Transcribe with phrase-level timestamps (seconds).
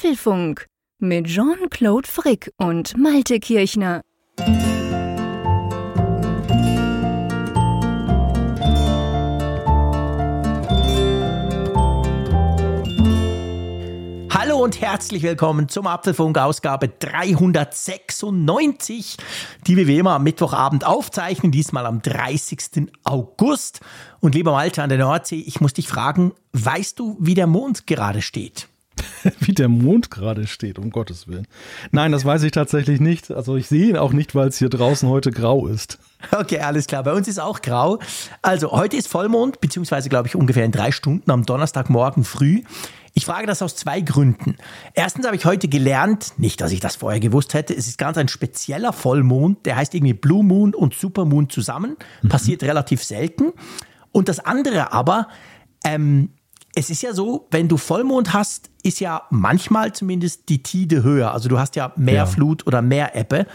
[0.00, 0.64] Apfelfunk
[0.98, 4.00] mit Jean-Claude Frick und Malte Kirchner.
[14.30, 19.18] Hallo und herzlich willkommen zum Apfelfunk Ausgabe 396,
[19.66, 22.90] die wir wie immer am Mittwochabend aufzeichnen, diesmal am 30.
[23.04, 23.80] August.
[24.20, 27.86] Und lieber Malte an der Nordsee, ich muss dich fragen, weißt du, wie der Mond
[27.86, 28.70] gerade steht?
[29.40, 31.46] wie der Mond gerade steht, um Gottes Willen.
[31.90, 33.30] Nein, das weiß ich tatsächlich nicht.
[33.30, 35.98] Also ich sehe ihn auch nicht, weil es hier draußen heute grau ist.
[36.32, 37.02] Okay, alles klar.
[37.02, 37.98] Bei uns ist auch grau.
[38.42, 42.62] Also heute ist Vollmond, beziehungsweise glaube ich ungefähr in drei Stunden am Donnerstagmorgen früh.
[43.14, 44.56] Ich frage das aus zwei Gründen.
[44.94, 48.16] Erstens habe ich heute gelernt, nicht, dass ich das vorher gewusst hätte, es ist ganz
[48.18, 51.96] ein spezieller Vollmond, der heißt irgendwie Blue Moon und Supermoon zusammen.
[52.28, 52.68] Passiert mhm.
[52.68, 53.52] relativ selten.
[54.12, 55.28] Und das andere aber,
[55.84, 56.30] ähm,
[56.74, 61.32] es ist ja so, wenn du Vollmond hast, ist ja manchmal zumindest die Tide höher.
[61.32, 62.26] Also du hast ja mehr ja.
[62.26, 63.46] Flut oder mehr Ebbe.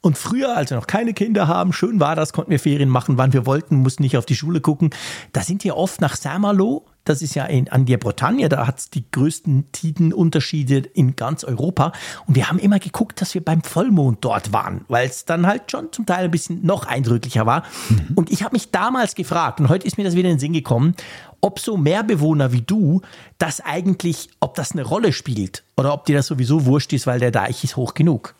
[0.00, 3.18] Und früher, als wir noch keine Kinder haben, schön war das, konnten wir Ferien machen,
[3.18, 4.90] wann wir wollten, mussten nicht auf die Schule gucken.
[5.32, 8.78] Da sind wir oft nach Saint-Malo, das ist ja in, an der Bretagne, da hat
[8.78, 11.92] es die größten Tidenunterschiede in ganz Europa.
[12.26, 15.70] Und wir haben immer geguckt, dass wir beim Vollmond dort waren, weil es dann halt
[15.70, 17.64] schon zum Teil ein bisschen noch eindrücklicher war.
[17.88, 18.14] Mhm.
[18.14, 20.52] Und ich habe mich damals gefragt, und heute ist mir das wieder in den Sinn
[20.52, 20.94] gekommen,
[21.40, 23.00] ob so Meerbewohner wie du
[23.38, 27.18] das eigentlich, ob das eine Rolle spielt oder ob dir das sowieso wurscht ist, weil
[27.18, 28.34] der Deich ist hoch genug.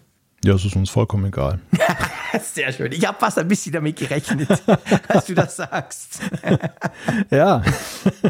[0.44, 1.60] Ja, es ist uns vollkommen egal.
[2.42, 2.92] Sehr schön.
[2.92, 4.48] Ich habe fast ein bisschen damit gerechnet,
[5.08, 6.20] als du das sagst.
[7.30, 7.62] ja.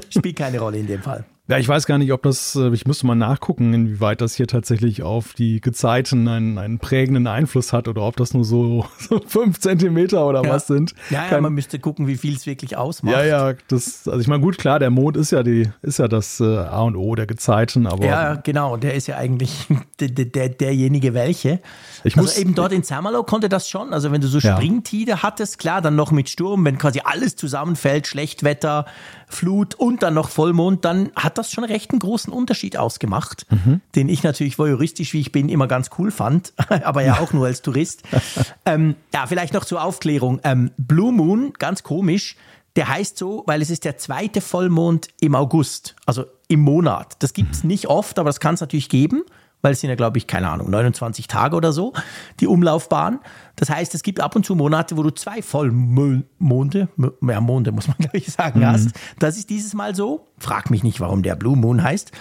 [0.08, 1.24] Spielt keine Rolle in dem Fall.
[1.50, 4.46] Ja, ich weiß gar nicht, ob das, äh, ich müsste mal nachgucken, inwieweit das hier
[4.46, 9.20] tatsächlich auf die Gezeiten einen, einen prägenden Einfluss hat oder ob das nur so, so
[9.26, 10.50] fünf Zentimeter oder ja.
[10.50, 10.94] was sind.
[11.10, 13.16] Ja, ja, man müsste gucken, wie viel es wirklich ausmacht.
[13.16, 16.06] Ja, ja, das, also ich meine, gut, klar, der Mond ist ja die, ist ja
[16.06, 18.06] das äh, A und O der Gezeiten, aber.
[18.06, 19.66] Ja, genau, der ist ja eigentlich
[19.98, 21.58] der, der, derjenige welche.
[22.04, 23.92] Ich also muss, eben dort in Samerlow konnte das schon.
[23.92, 24.54] Also wenn du so ja.
[24.54, 28.86] Springtide hattest, klar, dann noch mit Sturm, wenn quasi alles zusammenfällt, Schlechtwetter,
[29.30, 33.80] Flut und dann noch Vollmond, dann hat das schon recht einen großen Unterschied ausgemacht, mhm.
[33.94, 36.52] den ich natürlich voyeuristisch, wie ich bin, immer ganz cool fand,
[36.84, 38.02] aber ja auch nur als Tourist.
[38.66, 40.40] ähm, ja, vielleicht noch zur Aufklärung.
[40.44, 42.36] Ähm, Blue Moon, ganz komisch,
[42.76, 47.16] der heißt so, weil es ist der zweite Vollmond im August, also im Monat.
[47.20, 49.22] Das gibt es nicht oft, aber das kann es natürlich geben
[49.62, 51.92] weil es sind ja, glaube ich, keine Ahnung, 29 Tage oder so,
[52.40, 53.20] die Umlaufbahn.
[53.56, 56.88] Das heißt, es gibt ab und zu Monate, wo du zwei Vollmonde,
[57.20, 58.66] mehr Monde muss man, glaube ich, sagen, mhm.
[58.66, 58.90] hast.
[59.18, 60.26] Das ist dieses Mal so.
[60.38, 62.12] Frag mich nicht, warum der Blue Moon heißt.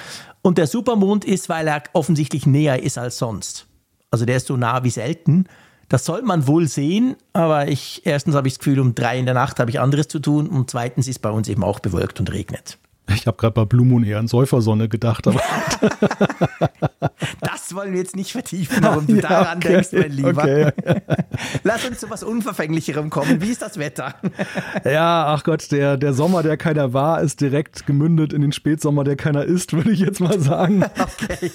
[0.41, 3.67] Und der Supermond ist, weil er offensichtlich näher ist als sonst.
[4.11, 5.45] Also der ist so nah wie selten.
[5.89, 9.25] Das soll man wohl sehen, aber ich, erstens habe ich das Gefühl, um drei in
[9.25, 12.19] der Nacht habe ich anderes zu tun und zweitens ist bei uns eben auch bewölkt
[12.19, 12.77] und regnet.
[13.07, 15.27] Ich habe gerade bei Blue Moon eher an Säufersonne gedacht.
[15.27, 15.41] Aber
[17.69, 20.43] das wollen wir jetzt nicht vertiefen, warum du ja, daran okay, denkst, mein Lieber.
[20.43, 20.71] Okay.
[21.63, 23.41] Lass uns zu was Unverfänglicherem kommen.
[23.41, 24.15] Wie ist das Wetter?
[24.85, 29.03] ja, ach Gott, der, der Sommer, der keiner war, ist direkt gemündet in den Spätsommer,
[29.03, 30.83] der keiner ist, würde ich jetzt mal sagen.
[30.83, 31.51] Okay.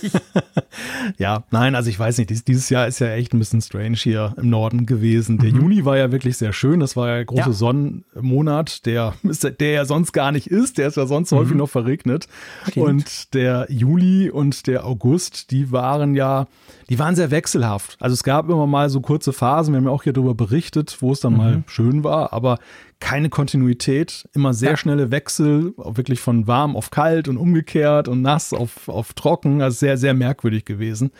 [1.19, 4.35] ja, nein, also ich weiß nicht, dieses Jahr ist ja echt ein bisschen strange hier
[4.37, 5.39] im Norden gewesen.
[5.39, 5.61] Der mhm.
[5.61, 6.81] Juni war ja wirklich sehr schön.
[6.81, 7.53] Das war ja der große ja.
[7.53, 10.79] Sonnenmonat, der, der ja sonst gar nicht ist.
[10.79, 11.59] Der ist ja sonst häufig mhm.
[11.59, 12.29] noch verregnet.
[12.69, 12.87] Stimmt.
[12.87, 16.47] Und der Juli und der August, die waren ja,
[16.95, 17.97] die waren sehr wechselhaft.
[17.99, 20.97] Also es gab immer mal so kurze Phasen, wir haben ja auch hier darüber berichtet,
[21.01, 21.39] wo es dann mhm.
[21.39, 22.61] mal schön war, aber
[23.01, 24.77] keine Kontinuität, immer sehr ja.
[24.77, 29.77] schnelle Wechsel, wirklich von warm auf kalt und umgekehrt und nass auf, auf trocken, also
[29.77, 31.11] sehr, sehr merkwürdig gewesen.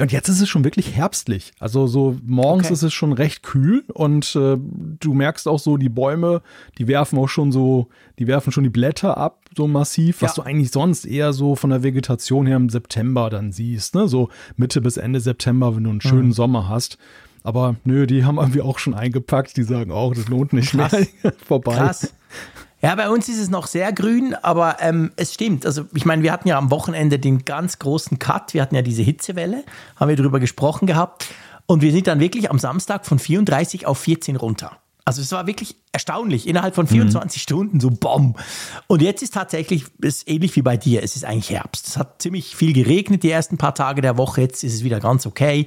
[0.00, 1.52] Und jetzt ist es schon wirklich herbstlich.
[1.58, 2.74] Also so morgens okay.
[2.74, 6.42] ist es schon recht kühl und äh, du merkst auch so, die Bäume,
[6.78, 7.88] die werfen auch schon so,
[8.18, 10.42] die werfen schon die Blätter ab, so massiv, was ja.
[10.42, 14.08] du eigentlich sonst eher so von der Vegetation her im September dann siehst, ne?
[14.08, 16.32] So Mitte bis Ende September, wenn du einen schönen mhm.
[16.32, 16.98] Sommer hast.
[17.42, 20.92] Aber nö, die haben irgendwie auch schon eingepackt, die sagen auch, das lohnt nicht Krass.
[20.92, 21.32] mehr.
[21.46, 21.76] Vorbei.
[21.76, 22.12] Krass.
[22.82, 25.66] Ja, bei uns ist es noch sehr grün, aber ähm, es stimmt.
[25.66, 28.54] Also ich meine, wir hatten ja am Wochenende den ganz großen Cut.
[28.54, 29.64] Wir hatten ja diese Hitzewelle,
[29.96, 31.26] haben wir darüber gesprochen gehabt.
[31.66, 34.78] Und wir sind dann wirklich am Samstag von 34 auf 14 runter.
[35.04, 36.46] Also es war wirklich erstaunlich.
[36.46, 37.42] Innerhalb von 24 mhm.
[37.42, 38.36] Stunden so BOM.
[38.86, 41.02] Und jetzt ist tatsächlich ist ähnlich wie bei dir.
[41.02, 41.88] Es ist eigentlich Herbst.
[41.88, 44.40] Es hat ziemlich viel geregnet die ersten paar Tage der Woche.
[44.42, 45.66] Jetzt ist es wieder ganz okay.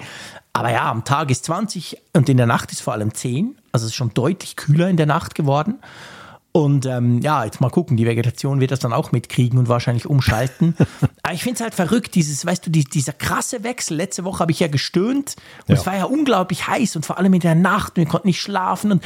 [0.53, 3.57] Aber ja, am Tag ist 20 und in der Nacht ist vor allem 10.
[3.71, 5.79] Also es ist schon deutlich kühler in der Nacht geworden.
[6.55, 10.05] Und ähm, ja, jetzt mal gucken, die Vegetation wird das dann auch mitkriegen und wahrscheinlich
[10.05, 10.75] umschalten.
[11.23, 13.97] Aber ich finde es halt verrückt, dieses, weißt du, die, dieser krasse Wechsel.
[13.97, 15.35] Letzte Woche habe ich ja gestöhnt
[15.67, 15.75] und ja.
[15.75, 18.39] es war ja unglaublich heiß und vor allem in der Nacht und wir konnten nicht
[18.39, 18.91] schlafen.
[18.91, 19.03] Und,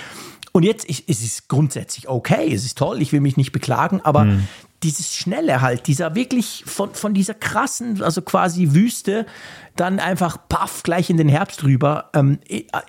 [0.52, 4.02] und jetzt ist, ist es grundsätzlich okay, es ist toll, ich will mich nicht beklagen,
[4.04, 4.46] aber mhm.
[4.84, 9.26] dieses Schnelle halt, dieser wirklich von, von dieser krassen, also quasi Wüste,
[9.78, 12.40] dann einfach paff gleich in den Herbst rüber, ähm,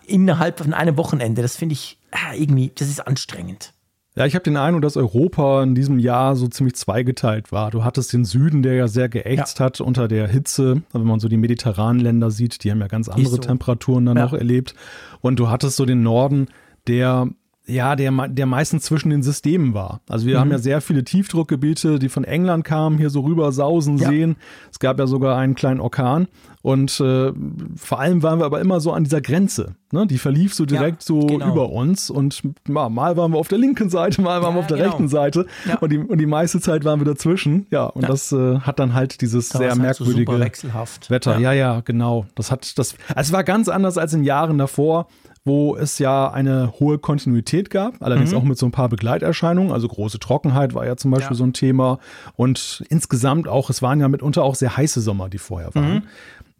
[0.05, 1.43] innerhalb von einem Wochenende.
[1.43, 3.73] Das finde ich äh, irgendwie, das ist anstrengend.
[4.19, 7.71] Ja, ich habe den Eindruck, dass Europa in diesem Jahr so ziemlich zweigeteilt war.
[7.71, 9.67] Du hattest den Süden, der ja sehr geächtzt ja.
[9.67, 10.83] hat unter der Hitze.
[10.93, 13.37] Wenn man so die mediterranen Länder sieht, die haben ja ganz andere so.
[13.37, 14.25] Temperaturen dann ja.
[14.25, 14.75] noch erlebt.
[15.21, 16.49] Und du hattest so den Norden,
[16.89, 17.29] der
[17.69, 20.01] ja, der, der meistens zwischen den Systemen war.
[20.09, 20.41] Also wir mhm.
[20.41, 24.09] haben ja sehr viele Tiefdruckgebiete, die von England kamen, hier so rüber sausen ja.
[24.09, 24.37] sehen.
[24.71, 26.29] Es gab ja sogar einen kleinen Orkan.
[26.63, 27.33] Und äh,
[27.77, 29.77] vor allem waren wir aber immer so an dieser Grenze.
[29.93, 30.07] Ne?
[30.07, 31.53] Die verlief so direkt ja, so genau.
[31.53, 32.11] über uns.
[32.11, 34.77] Und mal, mal waren wir auf der linken Seite, mal waren ja, wir auf der
[34.79, 34.91] genau.
[34.91, 35.47] rechten Seite.
[35.67, 35.79] Ja.
[35.79, 37.67] Und, die, und die meiste Zeit waren wir dazwischen.
[37.71, 41.39] Ja, und das äh, hat dann halt dieses das sehr merkwürdige halt so Wetter.
[41.39, 41.53] Ja.
[41.53, 42.27] ja, genau.
[42.35, 42.97] Das hat das.
[43.15, 45.07] Es war ganz anders als in Jahren davor
[45.49, 48.39] wo es ja eine hohe Kontinuität gab, allerdings mhm.
[48.39, 49.73] auch mit so ein paar Begleiterscheinungen.
[49.73, 51.39] Also große Trockenheit war ja zum Beispiel ja.
[51.39, 51.99] so ein Thema.
[52.37, 55.95] Und insgesamt auch, es waren ja mitunter auch sehr heiße Sommer, die vorher waren.
[55.95, 56.03] Mhm.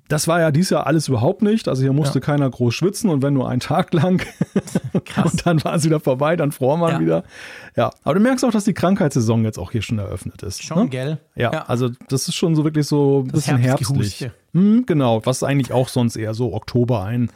[0.09, 1.69] Das war ja dieses Jahr alles überhaupt nicht.
[1.69, 2.25] Also hier musste ja.
[2.25, 4.25] keiner groß schwitzen und wenn nur einen Tag lang
[5.25, 7.01] und dann war es wieder vorbei, dann fror man ja.
[7.01, 7.25] wieder.
[7.77, 10.63] Ja, aber du merkst auch, dass die Krankheitssaison jetzt auch hier schon eröffnet ist.
[10.63, 10.89] Schon, ne?
[10.89, 11.19] gell?
[11.37, 14.31] Ja, ja, also das ist schon so wirklich so ein bisschen herbstlich.
[14.55, 17.31] Hm, genau, was eigentlich auch sonst eher so Oktober ein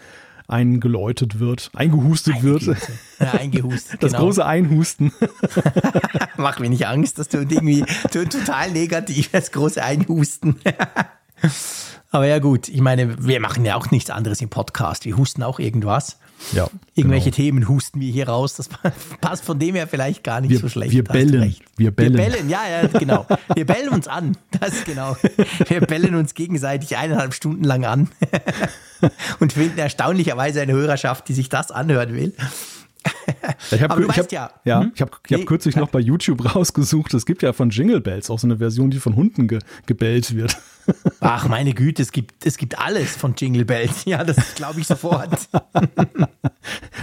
[0.52, 2.66] eingeläutet wird, eingehustet Eingeläutet.
[2.66, 2.78] wird.
[3.18, 3.92] Ja, eingehustet.
[4.02, 4.24] Das genau.
[4.24, 5.12] große Einhusten.
[6.36, 10.60] Mach mir nicht Angst, dass du irgendwie total negativ das große Einhusten.
[12.10, 15.06] Aber ja gut, ich meine, wir machen ja auch nichts anderes im Podcast.
[15.06, 16.18] Wir husten auch irgendwas.
[16.52, 16.68] Ja.
[16.94, 17.36] Irgendwelche genau.
[17.36, 18.54] Themen husten wir hier raus.
[18.56, 18.68] Das
[19.20, 20.92] passt von dem her vielleicht gar nicht wir, so schlecht.
[20.92, 21.56] Wir bellen.
[21.76, 22.14] Wir bellen.
[22.14, 23.26] Wir bellen, ja, ja, genau.
[23.54, 24.36] Wir bellen uns an.
[24.60, 25.16] Das genau.
[25.68, 28.08] Wir bellen uns gegenseitig eineinhalb Stunden lang an
[29.40, 32.34] und finden erstaunlicherweise eine Hörerschaft, die sich das anhören will.
[33.70, 34.92] Ich habe hab, ja, ja hm?
[34.94, 38.00] ich hab, ich hab nee, kürzlich noch bei YouTube rausgesucht, es gibt ja von Jingle
[38.00, 40.56] Bells auch so eine Version, die von Hunden ge gebellt wird.
[41.20, 44.04] Ach, meine Güte, es gibt, es gibt alles von Jingle Bells.
[44.12, 45.48] Ja, das glaube ich sofort.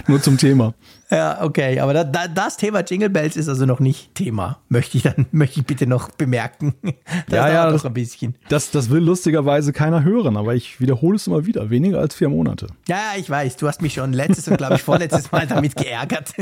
[0.06, 0.74] Nur zum Thema.
[1.10, 4.60] Ja, okay, aber da, da, das Thema Jingle Bells ist also noch nicht Thema.
[4.68, 6.74] Möchte ich dann, möchte ich bitte noch bemerken.
[7.26, 8.34] Das ja, ja, das, ein bisschen.
[8.48, 11.70] Das, das will lustigerweise keiner hören, aber ich wiederhole es immer wieder.
[11.70, 12.66] Weniger als vier Monate.
[12.88, 13.56] Ja, ich weiß.
[13.56, 16.32] Du hast mich schon letztes und glaube ich vorletztes Mal damit geärgert.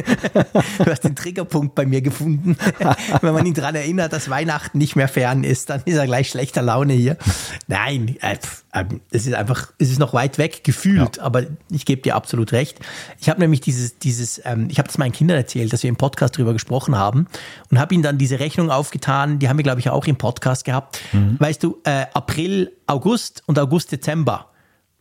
[0.79, 2.57] Du hast den Triggerpunkt bei mir gefunden.
[3.21, 6.29] Wenn man ihn daran erinnert, dass Weihnachten nicht mehr fern ist, dann ist er gleich
[6.31, 7.17] schlechter Laune hier.
[7.67, 8.37] Nein, äh,
[8.75, 11.23] ähm, es ist einfach, es ist noch weit weg gefühlt, ja.
[11.23, 12.79] aber ich gebe dir absolut recht.
[13.21, 15.97] Ich habe nämlich dieses, dieses, ähm, ich habe das meinen Kindern erzählt, dass wir im
[15.97, 17.27] Podcast drüber gesprochen haben
[17.71, 20.65] und habe ihnen dann diese Rechnung aufgetan, die haben wir, glaube ich, auch im Podcast
[20.65, 21.01] gehabt.
[21.13, 21.37] Mhm.
[21.39, 24.47] Weißt du, äh, April, August und August, Dezember.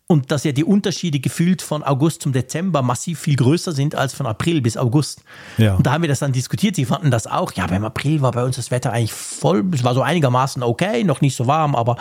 [0.10, 4.14] Und dass ja die Unterschiede gefühlt von August zum Dezember massiv viel größer sind als
[4.14, 5.22] von April bis August.
[5.58, 5.76] Ja.
[5.76, 6.78] Und da haben wir das dann diskutiert.
[6.78, 7.52] Sie fanden das auch.
[7.54, 11.04] Ja, beim April war bei uns das Wetter eigentlich voll, es war so einigermaßen okay,
[11.04, 11.98] noch nicht so warm, aber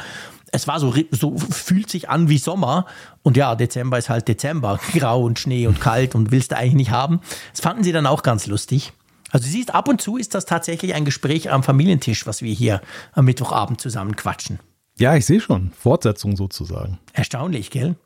[0.52, 2.86] es war so, so, fühlt sich an wie Sommer.
[3.22, 4.78] Und ja, Dezember ist halt Dezember.
[4.94, 7.20] Grau und Schnee und kalt und willst du eigentlich nicht haben.
[7.52, 8.92] Das fanden sie dann auch ganz lustig.
[9.30, 12.80] Also siehst, ab und zu ist das tatsächlich ein Gespräch am Familientisch, was wir hier
[13.12, 14.60] am Mittwochabend zusammen quatschen.
[14.98, 15.72] Ja, ich sehe schon.
[15.72, 16.98] Fortsetzung sozusagen.
[17.12, 17.96] Erstaunlich, gell?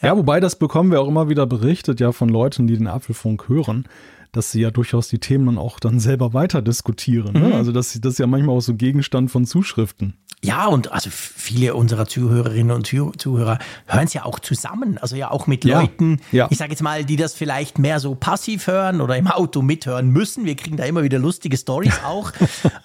[0.00, 0.08] Ja.
[0.08, 3.48] ja, wobei das bekommen wir auch immer wieder berichtet, ja, von Leuten, die den Apfelfunk
[3.48, 3.86] hören,
[4.32, 7.32] dass sie ja durchaus die Themen dann auch dann selber weiter diskutieren.
[7.32, 7.48] Ne?
[7.48, 7.52] Mhm.
[7.54, 10.14] Also das, das ist ja manchmal auch so Gegenstand von Zuschriften.
[10.42, 14.96] Ja, und also viele unserer Zuhörerinnen und Zuhörer hören es ja auch zusammen.
[14.96, 16.48] Also ja auch mit ja, Leuten, ja.
[16.50, 20.08] ich sage jetzt mal, die das vielleicht mehr so passiv hören oder im Auto mithören
[20.08, 20.46] müssen.
[20.46, 22.32] Wir kriegen da immer wieder lustige Stories auch.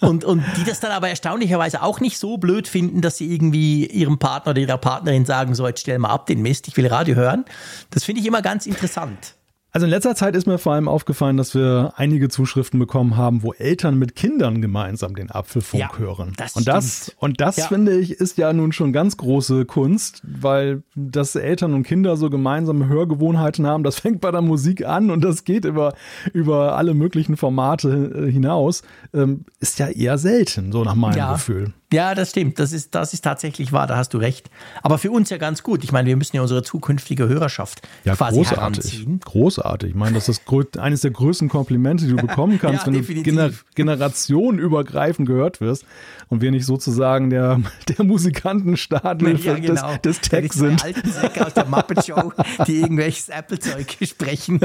[0.02, 3.86] und, und die das dann aber erstaunlicherweise auch nicht so blöd finden, dass sie irgendwie
[3.86, 6.88] ihrem Partner oder ihrer Partnerin sagen, so jetzt stell mal ab den Mist, ich will
[6.88, 7.46] Radio hören.
[7.90, 9.36] Das finde ich immer ganz interessant.
[9.75, 13.44] Also in letzter Zeit ist mir vor allem aufgefallen, dass wir einige Zuschriften bekommen haben,
[13.44, 16.32] wo Eltern mit Kindern gemeinsam den Apfelfunk ja, hören.
[16.38, 17.67] Das und das, und das ja.
[17.67, 22.29] finde ich, ist ja nun schon ganz große Kunst, weil dass Eltern und Kinder so
[22.29, 25.94] gemeinsame Hörgewohnheiten haben, das fängt bei der Musik an und das geht über,
[26.32, 28.82] über alle möglichen Formate äh, hinaus,
[29.13, 31.34] ähm, ist ja eher selten, so nach meinem ja.
[31.34, 31.74] Gefühl.
[31.94, 32.58] Ja, das stimmt.
[32.58, 34.50] Das ist, das ist tatsächlich wahr, da hast du recht.
[34.82, 35.84] Aber für uns ja ganz gut.
[35.84, 38.58] Ich meine, wir müssen ja unsere zukünftige Hörerschaft ja, quasi großartig.
[38.58, 39.20] heranziehen.
[39.24, 39.89] Großartig.
[39.89, 40.42] Ich meine, das ist
[40.80, 43.24] eines der größten Komplimente, die du bekommen kannst, ja, wenn definitiv.
[43.24, 45.86] du gener generationenübergreifend gehört wirst
[46.27, 47.62] und wir nicht sozusagen der,
[47.98, 49.96] der Musikantenstadel ja, genau.
[49.98, 50.82] des, des Tech sind.
[50.82, 52.34] Die alten Säcke aus der Muppet Show,
[52.65, 54.60] die irgendwelches Apple-Zeug sprechen.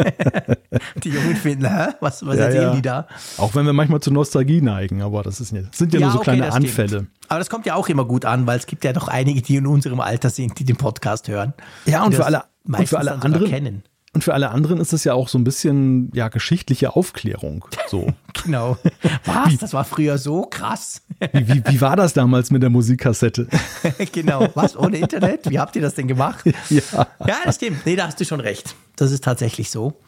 [1.04, 1.88] die Jungen finden, hä?
[2.00, 3.06] Was, was ja, erzählen die da?
[3.36, 6.18] Auch wenn wir manchmal zur Nostalgie neigen, aber das, ist, das sind ja, nur so
[6.18, 6.88] okay, kleine Anfälle.
[6.88, 7.09] Stimmt.
[7.28, 9.56] Aber das kommt ja auch immer gut an, weil es gibt ja doch einige, die
[9.56, 11.54] in unserem Alter sind, die den Podcast hören.
[11.86, 13.48] Ja, und für alle, und für alle anderen.
[13.48, 13.82] Kennen.
[14.12, 17.64] Und für alle anderen ist es ja auch so ein bisschen ja geschichtliche Aufklärung.
[17.86, 18.12] So.
[18.44, 18.76] genau.
[19.24, 19.56] Was?
[19.58, 21.02] Das war früher so krass.
[21.32, 23.46] wie, wie, wie war das damals mit der Musikkassette?
[24.12, 24.48] genau.
[24.54, 24.76] Was?
[24.76, 25.48] Ohne Internet?
[25.48, 26.44] Wie habt ihr das denn gemacht?
[26.68, 27.06] Ja.
[27.26, 27.84] Ja, das stimmt.
[27.84, 28.74] Nee, da hast du schon recht.
[28.96, 30.00] Das ist tatsächlich so.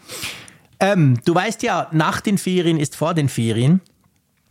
[0.81, 3.81] Ähm, du weißt ja, nach den Ferien ist vor den Ferien.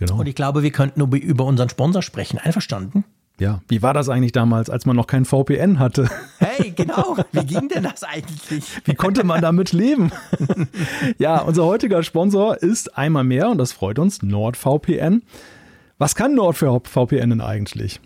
[0.02, 0.18] Genau.
[0.18, 2.40] Und ich glaube, wir könnten über unseren Sponsor sprechen.
[2.40, 3.04] Einverstanden?
[3.40, 6.10] Ja, wie war das eigentlich damals, als man noch kein VPN hatte?
[6.40, 7.18] Hey, genau.
[7.32, 8.66] Wie ging denn das eigentlich?
[8.86, 10.12] Wie konnte man damit leben?
[11.20, 15.22] ja, unser heutiger Sponsor ist einmal mehr, und das freut uns, NordVPN.
[16.00, 18.02] Was kann NordVPN denn eigentlich?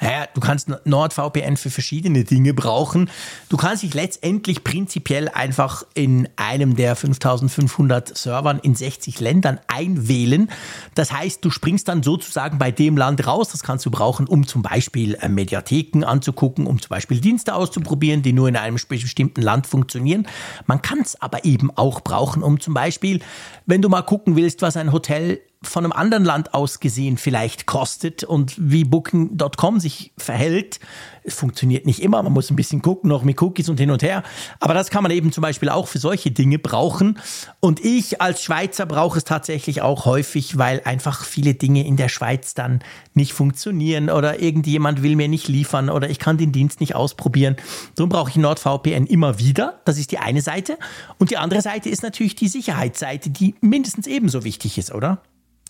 [0.00, 3.10] Ja, du kannst NordVPN für verschiedene Dinge brauchen.
[3.48, 10.50] Du kannst dich letztendlich prinzipiell einfach in einem der 5500 Servern in 60 Ländern einwählen.
[10.94, 13.50] Das heißt, du springst dann sozusagen bei dem Land raus.
[13.50, 18.22] Das kannst du brauchen, um zum Beispiel äh, Mediatheken anzugucken, um zum Beispiel Dienste auszuprobieren,
[18.22, 20.26] die nur in einem bestimmten Land funktionieren.
[20.66, 23.20] Man kann es aber eben auch brauchen, um zum Beispiel,
[23.64, 27.66] wenn du mal gucken willst, was ein Hotel von einem anderen Land aus gesehen vielleicht
[27.66, 30.80] kostet und wie Booking.com sich verhält.
[31.26, 34.02] Es funktioniert nicht immer, man muss ein bisschen gucken, noch mit Cookies und hin und
[34.02, 34.22] her.
[34.60, 37.18] Aber das kann man eben zum Beispiel auch für solche Dinge brauchen.
[37.60, 42.10] Und ich als Schweizer brauche es tatsächlich auch häufig, weil einfach viele Dinge in der
[42.10, 42.80] Schweiz dann
[43.14, 47.56] nicht funktionieren oder irgendjemand will mir nicht liefern oder ich kann den Dienst nicht ausprobieren.
[47.94, 49.80] Darum brauche ich NordVPN immer wieder.
[49.86, 50.78] Das ist die eine Seite.
[51.18, 55.22] Und die andere Seite ist natürlich die Sicherheitsseite, die mindestens ebenso wichtig ist, oder?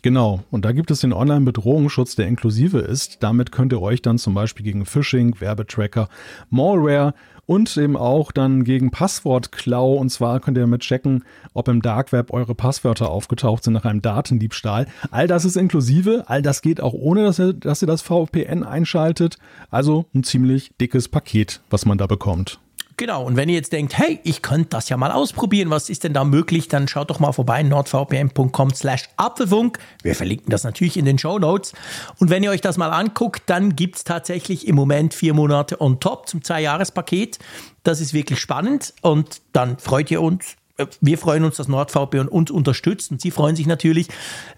[0.04, 3.22] Genau, und da gibt es den Online-Bedrohungsschutz, der inklusive ist.
[3.22, 6.10] Damit könnt ihr euch dann zum Beispiel gegen Phishing, Werbetracker,
[6.50, 7.14] Malware
[7.46, 9.94] und eben auch dann gegen Passwortklau.
[9.94, 13.86] Und zwar könnt ihr damit checken, ob im Dark Web eure Passwörter aufgetaucht sind nach
[13.86, 14.88] einem Datendiebstahl.
[15.10, 18.62] All das ist inklusive, all das geht auch ohne, dass ihr, dass ihr das VPN
[18.62, 19.38] einschaltet.
[19.70, 22.60] Also ein ziemlich dickes Paket, was man da bekommt.
[22.96, 26.04] Genau, und wenn ihr jetzt denkt, hey, ich könnte das ja mal ausprobieren, was ist
[26.04, 29.80] denn da möglich, dann schaut doch mal vorbei, nordvpn.com slash Apfelfunk.
[30.02, 31.72] Wir verlinken das natürlich in den Show Notes.
[32.20, 35.80] Und wenn ihr euch das mal anguckt, dann gibt es tatsächlich im Moment vier Monate
[35.80, 37.40] on top zum Zwei-Jahres-Paket.
[37.82, 42.28] Das ist wirklich spannend und dann freut ihr uns, äh, wir freuen uns, dass NordVPN
[42.28, 44.06] uns unterstützt und Sie freuen sich natürlich,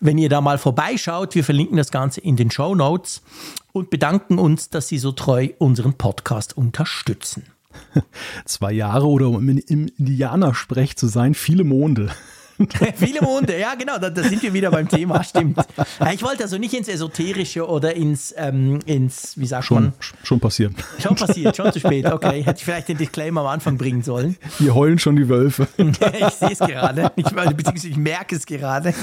[0.00, 1.34] wenn ihr da mal vorbeischaut.
[1.34, 3.22] Wir verlinken das Ganze in den Show Notes
[3.72, 7.44] und bedanken uns, dass Sie so treu unseren Podcast unterstützen.
[8.44, 12.10] zwei Jahre oder um im Indianersprech zu sein, viele Monde.
[12.96, 15.58] Viele Monde, ja genau, da, da, sind wir wieder beim Thema, stimmt.
[16.12, 19.92] Ich wollte also nicht ins Esoterische oder ins, ähm, ins wie sagt schon, man?
[20.22, 20.72] Schon passiert.
[20.98, 22.42] Schon passiert, schon zu spät, okay.
[22.42, 24.36] Hätte ich vielleicht den Disclaimer am Anfang bringen sollen.
[24.58, 25.68] Hier heulen schon die Wölfe.
[25.76, 28.94] ich sehe es gerade, ich, beziehungsweise ich merke es gerade.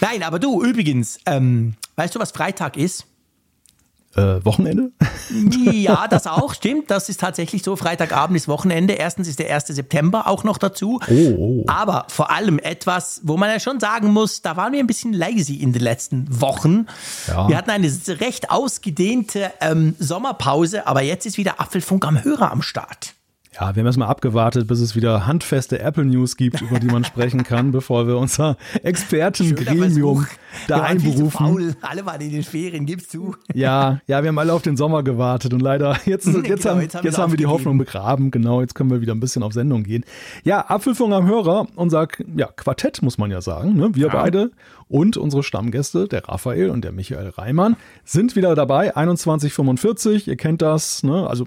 [0.00, 3.06] Nein, aber du, übrigens, ähm, weißt du, was Freitag ist?
[4.14, 4.92] Äh, Wochenende?
[5.72, 6.90] ja, das auch, stimmt.
[6.90, 7.76] Das ist tatsächlich so.
[7.76, 8.94] Freitagabend ist Wochenende.
[8.94, 9.68] Erstens ist der 1.
[9.68, 11.00] September auch noch dazu.
[11.08, 11.64] Oh, oh.
[11.66, 15.12] Aber vor allem etwas, wo man ja schon sagen muss, da waren wir ein bisschen
[15.12, 16.86] lazy in den letzten Wochen.
[17.26, 17.48] Ja.
[17.48, 22.62] Wir hatten eine recht ausgedehnte ähm, Sommerpause, aber jetzt ist wieder Apfelfunk am Hörer am
[22.62, 23.14] Start.
[23.54, 27.04] Ja, wir haben erstmal abgewartet, bis es wieder handfeste Apple News gibt, über die man
[27.04, 30.26] sprechen kann, bevor wir unser Expertengremium
[30.68, 31.30] da einberufen.
[31.30, 31.76] Faul.
[31.82, 33.34] Alle waren in den Ferien, gibst du.
[33.52, 36.80] Ja, ja, wir haben alle auf den Sommer gewartet und leider jetzt, jetzt, genau, haben,
[36.80, 38.30] jetzt haben, jetzt haben wir die Hoffnung begraben.
[38.30, 40.04] Genau, jetzt können wir wieder ein bisschen auf Sendung gehen.
[40.44, 43.74] Ja, Apfelfunk am Hörer, unser ja, Quartett muss man ja sagen.
[43.74, 43.90] Ne?
[43.94, 44.12] Wir ja.
[44.14, 44.50] beide
[44.92, 48.94] und unsere Stammgäste, der Raphael und der Michael Reimann, sind wieder dabei.
[48.94, 51.02] 21.45, ihr kennt das.
[51.02, 51.26] Ne?
[51.26, 51.46] Also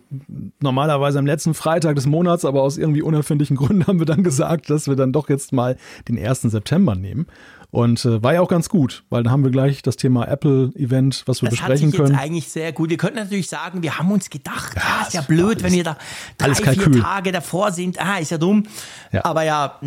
[0.59, 4.71] normalerweise am letzten Freitag des Monats, aber aus irgendwie unerfindlichen Gründen haben wir dann gesagt,
[4.71, 5.77] dass wir dann doch jetzt mal
[6.09, 6.41] den 1.
[6.41, 7.27] September nehmen.
[7.69, 11.23] Und äh, war ja auch ganz gut, weil dann haben wir gleich das Thema Apple-Event,
[11.25, 12.13] was wir das besprechen können.
[12.13, 12.89] Das ist eigentlich sehr gut.
[12.89, 15.73] Ihr könnt natürlich sagen, wir haben uns gedacht, ja, ah, ist ja blöd, alles, wenn
[15.73, 15.97] wir da
[16.37, 17.99] drei, vier Tage davor sind.
[17.99, 18.63] Ah, ist ja dumm.
[19.11, 19.25] Ja.
[19.25, 19.79] Aber ja,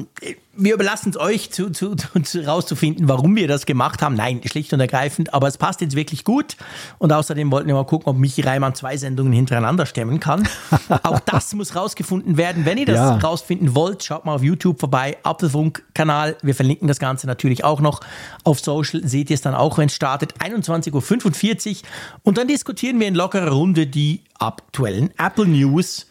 [0.58, 4.16] wir überlassen es euch zu, zu, zu, rauszufinden, warum wir das gemacht haben.
[4.16, 6.56] Nein, schlicht und ergreifend, aber es passt jetzt wirklich gut.
[6.98, 10.48] Und außerdem wollten wir mal gucken, ob Michi Reimann zwei Sendungen hintereinander stemmen kann.
[11.04, 12.64] Auch das muss rausgefunden werden.
[12.64, 13.16] Wenn ihr das ja.
[13.18, 16.36] rausfinden wollt, schaut mal auf YouTube vorbei, Apfelfunk-Kanal.
[16.42, 18.00] Wir verlinken das Ganze natürlich auch noch
[18.42, 19.06] auf Social.
[19.06, 20.34] Seht ihr es dann auch, wenn es startet.
[20.40, 21.88] 21.45 Uhr.
[22.24, 26.06] Und dann diskutieren wir in lockerer Runde die aktuellen Apple News.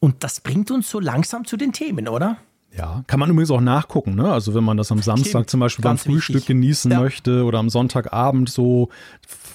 [0.00, 2.38] Und das bringt uns so langsam zu den Themen, oder?
[2.76, 4.32] Ja, kann man übrigens auch nachgucken, ne?
[4.32, 6.48] Also wenn man das am Samstag zum Beispiel beim Frühstück wichtig.
[6.48, 7.00] genießen ja.
[7.00, 8.88] möchte oder am Sonntagabend so,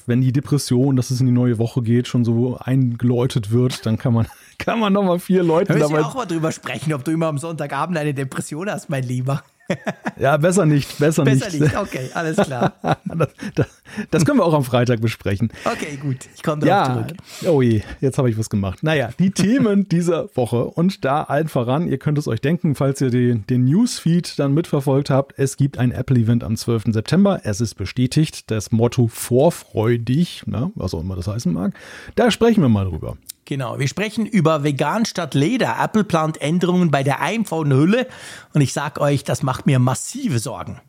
[0.05, 3.97] wenn die Depression, dass es in die neue Woche geht, schon so eingeläutet wird, dann
[3.97, 4.27] kann man,
[4.67, 5.97] kann man nochmal vier Leute dabei.
[5.97, 9.43] Wir auch mal drüber sprechen, ob du immer am Sonntagabend eine Depression hast, mein Lieber.
[10.19, 11.59] Ja, besser nicht, besser, besser nicht.
[11.59, 11.77] nicht.
[11.77, 12.73] Okay, alles klar.
[13.05, 13.67] das, das,
[14.09, 15.51] das, können wir auch am Freitag besprechen.
[15.65, 16.17] Okay, gut.
[16.35, 17.53] Ich komme darauf ja, zurück.
[17.53, 18.81] Oh je, jetzt habe ich was gemacht.
[18.81, 23.01] Naja, die Themen dieser Woche und da allen voran, ihr könnt es euch denken, falls
[23.01, 26.85] ihr den, den Newsfeed dann mitverfolgt habt, es gibt ein Apple-Event am 12.
[26.93, 27.41] September.
[27.43, 31.73] Es ist bestätigt, das Motto vorfreudig, na, was auch immer das heißen mag.
[32.15, 33.17] Da sprechen wir mal drüber.
[33.47, 35.77] Genau, wir sprechen über vegan statt Leder.
[35.81, 38.05] Apple plant Änderungen bei der iPhone-Hülle
[38.53, 40.81] und ich sag euch, das macht mir massive Sorgen.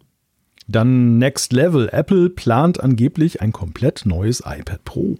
[0.66, 1.88] Dann Next Level.
[1.92, 5.16] Apple plant angeblich ein komplett neues iPad Pro.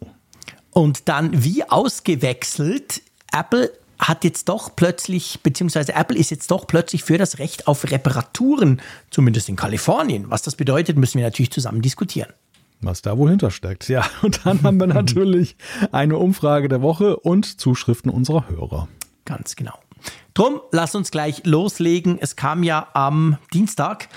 [0.72, 3.02] Und dann wie ausgewechselt,
[3.32, 7.88] Apple hat jetzt doch plötzlich, beziehungsweise Apple ist jetzt doch plötzlich für das Recht auf
[7.88, 10.28] Reparaturen, zumindest in Kalifornien.
[10.28, 12.32] Was das bedeutet, müssen wir natürlich zusammen diskutieren
[12.80, 13.88] was da wohl hintersteckt.
[13.88, 15.56] Ja, und dann haben wir natürlich
[15.92, 18.88] eine Umfrage der Woche und Zuschriften unserer Hörer.
[19.24, 19.78] Ganz genau.
[20.34, 22.18] Drum, lass uns gleich loslegen.
[22.20, 24.08] Es kam ja am Dienstag,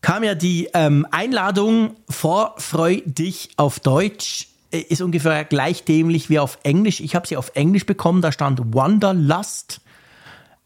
[0.00, 4.48] kam ja die ähm, Einladung Vorfreu dich auf Deutsch.
[4.70, 7.00] Äh, ist ungefähr gleich dämlich wie auf Englisch.
[7.00, 9.80] Ich habe sie auf Englisch bekommen, da stand Wanderlust.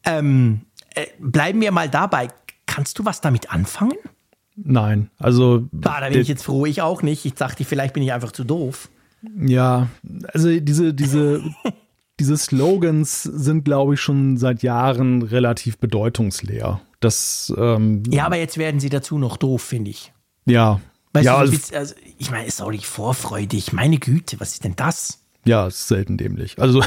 [0.04, 0.60] Ähm,
[0.94, 2.28] äh, bleiben wir mal dabei.
[2.66, 3.96] Kannst du was damit anfangen?
[4.56, 5.68] Nein, also.
[5.84, 7.24] Ah, da bin ich jetzt froh, ich auch nicht.
[7.24, 8.88] Ich dachte, vielleicht bin ich einfach zu doof.
[9.36, 9.88] Ja,
[10.32, 11.42] also diese, diese,
[12.20, 16.80] diese Slogans sind, glaube ich, schon seit Jahren relativ bedeutungsleer.
[17.00, 20.12] Das, ähm, ja, aber jetzt werden sie dazu noch doof, finde ich.
[20.46, 20.80] Ja.
[21.12, 23.72] Weißt ja, du, also, also, ich meine, ist auch nicht vorfreudig.
[23.72, 25.23] Meine Güte, was ist denn das?
[25.44, 26.58] Ja, ist selten dämlich.
[26.58, 26.82] Also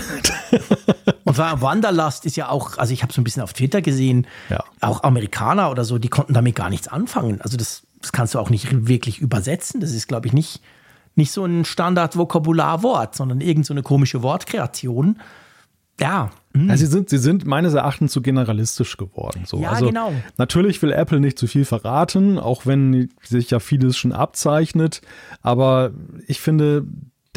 [1.23, 4.63] und Wanderlust ist ja auch, also ich habe so ein bisschen auf Twitter gesehen, ja.
[4.81, 7.41] auch Amerikaner oder so, die konnten damit gar nichts anfangen.
[7.41, 9.81] Also das, das kannst du auch nicht wirklich übersetzen.
[9.81, 10.61] Das ist, glaube ich, nicht,
[11.15, 15.19] nicht so ein Standard-Vokabularwort, sondern irgend so eine komische Wortkreation.
[15.99, 16.29] Ja.
[16.53, 16.69] Hm.
[16.69, 19.43] Also sie sind, sie sind meines Erachtens zu generalistisch geworden.
[19.45, 19.59] So.
[19.59, 20.13] Ja, also, genau.
[20.37, 25.01] Natürlich will Apple nicht zu viel verraten, auch wenn sich ja vieles schon abzeichnet.
[25.41, 25.91] Aber
[26.27, 26.85] ich finde,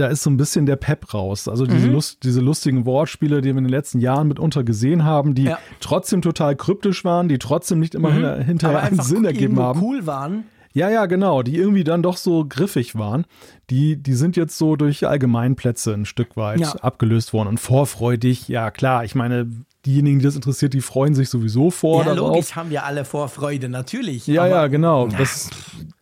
[0.00, 1.46] da ist so ein bisschen der Pep raus.
[1.46, 1.92] Also diese, mhm.
[1.92, 5.58] Lust, diese lustigen Wortspiele, die wir in den letzten Jahren mitunter gesehen haben, die ja.
[5.80, 8.42] trotzdem total kryptisch waren, die trotzdem nicht immer mhm.
[8.42, 9.80] hinterher einen Sinn ergeben haben.
[9.82, 10.44] cool waren.
[10.72, 13.24] Ja, ja, genau, die irgendwie dann doch so griffig waren.
[13.70, 16.72] Die, die sind jetzt so durch Allgemeinplätze ein Stück weit ja.
[16.76, 18.48] abgelöst worden und vorfreudig.
[18.48, 19.48] Ja, klar, ich meine,
[19.84, 22.04] diejenigen, die das interessiert, die freuen sich sowieso vor.
[22.04, 22.34] Ja, darauf.
[22.34, 24.26] logisch haben wir alle Vorfreude, natürlich.
[24.26, 25.08] Ja, ja, genau.
[25.20, 25.50] Das,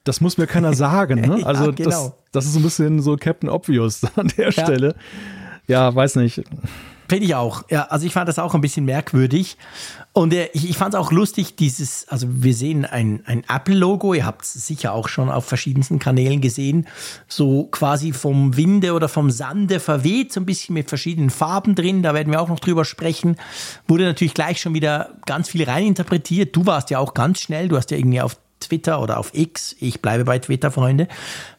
[0.05, 1.21] das muss mir keiner sagen.
[1.21, 1.41] Ne?
[1.45, 1.91] Also ja, genau.
[1.91, 4.53] das, das ist so ein bisschen so Captain Obvious an der ja.
[4.53, 4.95] Stelle.
[5.67, 6.43] Ja, weiß nicht.
[7.09, 7.65] Finde ich auch.
[7.71, 9.57] Ja, also ich fand das auch ein bisschen merkwürdig.
[10.13, 14.13] Und äh, ich, ich fand es auch lustig, dieses, also wir sehen ein, ein Apple-Logo,
[14.13, 16.87] ihr habt es sicher auch schon auf verschiedensten Kanälen gesehen,
[17.27, 22.03] so quasi vom Winde oder vom Sande verweht, so ein bisschen mit verschiedenen Farben drin,
[22.03, 23.37] da werden wir auch noch drüber sprechen.
[23.87, 26.55] Wurde natürlich gleich schon wieder ganz viel reininterpretiert.
[26.55, 29.77] Du warst ja auch ganz schnell, du hast ja irgendwie auf Twitter oder auf X,
[29.81, 31.09] ich bleibe bei Twitter, Freunde,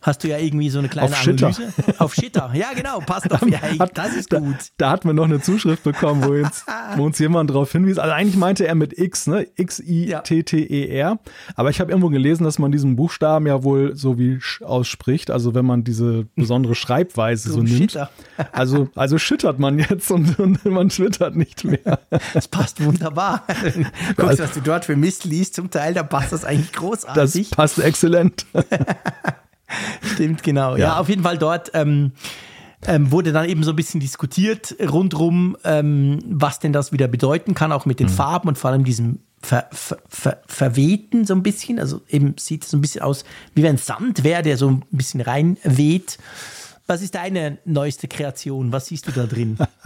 [0.02, 1.74] hast du ja irgendwie so eine kleine auf Analyse.
[1.98, 2.52] Auf Shitter.
[2.54, 3.40] Ja, genau, passt auf.
[3.50, 4.56] Ja, das ist gut.
[4.78, 6.66] Da, da hat man noch eine Zuschrift bekommen, wo uns,
[6.98, 7.98] wo uns jemand darauf hinwies.
[7.98, 9.48] Also eigentlich meinte er mit X, ne?
[9.56, 11.20] X-I-T-T-E-R.
[11.56, 15.32] Aber ich habe irgendwo gelesen, dass man diesen Buchstaben ja wohl so wie Sch ausspricht,
[15.32, 17.98] also wenn man diese besondere Schreibweise so, so nimmt.
[18.52, 22.00] Also, also schüttert man jetzt und, und man twittert nicht mehr.
[22.34, 23.44] Das passt wunderbar.
[24.16, 27.50] Guckst, was du dort für Mist liest, zum Teil, da passt das eigentlich groß großartig.
[27.50, 28.46] Das passt exzellent.
[30.14, 30.72] Stimmt, genau.
[30.72, 30.78] Ja.
[30.78, 32.12] ja, auf jeden Fall dort ähm,
[32.86, 37.54] ähm, wurde dann eben so ein bisschen diskutiert rundrum, ähm, was denn das wieder bedeuten
[37.54, 38.12] kann, auch mit den mhm.
[38.12, 41.80] Farben und vor allem diesem ver, ver, ver, verwehten so ein bisschen.
[41.80, 43.24] Also eben sieht es so ein bisschen aus,
[43.56, 46.18] wie wenn Sand wäre, der so ein bisschen reinweht.
[46.90, 48.72] Was ist deine neueste Kreation?
[48.72, 49.60] Was siehst du da drin?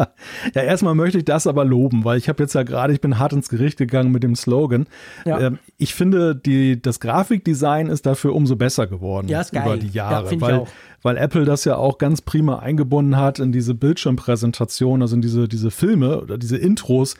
[0.56, 3.20] ja, erstmal möchte ich das aber loben, weil ich habe jetzt ja gerade, ich bin
[3.20, 4.88] hart ins Gericht gegangen mit dem Slogan.
[5.26, 5.38] Ja.
[5.42, 9.66] Ähm, ich finde, die, das Grafikdesign ist dafür umso besser geworden ja, ist geil.
[9.66, 10.34] über die Jahre.
[10.34, 10.63] Ja, weil,
[11.02, 15.50] weil Apple das ja auch ganz prima eingebunden hat in diese Bildschirmpräsentation, also in diese,
[15.50, 17.16] diese Filme oder diese Intros.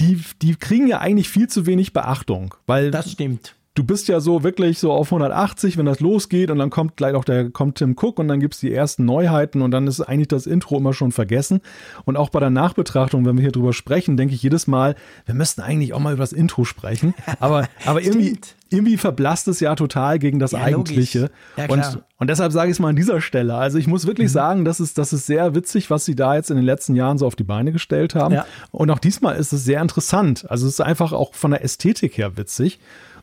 [0.00, 2.56] Die, die kriegen ja eigentlich viel zu wenig Beachtung.
[2.66, 6.58] Weil das stimmt du bist ja so wirklich so auf 180, wenn das losgeht und
[6.58, 9.62] dann kommt gleich auch der, kommt Tim Cook und dann gibt es die ersten Neuheiten
[9.62, 11.62] und dann ist eigentlich das Intro immer schon vergessen.
[12.04, 15.34] Und auch bei der Nachbetrachtung, wenn wir hier drüber sprechen, denke ich jedes Mal, wir
[15.34, 17.14] müssten eigentlich auch mal über das Intro sprechen.
[17.38, 18.38] Aber, aber irgendwie,
[18.68, 21.30] irgendwie verblasst es ja total gegen das ja, Eigentliche.
[21.56, 23.54] Ja, und, und deshalb sage ich es mal an dieser Stelle.
[23.54, 24.32] Also ich muss wirklich mhm.
[24.32, 27.16] sagen, das ist, das ist sehr witzig, was sie da jetzt in den letzten Jahren
[27.16, 28.34] so auf die Beine gestellt haben.
[28.34, 28.44] Ja.
[28.72, 30.44] Und auch diesmal ist es sehr interessant.
[30.50, 32.78] Also es ist einfach auch von der Ästhetik her witzig.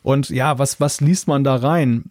[0.07, 2.05] Und ja, was, was liest man da rein?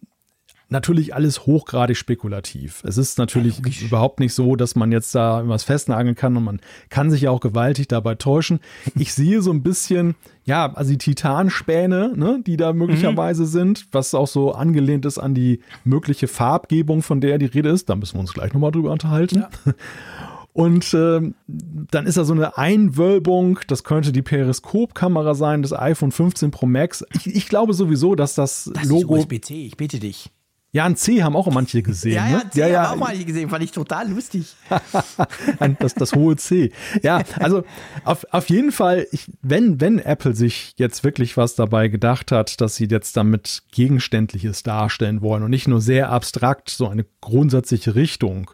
[0.69, 2.83] Natürlich alles hochgradig spekulativ.
[2.85, 6.43] Es ist natürlich ja, überhaupt nicht so, dass man jetzt da was festnageln kann und
[6.43, 8.59] man kann sich ja auch gewaltig dabei täuschen.
[8.99, 13.47] Ich sehe so ein bisschen, ja, also die Titanspäne, ne, die da möglicherweise mhm.
[13.47, 17.89] sind, was auch so angelehnt ist an die mögliche Farbgebung, von der die Rede ist.
[17.89, 19.37] Da müssen wir uns gleich nochmal drüber unterhalten.
[19.39, 19.73] Ja.
[20.57, 26.11] Und äh, dann ist da so eine Einwölbung, das könnte die Periskopkamera sein, des iPhone
[26.11, 27.05] 15 Pro Max.
[27.13, 29.17] Ich, ich glaube sowieso, dass das, das Logo.
[29.17, 30.31] Ist USB-C, ich bitte dich.
[30.71, 32.15] Ja, ein C haben auch manche gesehen.
[32.15, 32.49] ja, ja, ne?
[32.49, 32.89] C ja, ja.
[32.89, 34.55] haben auch manche gesehen, fand ich total lustig.
[35.79, 36.71] das, das hohe C.
[37.03, 37.63] Ja, also
[38.03, 42.61] auf, auf jeden Fall, ich, wenn, wenn Apple sich jetzt wirklich was dabei gedacht hat,
[42.61, 47.93] dass sie jetzt damit Gegenständliches darstellen wollen und nicht nur sehr abstrakt so eine grundsätzliche
[47.93, 48.49] Richtung,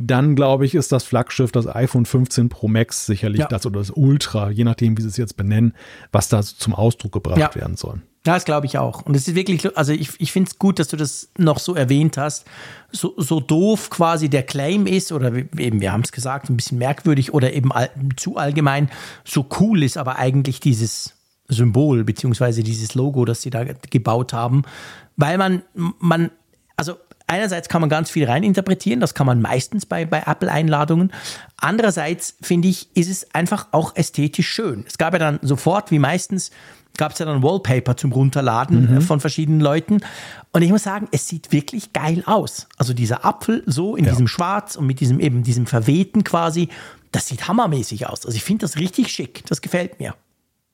[0.00, 3.48] dann glaube ich, ist das Flaggschiff das iPhone 15 Pro Max sicherlich ja.
[3.48, 5.74] das oder das Ultra, je nachdem, wie sie es jetzt benennen,
[6.12, 7.54] was da zum Ausdruck gebracht ja.
[7.54, 8.02] werden soll.
[8.26, 9.02] Ja, das glaube ich auch.
[9.02, 11.74] Und es ist wirklich, also ich, ich finde es gut, dass du das noch so
[11.74, 12.46] erwähnt hast.
[12.92, 16.78] So, so doof quasi der Claim ist, oder eben, wir haben es gesagt, ein bisschen
[16.78, 18.90] merkwürdig oder eben all, zu allgemein,
[19.24, 21.14] so cool ist aber eigentlich dieses
[21.48, 24.64] Symbol, beziehungsweise dieses Logo, das sie da gebaut haben.
[25.16, 26.30] Weil man, man,
[26.76, 26.96] also
[27.30, 31.12] einerseits kann man ganz viel reininterpretieren, das kann man meistens bei, bei Apple-Einladungen.
[31.56, 34.84] Andererseits finde ich, ist es einfach auch ästhetisch schön.
[34.86, 36.50] Es gab ja dann sofort, wie meistens,
[36.96, 38.96] gab es ja dann Wallpaper zum Runterladen mhm.
[38.98, 40.00] Äh, von verschiedenen Leuten.
[40.52, 42.66] Und ich muss sagen, es sieht wirklich geil aus.
[42.76, 44.10] Also dieser Apfel so in ja.
[44.10, 46.68] diesem Schwarz und mit diesem eben diesem Verwehten quasi,
[47.12, 48.26] das sieht hammermäßig aus.
[48.26, 49.44] Also ich finde das richtig schick.
[49.46, 50.14] Das gefällt mir.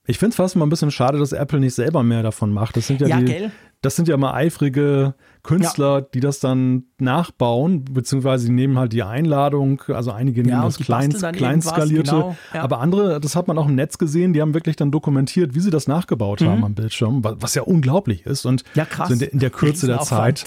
[0.06, 2.76] Ich finde es fast mal ein bisschen schade, dass Apple nicht selber mehr davon macht.
[2.76, 3.52] Das sind ja, ja die, gell?
[3.82, 6.06] Das sind ja mal eifrige Künstler, ja.
[6.12, 10.78] die das dann nachbauen, beziehungsweise die nehmen halt die Einladung, also einige nehmen ja, das
[10.78, 12.62] klein, kleinskalierte, genau, ja.
[12.62, 15.60] aber andere, das hat man auch im Netz gesehen, die haben wirklich dann dokumentiert, wie
[15.60, 16.48] sie das nachgebaut mhm.
[16.48, 20.00] haben am Bildschirm, was ja unglaublich ist und so in, der, in, der, Kürze der
[20.00, 20.44] Zeit.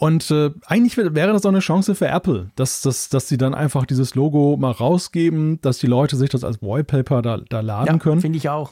[0.00, 3.54] Und äh, eigentlich wäre das auch eine Chance für Apple, dass, dass, dass sie dann
[3.54, 7.86] einfach dieses Logo mal rausgeben, dass die Leute sich das als Wallpaper da, da laden
[7.86, 8.22] ja, können.
[8.22, 8.70] Finde ich auch.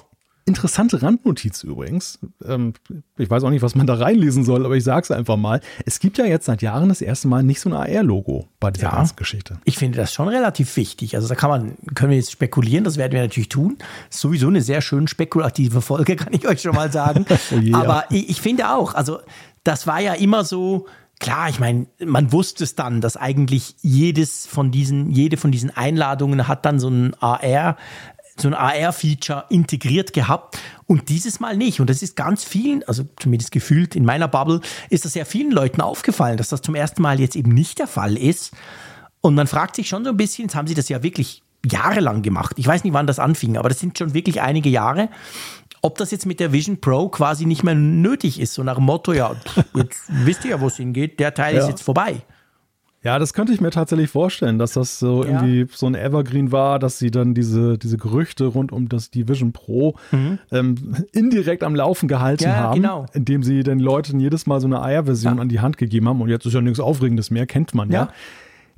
[0.48, 2.18] Interessante Randnotiz übrigens.
[2.44, 2.72] Ähm,
[3.18, 5.60] ich weiß auch nicht, was man da reinlesen soll, aber ich sage es einfach mal.
[5.84, 8.86] Es gibt ja jetzt seit Jahren das erste Mal nicht so ein AR-Logo bei dieser
[8.86, 9.58] ja, ganzen Geschichte.
[9.64, 11.16] Ich finde das schon relativ wichtig.
[11.16, 13.76] Also da kann man, können wir jetzt spekulieren, das werden wir natürlich tun.
[14.08, 17.26] Ist sowieso eine sehr schön spekulative Folge, kann ich euch schon mal sagen.
[17.52, 19.18] oh je, aber ich, ich finde auch, also
[19.64, 20.86] das war ja immer so,
[21.20, 25.76] Klar, ich meine, man wusste es dann, dass eigentlich jedes von diesen, jede von diesen
[25.76, 27.76] Einladungen hat dann so ein AR,
[28.40, 31.80] so ein AR-Feature integriert gehabt und dieses Mal nicht.
[31.80, 35.50] Und das ist ganz vielen, also zumindest gefühlt in meiner Bubble, ist das sehr vielen
[35.50, 38.52] Leuten aufgefallen, dass das zum ersten Mal jetzt eben nicht der Fall ist.
[39.20, 42.22] Und man fragt sich schon so ein bisschen, jetzt haben sie das ja wirklich jahrelang
[42.22, 42.54] gemacht.
[42.56, 45.08] Ich weiß nicht, wann das anfing, aber das sind schon wirklich einige Jahre
[45.82, 48.54] ob das jetzt mit der Vision Pro quasi nicht mehr nötig ist.
[48.54, 49.34] So nach dem Motto, ja,
[49.74, 51.62] jetzt wisst ihr ja, wo es hingeht, der Teil ja.
[51.62, 52.22] ist jetzt vorbei.
[53.04, 55.30] Ja, das könnte ich mir tatsächlich vorstellen, dass das so ja.
[55.30, 59.28] irgendwie so ein Evergreen war, dass sie dann diese, diese Gerüchte rund um das die
[59.28, 60.38] Vision Pro mhm.
[60.50, 63.06] ähm, indirekt am Laufen gehalten ja, haben, genau.
[63.12, 65.42] indem sie den Leuten jedes Mal so eine Eierversion ja.
[65.42, 68.08] an die Hand gegeben haben und jetzt ist ja nichts Aufregendes mehr, kennt man ja.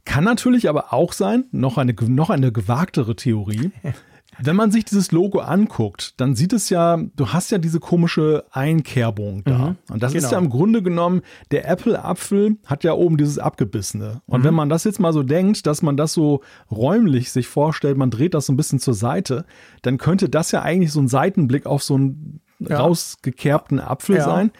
[0.05, 3.71] Kann natürlich aber auch sein, noch eine, noch eine gewagtere Theorie,
[4.43, 8.45] Wenn man sich dieses Logo anguckt, dann sieht es ja, du hast ja diese komische
[8.51, 9.59] Einkerbung da.
[9.59, 10.25] Mhm, und das genau.
[10.25, 14.23] ist ja im Grunde genommen, der Apple-Apfel hat ja oben dieses Abgebissene.
[14.27, 14.45] Und mhm.
[14.45, 18.11] wenn man das jetzt mal so denkt, dass man das so räumlich sich vorstellt, man
[18.11, 19.45] dreht das so ein bisschen zur Seite,
[19.83, 22.79] dann könnte das ja eigentlich so ein Seitenblick auf so einen ja.
[22.79, 24.25] rausgekerbten Apfel ja.
[24.25, 24.51] sein.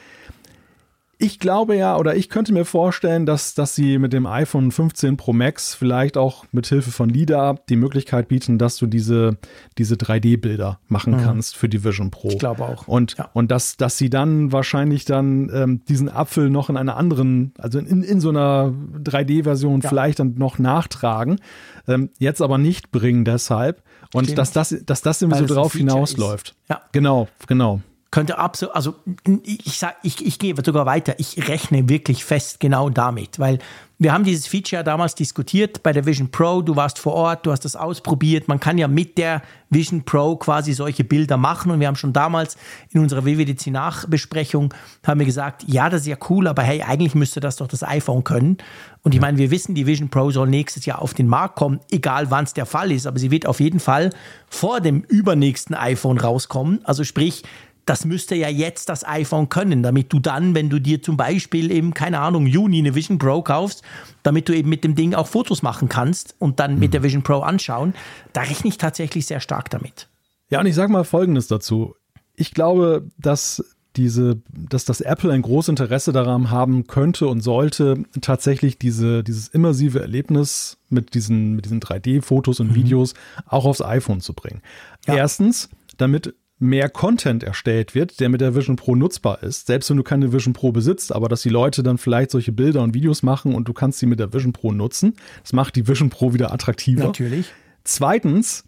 [1.23, 5.19] Ich glaube ja, oder ich könnte mir vorstellen, dass, dass sie mit dem iPhone 15
[5.19, 9.37] Pro Max vielleicht auch mit Hilfe von LIDA die Möglichkeit bieten, dass du diese,
[9.77, 11.23] diese 3D-Bilder machen mhm.
[11.23, 12.31] kannst für die Vision Pro.
[12.31, 12.89] Ich glaube auch.
[12.89, 13.29] Und, ja.
[13.35, 17.79] und dass, dass sie dann wahrscheinlich dann ähm, diesen Apfel noch in einer anderen, also
[17.79, 18.73] in, in so einer
[19.05, 19.91] 3D-Version ja.
[19.91, 21.39] vielleicht dann noch nachtragen,
[21.87, 23.83] ähm, jetzt aber nicht bringen deshalb.
[24.15, 24.39] Und Stimmt.
[24.39, 26.57] dass das, dass das immer Weil so drauf hinausläuft.
[26.71, 26.81] Ja.
[26.93, 28.97] Genau, genau könnte absolut, also
[29.45, 33.59] ich sag, ich, ich gehe sogar weiter, ich rechne wirklich fest genau damit, weil
[34.03, 37.45] wir haben dieses Feature ja damals diskutiert bei der Vision Pro, du warst vor Ort,
[37.45, 41.71] du hast das ausprobiert, man kann ja mit der Vision Pro quasi solche Bilder machen.
[41.71, 42.57] Und wir haben schon damals
[42.93, 44.73] in unserer WWDC Nachbesprechung
[45.07, 47.83] haben wir gesagt, ja, das ist ja cool, aber hey, eigentlich müsste das doch das
[47.83, 48.57] iPhone können.
[49.03, 51.81] Und ich meine, wir wissen, die Vision Pro soll nächstes Jahr auf den Markt kommen,
[51.91, 54.11] egal wann es der Fall ist, aber sie wird auf jeden Fall
[54.49, 57.43] vor dem übernächsten iPhone rauskommen, also sprich,
[57.87, 61.71] das müsste ja jetzt das iPhone können, damit du dann, wenn du dir zum Beispiel
[61.71, 63.83] im, keine Ahnung, Juni eine Vision Pro kaufst,
[64.23, 66.81] damit du eben mit dem Ding auch Fotos machen kannst und dann mhm.
[66.81, 67.95] mit der Vision Pro anschauen,
[68.33, 70.09] da rechne ich tatsächlich sehr stark damit.
[70.51, 71.95] Ja, und ich sage mal Folgendes dazu.
[72.35, 73.63] Ich glaube, dass
[73.97, 79.49] diese, dass das Apple ein großes Interesse daran haben könnte und sollte, tatsächlich diese, dieses
[79.49, 82.75] immersive Erlebnis mit diesen, mit diesen 3D-Fotos und mhm.
[82.77, 83.15] Videos
[83.47, 84.63] auch aufs iPhone zu bringen.
[85.07, 85.17] Ja.
[85.17, 89.67] Erstens, damit mehr Content erstellt wird, der mit der Vision Pro nutzbar ist.
[89.67, 92.83] Selbst wenn du keine Vision Pro besitzt, aber dass die Leute dann vielleicht solche Bilder
[92.83, 95.15] und Videos machen und du kannst sie mit der Vision Pro nutzen.
[95.43, 97.05] Das macht die Vision Pro wieder attraktiver.
[97.05, 97.47] Natürlich.
[97.85, 98.65] Zweitens,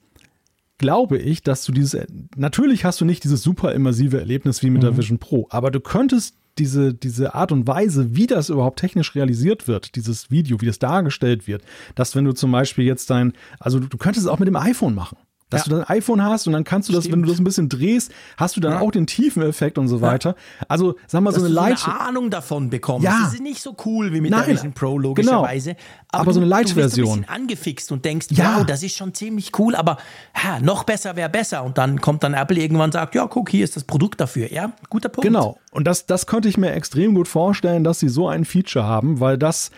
[0.79, 4.83] glaube ich, dass du dieses, natürlich hast du nicht dieses super immersive Erlebnis wie mit
[4.83, 4.87] mhm.
[4.87, 9.15] der Vision Pro, aber du könntest diese, diese Art und Weise, wie das überhaupt technisch
[9.15, 11.63] realisiert wird, dieses Video, wie das dargestellt wird,
[11.95, 14.57] dass wenn du zum Beispiel jetzt dein, also du, du könntest es auch mit dem
[14.57, 15.19] iPhone machen
[15.53, 15.71] dass ja.
[15.71, 17.17] du dein iPhone hast und dann kannst du das, Stimmt.
[17.17, 18.81] wenn du das ein bisschen drehst, hast du dann ja.
[18.81, 20.35] auch den Tiefeneffekt und so weiter.
[20.69, 21.79] Also, sag mal, dass so eine Light.
[21.79, 23.05] So eine Ahnung davon bekommst.
[23.05, 23.21] Ja.
[23.25, 24.45] Das ist nicht so cool wie mit Nein.
[24.47, 25.09] der Vision Pro, genau.
[25.09, 25.71] logischerweise.
[25.75, 25.85] Genau.
[26.09, 26.81] Aber, aber du, so eine Light-Version.
[26.81, 28.59] Du bist ein bisschen angefixt und denkst, ja.
[28.59, 29.99] wow, das ist schon ziemlich cool, aber
[30.35, 31.65] ha, noch besser wäre besser.
[31.65, 34.53] Und dann kommt dann Apple irgendwann und sagt, ja, guck, hier ist das Produkt dafür.
[34.53, 35.27] Ja, guter Punkt.
[35.27, 35.59] Genau.
[35.71, 39.21] Und das, das könnte ich mir extrem gut vorstellen, dass sie so ein Feature haben,
[39.21, 39.71] weil das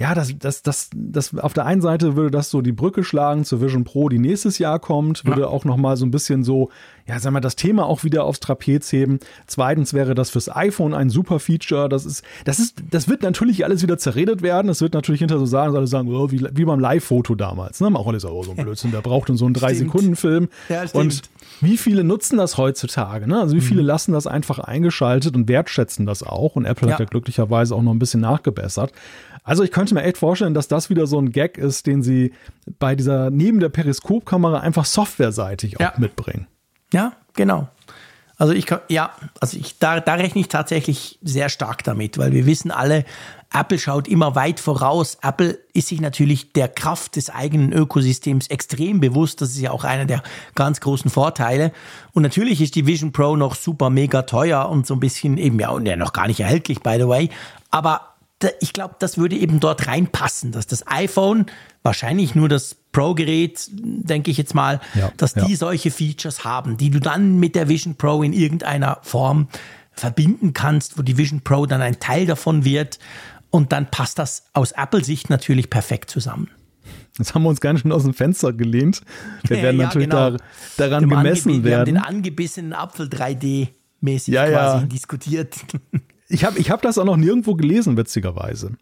[0.00, 3.44] ja, das, das, das, das, auf der einen Seite würde das so die Brücke schlagen
[3.44, 5.48] zur Vision Pro, die nächstes Jahr kommt, würde ja.
[5.48, 6.70] auch nochmal so ein bisschen so,
[7.06, 9.18] ja, sagen wir, das Thema auch wieder aufs Trapez heben.
[9.46, 11.90] Zweitens wäre das fürs iPhone ein super Feature.
[11.90, 14.70] Das ist, das ist, das wird natürlich alles wieder zerredet werden.
[14.70, 17.82] Es wird natürlich hinter so sagen, alle sagen, oh, wie, wie beim Live-Foto damals.
[17.82, 17.90] Ne?
[17.94, 20.48] Auch alles oh, so ein Blödsinn, der braucht so einen Drei-Sekunden-Film.
[20.70, 21.20] Ja, und
[21.60, 23.28] wie viele nutzen das heutzutage?
[23.28, 23.38] Ne?
[23.38, 23.88] Also wie viele mhm.
[23.88, 26.56] lassen das einfach eingeschaltet und wertschätzen das auch?
[26.56, 26.94] Und Apple ja.
[26.94, 28.94] hat ja glücklicherweise auch noch ein bisschen nachgebessert.
[29.42, 32.32] Also ich könnte mir echt vorstellen, dass das wieder so ein Gag ist, den sie
[32.78, 35.94] bei dieser neben der Periskopkamera einfach softwareseitig auch ja.
[35.96, 36.46] mitbringen.
[36.92, 37.68] Ja, genau.
[38.40, 42.32] Also ich kann, ja, also ich, da, da rechne ich tatsächlich sehr stark damit, weil
[42.32, 43.04] wir wissen alle,
[43.52, 45.18] Apple schaut immer weit voraus.
[45.20, 49.42] Apple ist sich natürlich der Kraft des eigenen Ökosystems extrem bewusst.
[49.42, 50.22] Das ist ja auch einer der
[50.54, 51.72] ganz großen Vorteile.
[52.12, 55.58] Und natürlich ist die Vision Pro noch super mega teuer und so ein bisschen eben
[55.58, 57.28] ja, und ja noch gar nicht erhältlich, by the way.
[57.70, 58.09] Aber
[58.60, 61.46] ich glaube, das würde eben dort reinpassen, dass das iPhone,
[61.82, 65.56] wahrscheinlich nur das Pro-Gerät, denke ich jetzt mal, ja, dass die ja.
[65.56, 69.48] solche Features haben, die du dann mit der Vision Pro in irgendeiner Form
[69.92, 72.98] verbinden kannst, wo die Vision Pro dann ein Teil davon wird.
[73.50, 76.48] Und dann passt das aus Apple-Sicht natürlich perfekt zusammen.
[77.18, 79.02] Jetzt haben wir uns ganz schön aus dem Fenster gelehnt.
[79.42, 80.30] Wir werden ja, natürlich genau.
[80.30, 80.36] da,
[80.76, 81.64] daran Dem gemessen werden.
[81.64, 85.56] Wir haben den angebissenen Apfel 3D-mäßig quasi diskutiert.
[86.30, 88.72] Ich habe ich hab das auch noch nirgendwo gelesen, witzigerweise.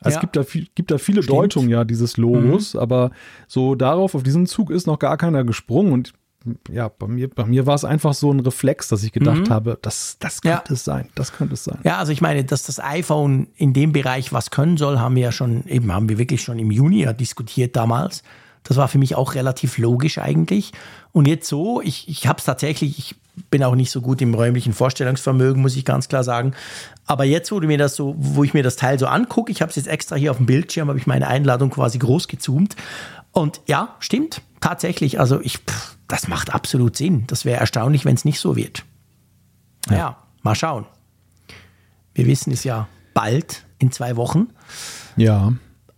[0.00, 0.16] Also ja.
[0.16, 1.38] Es gibt da, viel, gibt da viele Stimmt.
[1.38, 2.80] Deutungen ja dieses Logos, mhm.
[2.80, 3.10] aber
[3.48, 6.12] so darauf, auf diesen Zug ist noch gar keiner gesprungen und
[6.70, 9.50] ja, bei mir, bei mir war es einfach so ein Reflex, dass ich gedacht mhm.
[9.50, 10.74] habe, das, das könnte ja.
[10.74, 11.78] es sein, das könnte es sein.
[11.82, 15.24] Ja, also ich meine, dass das iPhone in dem Bereich was können soll, haben wir
[15.24, 18.22] ja schon, eben haben wir wirklich schon im Juni ja diskutiert damals.
[18.62, 20.72] Das war für mich auch relativ logisch eigentlich.
[21.12, 23.16] Und jetzt so, ich, ich habe es tatsächlich, ich
[23.50, 26.54] bin auch nicht so gut im räumlichen Vorstellungsvermögen, muss ich ganz klar sagen.
[27.06, 29.62] Aber jetzt, wo du mir das so, wo ich mir das Teil so angucke, ich
[29.62, 32.76] habe es jetzt extra hier auf dem Bildschirm, habe ich meine Einladung quasi groß gezoomt.
[33.32, 35.20] Und ja, stimmt, tatsächlich.
[35.20, 37.24] Also ich, pff, das macht absolut Sinn.
[37.26, 38.84] Das wäre erstaunlich, wenn es nicht so wird.
[39.90, 39.96] Ja.
[39.96, 40.86] ja, mal schauen.
[42.14, 44.48] Wir wissen es ja bald in zwei Wochen.
[45.16, 45.52] Ja.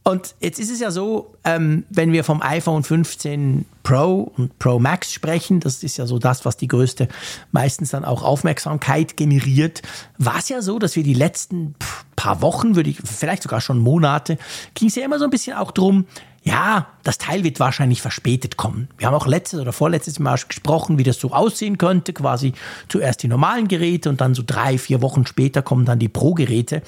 [0.08, 4.78] Und jetzt ist es ja so, ähm, wenn wir vom iPhone 15 Pro und Pro
[4.78, 7.08] Max sprechen, das ist ja so das, was die größte,
[7.52, 9.82] meistens dann auch Aufmerksamkeit generiert,
[10.16, 11.74] war es ja so, dass wir die letzten
[12.16, 14.38] paar Wochen, würde ich, vielleicht sogar schon Monate,
[14.72, 16.06] ging es ja immer so ein bisschen auch drum,
[16.42, 18.88] ja, das Teil wird wahrscheinlich verspätet kommen.
[18.96, 22.12] Wir haben auch letztes oder vorletztes Mal gesprochen, wie das so aussehen könnte.
[22.12, 22.52] Quasi
[22.88, 26.82] zuerst die normalen Geräte und dann so drei, vier Wochen später kommen dann die Pro-Geräte.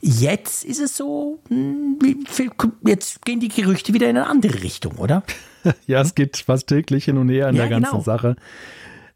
[0.00, 1.98] Jetzt ist es so, hm,
[2.84, 5.22] jetzt gehen die Gerüchte wieder in eine andere Richtung, oder?
[5.86, 8.02] ja, es geht fast täglich hin und her in ja, der ganzen genau.
[8.02, 8.36] Sache.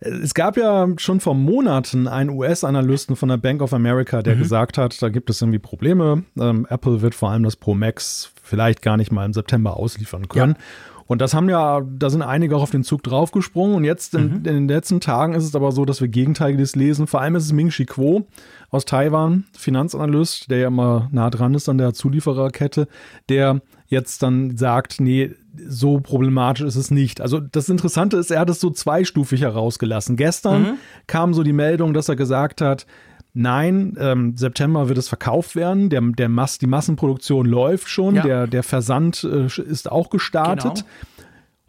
[0.01, 4.41] Es gab ja schon vor Monaten einen US-Analysten von der Bank of America, der mhm.
[4.41, 6.25] gesagt hat, da gibt es irgendwie Probleme.
[6.39, 10.29] Ähm, Apple wird vor allem das Pro Max vielleicht gar nicht mal im September ausliefern
[10.29, 10.57] können.
[10.59, 10.65] Ja.
[11.07, 13.75] Und das haben ja, da sind einige auch auf den Zug draufgesprungen.
[13.75, 14.37] Und jetzt in, mhm.
[14.37, 17.09] in, den letzten Tagen ist es aber so, dass wir Gegenteiliges lesen.
[17.09, 18.29] Vor allem ist es Ming Chi Kuo
[18.71, 22.87] aus Taiwan, Finanzanalyst, der ja immer nah dran ist an der Zuliefererkette,
[23.29, 25.33] der jetzt dann sagt, nee,
[25.67, 27.21] so problematisch ist es nicht.
[27.21, 30.15] Also das Interessante ist, er hat es so zweistufig herausgelassen.
[30.15, 30.75] Gestern mhm.
[31.09, 32.87] kam so die Meldung, dass er gesagt hat,
[33.33, 35.89] Nein, ähm, September wird es verkauft werden.
[35.89, 38.17] Der, der Mass, die Massenproduktion läuft schon.
[38.17, 38.23] Ja.
[38.23, 40.75] Der, der Versand äh, ist auch gestartet.
[40.75, 40.87] Genau.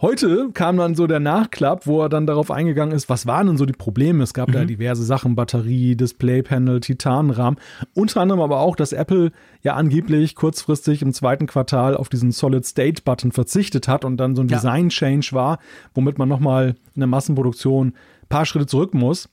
[0.01, 3.57] Heute kam dann so der Nachklapp, wo er dann darauf eingegangen ist, was waren denn
[3.57, 4.23] so die Probleme?
[4.23, 4.53] Es gab mhm.
[4.53, 7.59] da diverse Sachen, Batterie, Displaypanel, Titanrahmen.
[7.93, 13.31] Unter anderem aber auch, dass Apple ja angeblich kurzfristig im zweiten Quartal auf diesen Solid-State-Button
[13.31, 14.57] verzichtet hat und dann so ein ja.
[14.57, 15.59] Design-Change war,
[15.93, 19.29] womit man nochmal in der Massenproduktion ein paar Schritte zurück muss.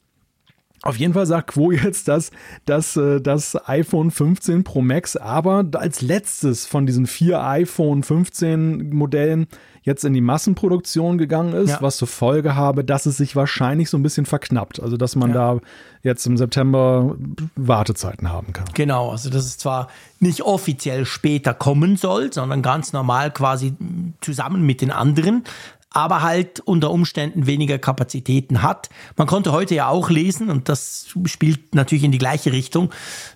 [0.82, 2.30] Auf jeden Fall sagt Quo jetzt, dass,
[2.64, 8.90] dass äh, das iPhone 15 Pro Max aber als letztes von diesen vier iPhone 15
[8.90, 9.48] Modellen
[9.82, 11.78] jetzt in die Massenproduktion gegangen ist, ja.
[11.80, 14.80] was zur Folge habe, dass es sich wahrscheinlich so ein bisschen verknappt.
[14.80, 15.54] Also dass man ja.
[15.54, 15.60] da
[16.02, 17.16] jetzt im September
[17.56, 18.66] Wartezeiten haben kann.
[18.74, 19.88] Genau, also dass es zwar
[20.20, 23.74] nicht offiziell später kommen soll, sondern ganz normal quasi
[24.20, 25.44] zusammen mit den anderen
[25.98, 28.88] aber halt unter Umständen weniger Kapazitäten hat.
[29.16, 32.90] Man konnte heute ja auch lesen, und das spielt natürlich in die gleiche Richtung,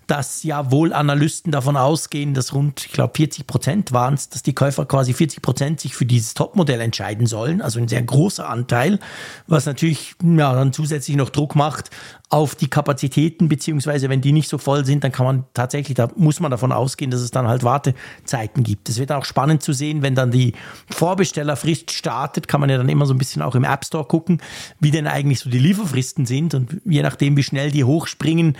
[0.06, 4.42] dass ja wohl Analysten davon ausgehen, dass rund, ich glaube, 40 Prozent waren es, dass
[4.42, 8.48] die Käufer quasi 40 Prozent sich für dieses Topmodell entscheiden sollen, also ein sehr großer
[8.48, 8.98] Anteil,
[9.46, 11.90] was natürlich ja, dann zusätzlich noch Druck macht
[12.32, 16.08] auf die Kapazitäten, beziehungsweise wenn die nicht so voll sind, dann kann man tatsächlich, da
[16.16, 18.88] muss man davon ausgehen, dass es dann halt Wartezeiten gibt.
[18.88, 20.54] Es wird auch spannend zu sehen, wenn dann die
[20.90, 24.40] Vorbestellerfrist startet, kann man ja dann immer so ein bisschen auch im App Store gucken,
[24.80, 28.56] wie denn eigentlich so die Lieferfristen sind und je nachdem, wie schnell die hochspringen,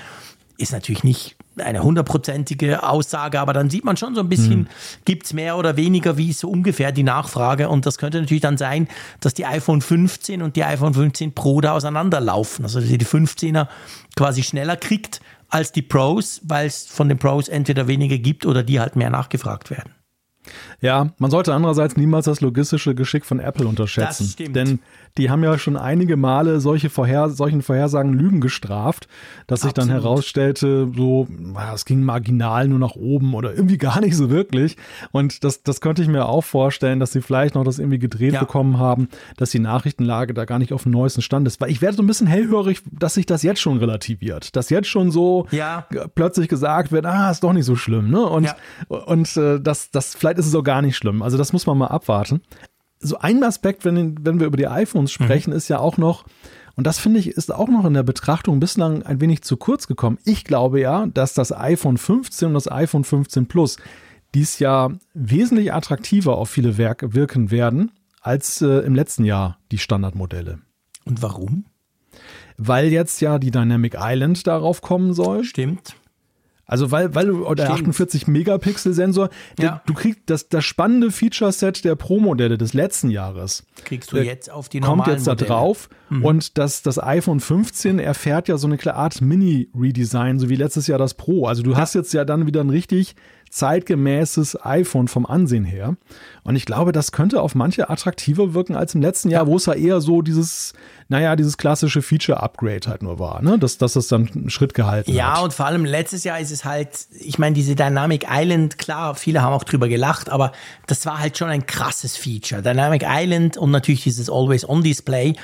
[0.63, 4.67] ist natürlich nicht eine hundertprozentige Aussage, aber dann sieht man schon so ein bisschen, mhm.
[5.05, 7.69] gibt es mehr oder weniger, wie ist so ungefähr die Nachfrage.
[7.69, 8.89] Und das könnte natürlich dann sein,
[9.21, 12.65] dass die iPhone 15 und die iPhone 15 Pro da auseinanderlaufen.
[12.65, 13.69] Also dass ihr die 15er
[14.17, 18.63] quasi schneller kriegt als die Pros, weil es von den Pros entweder weniger gibt oder
[18.63, 19.93] die halt mehr nachgefragt werden.
[20.83, 24.25] Ja, man sollte andererseits niemals das logistische Geschick von Apple unterschätzen.
[24.25, 24.57] Das stimmt.
[24.57, 24.81] Denn
[25.17, 29.09] die haben ja schon einige Male solche Vorher solchen Vorhersagen Lügen gestraft,
[29.47, 31.29] dass sich dann herausstellte, so,
[31.75, 34.77] es ging marginal nur nach oben oder irgendwie gar nicht so wirklich.
[35.13, 38.33] Und das, das könnte ich mir auch vorstellen, dass sie vielleicht noch das irgendwie gedreht
[38.33, 38.41] ja.
[38.41, 41.61] bekommen haben, dass die Nachrichtenlage da gar nicht auf dem neuesten Stand ist.
[41.61, 44.57] Weil ich werde so ein bisschen hellhörig, dass sich das jetzt schon relativiert.
[44.57, 45.87] Dass jetzt schon so ja.
[46.15, 48.11] plötzlich gesagt wird, ah, ist doch nicht so schlimm.
[48.11, 48.21] Ne?
[48.21, 48.57] Und, ja.
[48.89, 51.21] und äh, das, das, vielleicht ist es auch gar nicht schlimm.
[51.21, 52.41] Also das muss man mal abwarten
[53.03, 55.25] so ein Aspekt, wenn, wenn wir über die iPhones mhm.
[55.25, 55.57] sprechen, mhm.
[55.57, 56.25] ist ja auch noch,
[56.77, 59.87] und das finde ich, ist auch noch in der Betrachtung bislang ein wenig zu kurz
[59.87, 60.19] gekommen.
[60.25, 63.77] Ich glaube ja, dass das iPhone 15 und das iPhone 15 Plus
[64.35, 69.79] dies Jahr wesentlich attraktiver auf viele Werke wirken werden als äh, im letzten Jahr die
[69.79, 70.61] Standardmodelle.
[71.05, 71.67] Und warum?
[72.57, 75.45] Weil jetzt ja die Dynamic Island darauf kommen soll.
[75.45, 75.97] Stimmt.
[76.73, 79.29] Also weil, weil der 48 Megapixel Sensor,
[79.61, 79.83] ja.
[79.85, 83.67] du kriegst das, das spannende Feature-Set der Pro-Modelle des letzten Jahres.
[83.85, 86.25] Kriegst du jetzt auf die normalen Kommt jetzt da drauf mhm.
[86.25, 90.99] und das, das iPhone 15 erfährt ja so eine Art Mini-Redesign, so wie letztes Jahr
[90.99, 91.47] das Pro.
[91.47, 91.77] Also du ja.
[91.77, 93.17] hast jetzt ja dann wieder ein richtig
[93.53, 95.97] zeitgemäßes iPhone vom Ansehen her.
[96.43, 99.67] Und ich glaube, das könnte auf manche attraktiver wirken als im letzten Jahr, wo es
[99.67, 100.73] ja eher so dieses,
[101.09, 103.59] naja, dieses klassische Feature-Upgrade halt nur war, ne?
[103.59, 105.37] Dass, dass das dann einen Schritt gehalten ja, hat.
[105.37, 106.89] Ja, und vor allem letztes Jahr ist es halt,
[107.21, 110.53] ich meine, diese Dynamic Island, klar, viele haben auch drüber gelacht, aber
[110.87, 112.63] das war halt schon ein krasses Feature.
[112.63, 115.35] Dynamic Island und natürlich dieses Always-On-Display,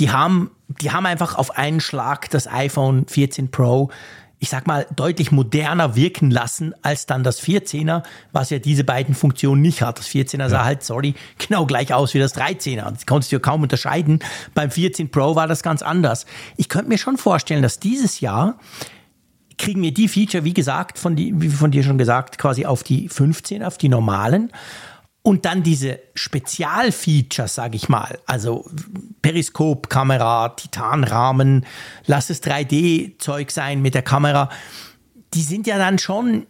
[0.00, 3.90] die haben, die haben einfach auf einen Schlag das iPhone 14 Pro
[4.42, 8.02] ich sag mal, deutlich moderner wirken lassen als dann das 14er,
[8.32, 10.00] was ja diese beiden Funktionen nicht hat.
[10.00, 12.90] Das 14er sah halt, sorry, genau gleich aus wie das 13er.
[12.90, 14.18] Das konntest du ja kaum unterscheiden.
[14.52, 16.26] Beim 14 Pro war das ganz anders.
[16.56, 18.58] Ich könnte mir schon vorstellen, dass dieses Jahr
[19.58, 22.82] kriegen wir die Feature, wie gesagt, von, die, wie von dir schon gesagt, quasi auf
[22.82, 24.50] die 15, auf die normalen.
[25.24, 28.68] Und dann diese Spezialfeatures, sage ich mal, also
[29.22, 31.64] Periskopkamera, Titanrahmen,
[32.06, 34.48] lass es 3D-Zeug sein mit der Kamera,
[35.34, 36.48] die sind ja dann schon,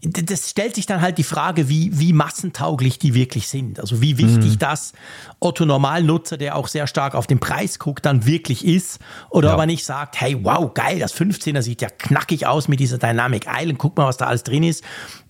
[0.00, 3.78] das stellt sich dann halt die Frage, wie, wie massentauglich die wirklich sind.
[3.78, 4.58] Also wie wichtig mhm.
[4.58, 4.94] das
[5.38, 9.00] Otto Normalnutzer, der auch sehr stark auf den Preis guckt, dann wirklich ist.
[9.28, 9.54] Oder ja.
[9.54, 12.96] ob er nicht sagt, hey, wow, geil, das 15er sieht ja knackig aus mit dieser
[12.96, 14.82] Dynamic Island, guck mal, was da alles drin ist.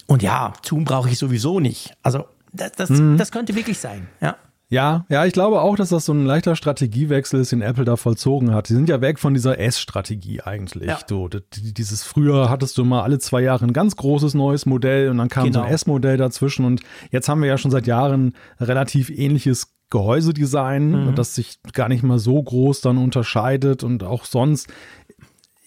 [0.06, 1.92] Und ja, Zoom brauche ich sowieso nicht.
[2.02, 2.24] Also
[2.56, 3.16] das, das, mhm.
[3.16, 4.36] das könnte wirklich sein, ja.
[4.68, 7.94] Ja, ja, ich glaube auch, dass das so ein leichter Strategiewechsel ist, den Apple da
[7.94, 8.68] vollzogen hat.
[8.68, 10.88] Die sind ja weg von dieser S-Strategie eigentlich.
[10.88, 10.98] Ja.
[11.06, 15.18] So, dieses früher hattest du mal alle zwei Jahre ein ganz großes neues Modell und
[15.18, 15.60] dann kam genau.
[15.60, 16.80] so ein S-Modell dazwischen und
[17.12, 21.14] jetzt haben wir ja schon seit Jahren relativ ähnliches Gehäusedesign, mhm.
[21.14, 24.66] das sich gar nicht mal so groß dann unterscheidet und auch sonst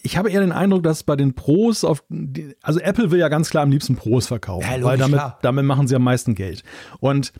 [0.01, 3.27] ich habe eher den Eindruck, dass bei den Pros auf, die, also Apple will ja
[3.27, 6.63] ganz klar am liebsten Pros verkaufen, ja, weil damit, damit machen sie am meisten Geld.
[6.99, 7.33] Und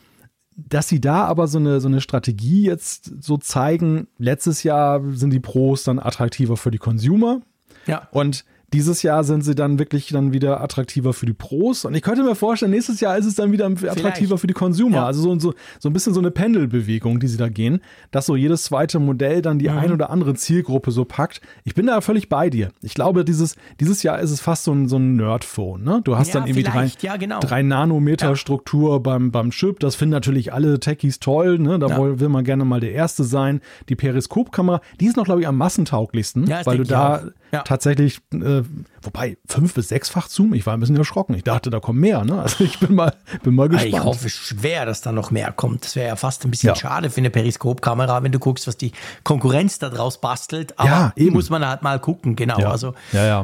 [0.55, 5.31] dass sie da aber so eine, so eine Strategie jetzt so zeigen, letztes Jahr sind
[5.31, 7.41] die Pros dann attraktiver für die Consumer.
[7.87, 8.09] Ja.
[8.11, 11.85] Und dieses Jahr sind sie dann wirklich dann wieder attraktiver für die Pros.
[11.85, 14.39] Und ich könnte mir vorstellen, nächstes Jahr ist es dann wieder attraktiver Vielleicht.
[14.39, 14.97] für die Consumer.
[14.97, 15.05] Ja.
[15.05, 18.35] Also so, so, so ein bisschen so eine Pendelbewegung, die sie da gehen, dass so
[18.35, 19.77] jedes zweite Modell dann die mhm.
[19.77, 21.41] ein oder andere Zielgruppe so packt.
[21.63, 22.69] Ich bin da völlig bei dir.
[22.81, 25.83] Ich glaube, dieses, dieses Jahr ist es fast so ein, so ein Nerd-Phone.
[25.83, 26.01] Ne?
[26.03, 27.39] Du hast ja, dann irgendwie drei, ja, genau.
[27.39, 29.79] drei Nanometer Struktur beim, beim Chip.
[29.79, 31.59] Das finden natürlich alle Techies toll.
[31.59, 31.79] Ne?
[31.79, 33.61] Da will man gerne mal der Erste sein.
[33.89, 38.63] Die Periskopkamera, die ist noch, glaube ich, am massentauglichsten, weil du da tatsächlich äh,
[39.01, 41.33] wobei fünf bis sechsfach Zoom, ich war ein bisschen erschrocken.
[41.35, 42.23] Ich dachte, da kommen mehr.
[42.23, 42.41] Ne?
[42.41, 43.93] Also ich bin mal, bin mal gespannt.
[43.93, 45.85] Ich hoffe schwer, dass da noch mehr kommt.
[45.85, 46.75] Das wäre ja fast ein bisschen ja.
[46.75, 48.91] schade für eine Periskopkamera, wenn du guckst, was die
[49.23, 50.77] Konkurrenz da draus bastelt.
[50.79, 51.33] Aber ja, eben.
[51.33, 52.59] muss man halt mal gucken, genau.
[52.59, 52.71] Ja.
[52.71, 52.93] Also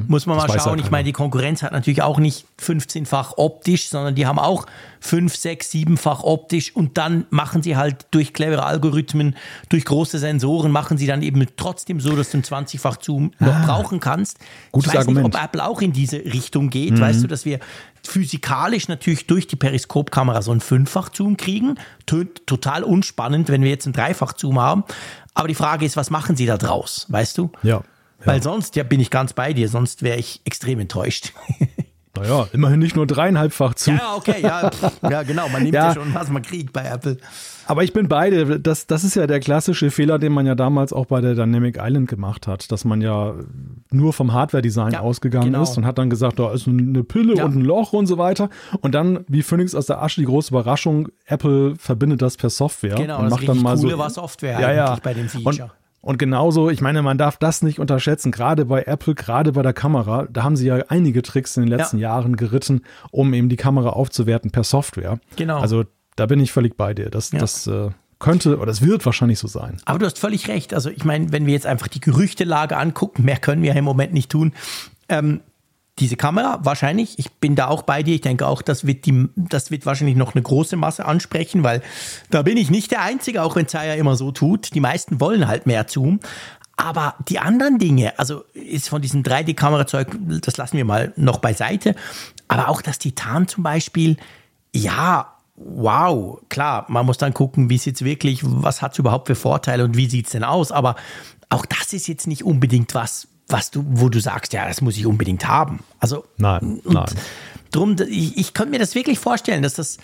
[0.07, 0.79] muss man mal das schauen.
[0.79, 4.65] Ich meine, die Konkurrenz hat natürlich auch nicht 15-fach optisch, sondern die haben auch
[5.05, 9.35] fünf, sechs, siebenfach optisch und dann machen sie halt durch clevere Algorithmen,
[9.69, 13.53] durch große Sensoren, machen sie dann eben trotzdem so, dass du einen 20-fach Zoom noch
[13.53, 14.39] ah, brauchen kannst.
[14.71, 15.27] Gutes ich weiß Argument.
[15.27, 17.01] nicht, ob Apple auch in diese Richtung geht, mhm.
[17.01, 17.59] weißt du, dass wir
[18.03, 21.75] physikalisch natürlich durch die Periskopkamera so einen Fünffach-Zoom kriegen.
[22.05, 24.83] Tönt total unspannend, wenn wir jetzt einen Dreifach-Zoom haben.
[25.33, 27.51] Aber die Frage ist, was machen sie da draus, weißt du?
[27.63, 27.69] Ja.
[27.69, 27.83] ja.
[28.23, 31.33] Weil sonst, ja, bin ich ganz bei dir, sonst wäre ich extrem enttäuscht.
[32.17, 33.91] Naja, immerhin nicht nur dreieinhalbfach zu.
[33.91, 34.71] Ja, okay, ja,
[35.03, 35.89] ja genau, man nimmt ja.
[35.89, 35.93] ja.
[35.93, 37.17] schon, was man kriegt bei Apple.
[37.67, 38.59] Aber ich bin beide.
[38.59, 41.77] Das, das ist ja der klassische Fehler, den man ja damals auch bei der Dynamic
[41.81, 43.33] Island gemacht hat, dass man ja
[43.91, 45.63] nur vom Hardware-Design ja, ausgegangen genau.
[45.63, 47.45] ist und hat dann gesagt, da ist eine Pille ja.
[47.45, 48.49] und ein Loch und so weiter.
[48.81, 52.95] Und dann, wie Phoenix aus der Asche, die große Überraschung, Apple verbindet das per Software.
[52.95, 54.97] Genau, und macht dann mal coole so, war Software ja, ja.
[55.01, 55.63] bei dem Feature.
[55.63, 55.71] Und,
[56.11, 59.73] und genauso, ich meine, man darf das nicht unterschätzen, gerade bei Apple, gerade bei der
[59.73, 62.09] Kamera, da haben sie ja einige Tricks in den letzten ja.
[62.09, 65.19] Jahren geritten, um eben die Kamera aufzuwerten per Software.
[65.35, 65.59] Genau.
[65.59, 65.85] Also
[66.15, 67.09] da bin ich völlig bei dir.
[67.09, 67.39] Das, ja.
[67.39, 67.89] das äh,
[68.19, 69.81] könnte oder es wird wahrscheinlich so sein.
[69.85, 70.73] Aber du hast völlig recht.
[70.73, 73.85] Also ich meine, wenn wir jetzt einfach die Gerüchtelage angucken, mehr können wir ja im
[73.85, 74.53] Moment nicht tun.
[75.09, 75.41] Ähm,
[75.99, 79.29] diese Kamera wahrscheinlich, ich bin da auch bei dir, ich denke auch, das wird, die,
[79.35, 81.81] das wird wahrscheinlich noch eine große Masse ansprechen, weil
[82.29, 84.73] da bin ich nicht der Einzige, auch wenn Zaya immer so tut.
[84.73, 86.19] Die meisten wollen halt mehr Zoom.
[86.77, 91.95] Aber die anderen Dinge, also ist von diesem 3D-Kamerazeug, das lassen wir mal noch beiseite.
[92.49, 94.17] Aber auch das Titan zum Beispiel,
[94.73, 99.27] ja, wow, klar, man muss dann gucken, wie es jetzt wirklich, was hat es überhaupt
[99.27, 100.71] für Vorteile und wie sieht es denn aus.
[100.71, 100.95] Aber
[101.49, 104.97] auch das ist jetzt nicht unbedingt was, was du, wo du sagst, ja, das muss
[104.97, 105.79] ich unbedingt haben.
[105.99, 107.05] Also nein, nein.
[107.71, 109.97] Drum, ich, ich könnte mir das wirklich vorstellen, dass das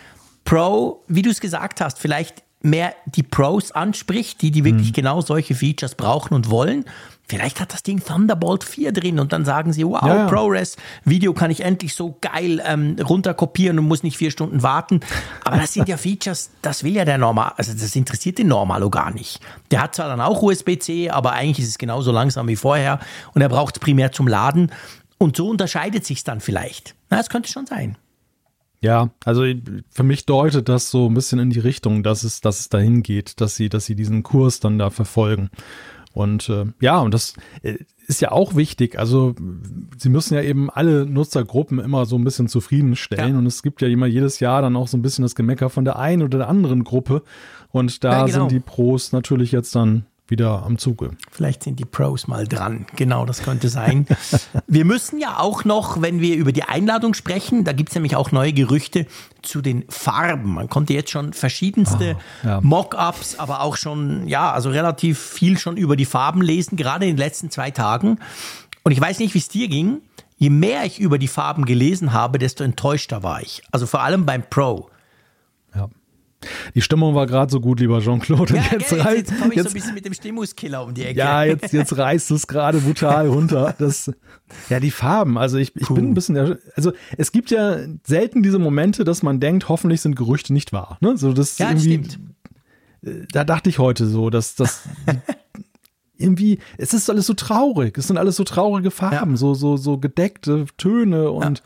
[0.43, 4.93] Pro, wie du es gesagt hast, vielleicht mehr die Pros anspricht, die, die wirklich mhm.
[4.93, 6.85] genau solche Features brauchen und wollen.
[7.31, 10.27] Vielleicht hat das Ding Thunderbolt 4 drin und dann sagen sie, wow, ja.
[10.27, 10.75] ProRes
[11.05, 14.99] Video kann ich endlich so geil ähm, runterkopieren und muss nicht vier Stunden warten.
[15.45, 18.89] Aber das sind ja Features, das will ja der Normal, also das interessiert den Normalo
[18.89, 19.39] gar nicht.
[19.71, 22.99] Der hat zwar dann auch USB-C, aber eigentlich ist es genauso langsam wie vorher
[23.33, 24.69] und er braucht es primär zum Laden.
[25.17, 26.95] Und so unterscheidet sich dann vielleicht.
[27.09, 27.97] Na, es könnte schon sein.
[28.81, 29.45] Ja, also
[29.89, 33.03] für mich deutet das so ein bisschen in die Richtung, dass es, dass es dahin
[33.03, 35.49] geht, dass sie, dass sie diesen Kurs dann da verfolgen.
[36.13, 37.33] Und äh, ja, und das
[37.63, 38.99] äh, ist ja auch wichtig.
[38.99, 39.35] Also
[39.97, 43.33] sie müssen ja eben alle Nutzergruppen immer so ein bisschen zufriedenstellen.
[43.33, 43.39] Ja.
[43.39, 45.85] Und es gibt ja immer jedes Jahr dann auch so ein bisschen das Gemecker von
[45.85, 47.23] der einen oder der anderen Gruppe.
[47.69, 48.37] Und da ja, genau.
[48.39, 51.11] sind die Pros natürlich jetzt dann wieder am Zuge.
[51.29, 52.87] Vielleicht sind die Pros mal dran.
[52.95, 54.07] Genau, das könnte sein.
[54.67, 58.15] wir müssen ja auch noch, wenn wir über die Einladung sprechen, da gibt es nämlich
[58.15, 59.05] auch neue Gerüchte
[59.41, 60.55] zu den Farben.
[60.55, 62.61] Man konnte jetzt schon verschiedenste oh, ja.
[62.61, 67.11] Mock-ups, aber auch schon, ja, also relativ viel schon über die Farben lesen, gerade in
[67.11, 68.17] den letzten zwei Tagen.
[68.83, 70.01] Und ich weiß nicht, wie es dir ging.
[70.37, 73.61] Je mehr ich über die Farben gelesen habe, desto enttäuschter war ich.
[73.71, 74.90] Also vor allem beim Pro.
[76.75, 78.55] Die Stimmung war gerade so gut, lieber Jean-Claude.
[78.55, 81.03] Ja, jetzt, jetzt, jetzt komme ich jetzt, so ein bisschen mit dem Stimmungskiller um die
[81.03, 81.19] Ecke.
[81.19, 83.75] Ja, jetzt, jetzt reißt es gerade brutal runter.
[83.77, 84.11] Das,
[84.69, 85.37] ja, die Farben.
[85.37, 89.39] Also ich, ich bin ein bisschen, also es gibt ja selten diese Momente, dass man
[89.39, 90.97] denkt, hoffentlich sind Gerüchte nicht wahr.
[91.01, 91.17] Ne?
[91.17, 92.19] So, das ja, irgendwie, stimmt.
[93.03, 94.83] Äh, da dachte ich heute so, dass das
[96.17, 97.97] irgendwie, es ist alles so traurig.
[97.97, 99.37] Es sind alles so traurige Farben, ja.
[99.37, 101.63] so, so, so gedeckte Töne und ja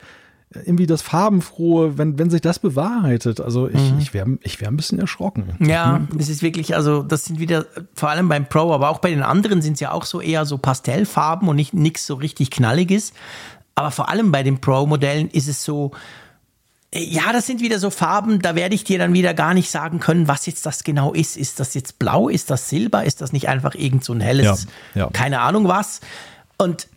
[0.52, 3.42] irgendwie das Farbenfrohe, wenn, wenn sich das bewahrheitet.
[3.42, 4.00] Also ich, mhm.
[4.00, 5.56] ich wäre ich wär ein bisschen erschrocken.
[5.60, 6.18] Ja, mhm.
[6.18, 9.24] das ist wirklich, also das sind wieder, vor allem beim Pro, aber auch bei den
[9.24, 13.14] anderen sind es ja auch so eher so Pastellfarben und nicht nichts so richtig Knalliges.
[13.76, 15.92] Aber vor allem bei den Pro-Modellen ist es so,
[16.94, 20.00] ja, das sind wieder so Farben, da werde ich dir dann wieder gar nicht sagen
[20.00, 21.36] können, was jetzt das genau ist.
[21.36, 22.30] Ist das jetzt blau?
[22.30, 23.04] Ist das silber?
[23.04, 25.10] Ist das nicht einfach irgend so ein helles, ja, ja.
[25.12, 26.00] keine Ahnung was?
[26.58, 26.88] Und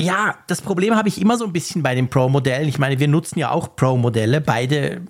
[0.00, 2.68] ja, das Problem habe ich immer so ein bisschen bei den Pro-Modellen.
[2.68, 5.02] Ich meine, wir nutzen ja auch Pro-Modelle, beide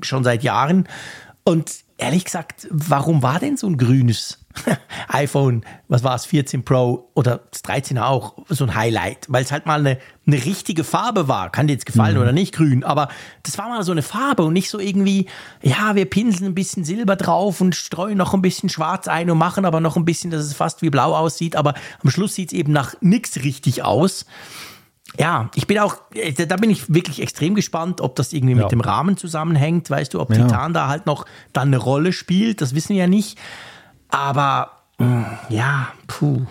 [0.00, 0.88] schon seit Jahren.
[1.44, 4.46] Und ehrlich gesagt, warum war denn so ein grünes
[5.08, 9.52] iPhone, was war es, 14 Pro oder das 13er auch, so ein Highlight, weil es
[9.52, 11.50] halt mal eine, eine richtige Farbe war.
[11.50, 12.22] Kann dir jetzt gefallen mhm.
[12.22, 13.08] oder nicht, grün, aber
[13.42, 15.26] das war mal so eine Farbe und nicht so irgendwie,
[15.62, 19.38] ja, wir pinseln ein bisschen Silber drauf und streuen noch ein bisschen schwarz ein und
[19.38, 22.52] machen aber noch ein bisschen, dass es fast wie blau aussieht, aber am Schluss sieht
[22.52, 24.26] es eben nach nichts richtig aus.
[25.16, 28.62] Ja, ich bin auch, äh, da bin ich wirklich extrem gespannt, ob das irgendwie ja.
[28.62, 29.88] mit dem Rahmen zusammenhängt.
[29.88, 30.44] Weißt du, ob ja.
[30.44, 33.38] Titan da halt noch dann eine Rolle spielt, das wissen wir ja nicht.
[34.08, 36.46] Aber mm, ja, puh.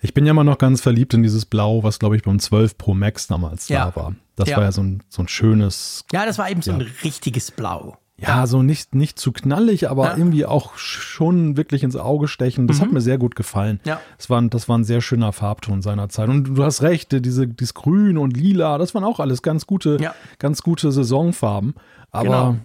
[0.00, 2.78] Ich bin ja immer noch ganz verliebt in dieses Blau, was glaube ich beim 12
[2.78, 3.86] Pro Max damals ja.
[3.86, 4.14] da war.
[4.36, 6.04] Das war ja so ein, so ein schönes.
[6.12, 10.06] Ja, das war eben so ein richtiges Blau ja, so nicht, nicht zu knallig, aber
[10.06, 10.16] ja.
[10.16, 12.66] irgendwie auch schon wirklich ins Auge stechen.
[12.66, 12.82] Das mhm.
[12.82, 13.80] hat mir sehr gut gefallen.
[13.84, 14.00] Ja.
[14.16, 16.30] Das war, das war ein sehr schöner Farbton seiner Zeit.
[16.30, 19.98] Und du hast recht, diese, dieses Grün und Lila, das waren auch alles ganz gute,
[20.00, 20.14] ja.
[20.38, 21.74] ganz gute Saisonfarben.
[22.10, 22.56] Aber genau.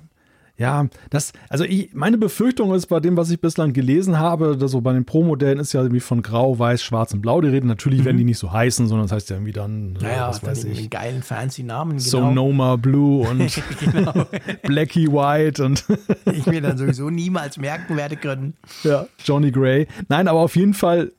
[0.58, 4.72] Ja, das, also ich, meine Befürchtung ist bei dem, was ich bislang gelesen habe, dass
[4.72, 7.66] so bei den Pro-Modellen ist ja irgendwie von Grau, Weiß, Schwarz und Blau die Rede.
[7.66, 8.06] Natürlich mhm.
[8.06, 10.78] werden die nicht so heißen, sondern das heißt ja irgendwie dann, naja, was weiß ich.
[10.78, 11.98] Einen geilen fancy Namen.
[11.98, 12.02] Genau.
[12.02, 14.28] Sonoma Blue und genau.
[14.64, 15.84] Blackie White und
[16.32, 18.54] ich mir dann sowieso niemals merken werde können.
[18.84, 19.88] Ja, Johnny Gray.
[20.10, 21.12] Nein, aber auf jeden Fall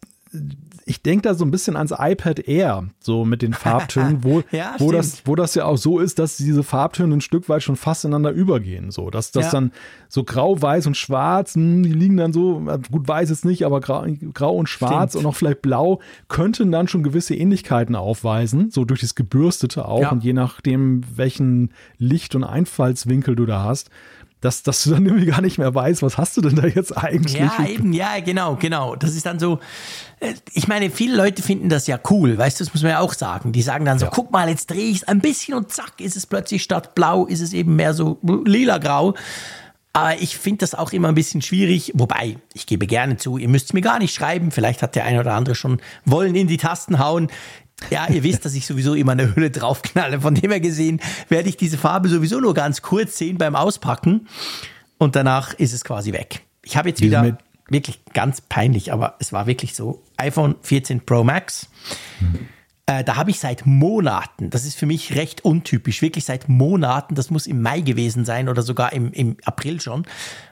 [0.84, 4.74] ich denke da so ein bisschen ans iPad Air, so mit den Farbtönen, wo, ja,
[4.78, 7.76] wo, das, wo das ja auch so ist, dass diese Farbtöne ein Stück weit schon
[7.76, 8.90] fast ineinander übergehen.
[8.90, 9.50] So, dass das ja.
[9.52, 9.72] dann
[10.08, 13.64] so grau, weiß und schwarz, hm, die liegen dann so, äh, gut, weiß ist nicht,
[13.64, 15.24] aber grau, grau und schwarz stimmt.
[15.24, 20.02] und auch vielleicht blau könnten dann schon gewisse Ähnlichkeiten aufweisen, so durch das Gebürstete auch
[20.02, 20.10] ja.
[20.10, 23.90] und je nachdem, welchen Licht- und Einfallswinkel du da hast
[24.42, 26.96] dass, dass du dann irgendwie gar nicht mehr weißt, was hast du denn da jetzt
[26.96, 27.38] eigentlich?
[27.38, 28.96] Ja, eben, ja, genau, genau.
[28.96, 29.60] Das ist dann so,
[30.18, 33.00] äh, ich meine, viele Leute finden das ja cool, weißt du, das muss man ja
[33.00, 33.52] auch sagen.
[33.52, 34.10] Die sagen dann so, ja.
[34.12, 37.24] guck mal, jetzt drehe ich es ein bisschen und zack, ist es plötzlich statt blau,
[37.24, 39.14] ist es eben mehr so lila-grau.
[39.94, 43.48] Aber ich finde das auch immer ein bisschen schwierig, wobei ich gebe gerne zu, ihr
[43.48, 46.48] müsst es mir gar nicht schreiben, vielleicht hat der eine oder andere schon Wollen in
[46.48, 47.28] die Tasten hauen.
[47.90, 50.20] Ja, ihr wisst, dass ich sowieso immer eine Hülle draufknalle.
[50.20, 54.26] Von dem her gesehen werde ich diese Farbe sowieso nur ganz kurz sehen beim Auspacken
[54.98, 56.42] und danach ist es quasi weg.
[56.62, 60.02] Ich habe jetzt wieder wirklich ganz peinlich, aber es war wirklich so.
[60.16, 61.68] iPhone 14 Pro Max.
[62.20, 62.48] Mhm.
[62.86, 67.14] Äh, da habe ich seit Monaten, das ist für mich recht untypisch, wirklich seit Monaten,
[67.14, 70.04] das muss im Mai gewesen sein oder sogar im, im April schon,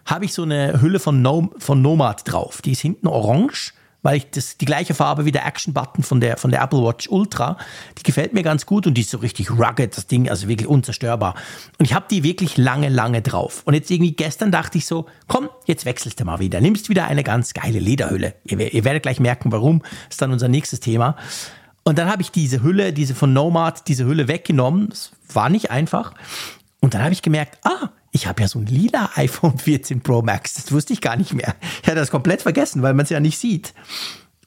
[0.06, 2.62] habe ich so eine Hülle von, no, von Nomad drauf.
[2.62, 3.72] Die ist hinten orange
[4.02, 6.82] weil ich das die gleiche Farbe wie der Action Button von der von der Apple
[6.82, 7.56] Watch Ultra,
[7.98, 10.68] die gefällt mir ganz gut und die ist so richtig rugged, das Ding, also wirklich
[10.68, 11.34] unzerstörbar.
[11.78, 13.62] Und ich habe die wirklich lange lange drauf.
[13.64, 17.06] Und jetzt irgendwie gestern dachte ich so, komm, jetzt wechselst du mal wieder, nimmst wieder
[17.06, 18.34] eine ganz geile Lederhülle.
[18.44, 21.16] Ihr, ihr werdet gleich merken, warum, das ist dann unser nächstes Thema.
[21.82, 24.90] Und dann habe ich diese Hülle, diese von Nomad, diese Hülle weggenommen.
[24.90, 26.12] Das war nicht einfach.
[26.80, 30.22] Und dann habe ich gemerkt, ah, ich habe ja so ein lila iPhone 14 Pro
[30.22, 30.54] Max.
[30.54, 31.54] Das wusste ich gar nicht mehr.
[31.82, 33.74] Ich hatte das komplett vergessen, weil man es ja nicht sieht.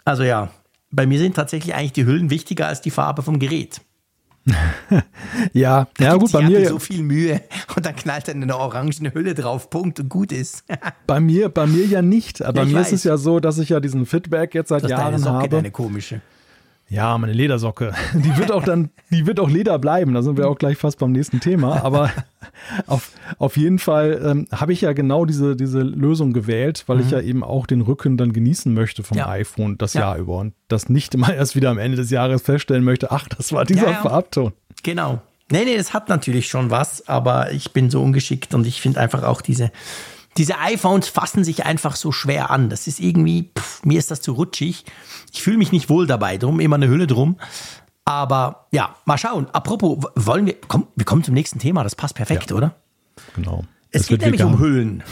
[0.05, 0.49] Also ja,
[0.91, 3.81] bei mir sind tatsächlich eigentlich die Hüllen wichtiger als die Farbe vom Gerät.
[5.53, 7.41] ja, da ja gut, bei mir so viel Mühe
[7.77, 10.65] und dann knallt dann eine orangene Hülle drauf, Punkt und gut ist.
[11.07, 12.41] bei mir, bei mir ja nicht.
[12.41, 12.87] Aber ja, bei mir weiß.
[12.87, 15.49] ist es ja so, dass ich ja diesen Feedback jetzt seit Jahren deine Socke, habe.
[15.49, 16.21] Deine komische.
[16.89, 17.93] Ja, meine Ledersocke.
[18.13, 20.13] Die wird auch dann, die wird auch Leder bleiben.
[20.13, 21.83] Da sind wir auch gleich fast beim nächsten Thema.
[21.83, 22.11] Aber
[22.87, 27.03] auf, auf jeden Fall ähm, habe ich ja genau diese, diese Lösung gewählt, weil mhm.
[27.03, 29.27] ich ja eben auch den Rücken dann genießen möchte vom ja.
[29.27, 30.01] iPhone das ja.
[30.01, 33.27] Jahr über und das nicht immer erst wieder am Ende des Jahres feststellen möchte, ach,
[33.27, 34.53] das war dieser ja, Farbton.
[34.83, 35.21] Genau.
[35.51, 38.99] Nee, nee, das hat natürlich schon was, aber ich bin so ungeschickt und ich finde
[38.99, 39.71] einfach auch diese,
[40.37, 42.69] diese iPhones fassen sich einfach so schwer an.
[42.69, 44.85] Das ist irgendwie, pff, mir ist das zu rutschig.
[45.31, 47.37] Ich fühle mich nicht wohl dabei, drum immer eine Hülle drum.
[48.05, 49.47] Aber ja, mal schauen.
[49.51, 52.57] Apropos, wollen wir, komm, wir kommen zum nächsten Thema, das passt perfekt, ja.
[52.57, 52.75] oder?
[53.35, 53.63] Genau.
[53.91, 54.55] Es, es geht nämlich vegan.
[54.55, 55.03] um Hüllen.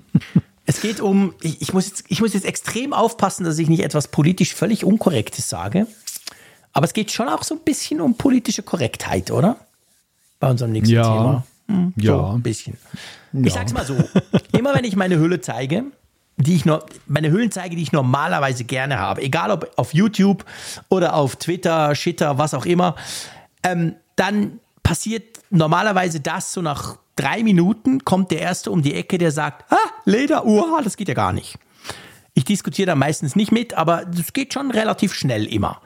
[0.66, 3.82] es geht um, ich, ich, muss jetzt, ich muss jetzt extrem aufpassen, dass ich nicht
[3.82, 5.86] etwas politisch völlig Unkorrektes sage.
[6.72, 9.56] Aber es geht schon auch so ein bisschen um politische Korrektheit, oder?
[10.38, 11.02] Bei unserem nächsten ja.
[11.02, 11.46] Thema.
[11.70, 12.32] Hm, so ja.
[12.32, 12.76] ein bisschen.
[13.32, 13.46] Ja.
[13.46, 13.96] Ich sag's mal so:
[14.52, 15.84] Immer wenn ich meine Hülle zeige,
[16.36, 20.44] die ich noch, meine Hüllen zeige, die ich normalerweise gerne habe, egal ob auf YouTube
[20.88, 22.96] oder auf Twitter, Shitter, was auch immer,
[23.62, 29.18] ähm, dann passiert normalerweise das so nach drei Minuten kommt der Erste um die Ecke,
[29.18, 31.58] der sagt, ah, Leder, uha, das geht ja gar nicht.
[32.34, 35.82] Ich diskutiere da meistens nicht mit, aber das geht schon relativ schnell immer.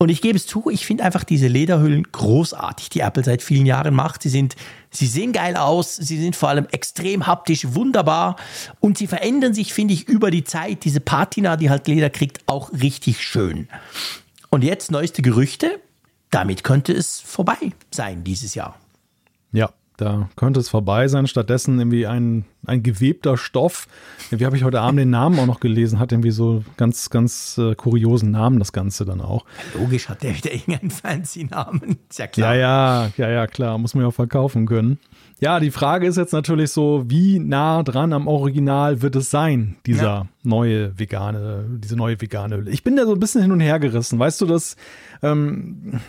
[0.00, 3.66] Und ich gebe es zu, ich finde einfach diese Lederhüllen großartig, die Apple seit vielen
[3.66, 4.22] Jahren macht.
[4.22, 4.54] Sie sind,
[4.90, 8.36] sie sehen geil aus, sie sind vor allem extrem haptisch, wunderbar
[8.78, 10.84] und sie verändern sich, finde ich, über die Zeit.
[10.84, 13.68] Diese Patina, die halt Leder kriegt, auch richtig schön.
[14.50, 15.80] Und jetzt neueste Gerüchte,
[16.30, 18.78] damit könnte es vorbei sein dieses Jahr.
[19.50, 21.26] Ja, Da könnte es vorbei sein.
[21.26, 23.88] Stattdessen irgendwie ein, ein gewebter Stoff.
[24.30, 25.98] Wie habe ich heute Abend den Namen auch noch gelesen?
[25.98, 29.44] Hat irgendwie so ganz, ganz äh, kuriosen Namen, das Ganze dann auch.
[29.76, 31.98] logisch hat der wieder irgendeinen fancy Namen.
[32.08, 32.54] Ist ja klar.
[32.54, 33.76] Ja, ja, ja, ja, klar.
[33.76, 34.98] Muss man ja auch verkaufen können.
[35.40, 39.76] Ja, die Frage ist jetzt natürlich so, wie nah dran am Original wird es sein,
[39.86, 40.26] dieser ja.
[40.42, 42.70] neue vegane, diese neue vegane Hülle.
[42.70, 44.18] Ich bin da so ein bisschen hin und her gerissen.
[44.18, 44.76] Weißt du, dass
[45.22, 46.00] ähm,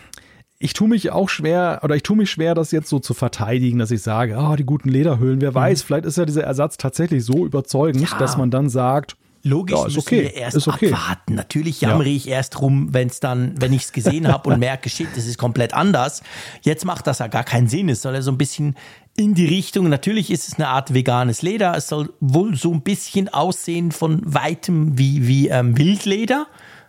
[0.60, 3.80] ich tue mich auch schwer, oder ich tue mich schwer, das jetzt so zu verteidigen,
[3.80, 5.55] dass ich sage, ah, oh, die guten Lederhüllen, wer mhm.
[5.55, 8.18] weiß, vielleicht ist ja dieser Ersatz tatsächlich so überzeugend, ja.
[8.18, 10.22] dass man dann sagt, Logisch ja, ist müssen okay.
[10.24, 10.91] wir erst okay.
[10.91, 11.36] abwarten.
[11.36, 12.16] Natürlich jammere ja.
[12.16, 15.26] ich erst rum, wenn es dann, wenn ich es gesehen habe und merke, shit, das
[15.26, 16.24] ist komplett anders.
[16.62, 17.88] Jetzt macht das ja gar keinen Sinn.
[17.88, 18.76] Es soll ja so ein bisschen
[19.16, 19.88] in die Richtung.
[19.88, 21.74] Natürlich ist es eine Art veganes Leder.
[21.78, 26.47] Es soll wohl so ein bisschen aussehen von weitem wie, wie ähm, Wildleder,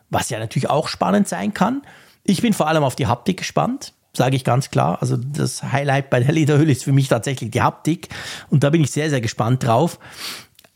[0.09, 1.83] was ja natürlich auch spannend sein kann.
[2.25, 4.99] Ich bin vor allem auf die Haptik gespannt, sage ich ganz klar.
[5.01, 8.09] Also das Highlight bei der Lederhülle ist für mich tatsächlich die Haptik
[8.51, 9.99] und da bin ich sehr, sehr gespannt drauf.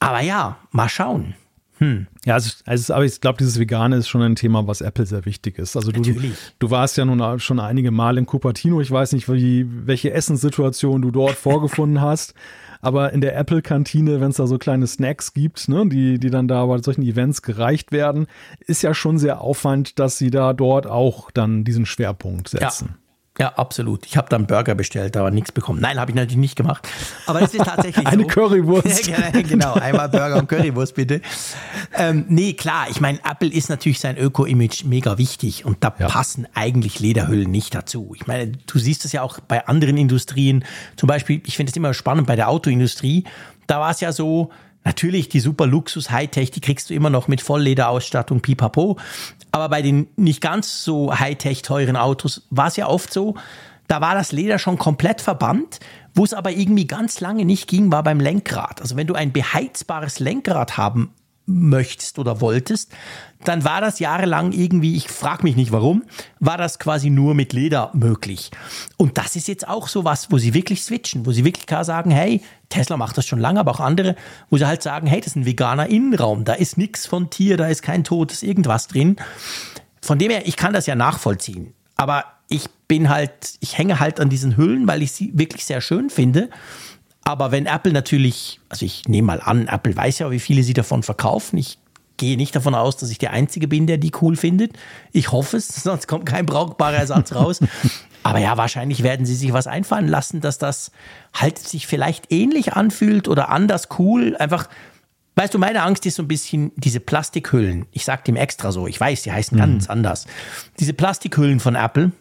[0.01, 1.35] Aber ja, mal schauen.
[1.79, 2.07] Hm.
[2.25, 5.25] Ja, also, also, aber ich glaube, dieses Vegane ist schon ein Thema, was Apple sehr
[5.25, 5.77] wichtig ist.
[5.77, 6.03] Also du,
[6.59, 8.81] du warst ja nun schon einige Mal in Cupertino.
[8.81, 12.35] Ich weiß nicht, wie, welche Essenssituation du dort vorgefunden hast.
[12.85, 16.49] Aber in der Apple-Kantine, wenn es da so kleine Snacks gibt, ne, die, die dann
[16.49, 18.27] da bei solchen Events gereicht werden,
[18.61, 22.89] ist ja schon sehr auffallend, dass sie da dort auch dann diesen Schwerpunkt setzen.
[22.91, 23.04] Ja.
[23.37, 24.07] Ja, absolut.
[24.07, 25.81] Ich habe dann Burger bestellt, aber nichts bekommen.
[25.81, 26.89] Nein, habe ich natürlich nicht gemacht.
[27.27, 28.29] Aber es ist tatsächlich Eine so.
[28.29, 29.11] Currywurst.
[29.49, 31.21] genau, einmal Burger und Currywurst bitte.
[31.95, 36.07] Ähm, nee, klar, ich meine, Apple ist natürlich sein Öko-Image mega wichtig und da ja.
[36.07, 38.13] passen eigentlich Lederhüllen nicht dazu.
[38.15, 40.65] Ich meine, du siehst es ja auch bei anderen Industrien.
[40.95, 43.25] Zum Beispiel, ich finde es immer spannend bei der Autoindustrie.
[43.67, 44.53] Da war es ja so,
[44.85, 48.99] Natürlich, die super Luxus Hightech, die kriegst du immer noch mit Volllederausstattung, pipapo.
[49.55, 53.37] Aber bei den nicht ganz so Hightech teuren Autos war es ja oft so,
[53.87, 55.79] da war das Leder schon komplett verbannt.
[56.13, 58.81] Wo es aber irgendwie ganz lange nicht ging, war beim Lenkrad.
[58.81, 61.15] Also wenn du ein beheizbares Lenkrad haben
[61.47, 62.93] möchtest oder wolltest,
[63.45, 66.05] dann war das jahrelang irgendwie, ich frage mich nicht warum,
[66.41, 68.51] war das quasi nur mit Leder möglich.
[68.97, 71.85] Und das ist jetzt auch so was, wo sie wirklich switchen, wo sie wirklich klar
[71.85, 72.41] sagen, hey,
[72.71, 74.17] Tesla macht das schon lange, aber auch andere,
[74.49, 77.57] wo sie halt sagen, hey, das ist ein veganer Innenraum, da ist nichts von Tier,
[77.57, 79.17] da ist kein totes irgendwas drin.
[80.01, 81.75] Von dem her, ich kann das ja nachvollziehen.
[81.97, 85.81] Aber ich bin halt, ich hänge halt an diesen Hüllen, weil ich sie wirklich sehr
[85.81, 86.51] schön finde.
[87.25, 90.75] Aber wenn Apple natürlich, also ich nehme mal an, Apple weiß ja, wie viele sie
[90.75, 91.57] davon verkaufen.
[91.57, 91.79] Ich
[92.17, 94.73] gehe nicht davon aus, dass ich der Einzige bin, der die cool findet.
[95.13, 97.61] Ich hoffe es, sonst kommt kein brauchbarer Ersatz raus.
[98.23, 100.93] Aber ja, wahrscheinlich werden sie sich was einfallen lassen, dass das
[101.35, 104.37] halt sich vielleicht ähnlich anfühlt oder anders cool.
[104.39, 104.69] Einfach,
[105.37, 107.87] weißt du, meine Angst ist so ein bisschen diese Plastikhüllen.
[107.91, 109.61] Ich sage dem extra so, ich weiß, die heißen mhm.
[109.61, 110.27] ganz anders.
[110.81, 112.13] Diese Plastikhüllen von Apple,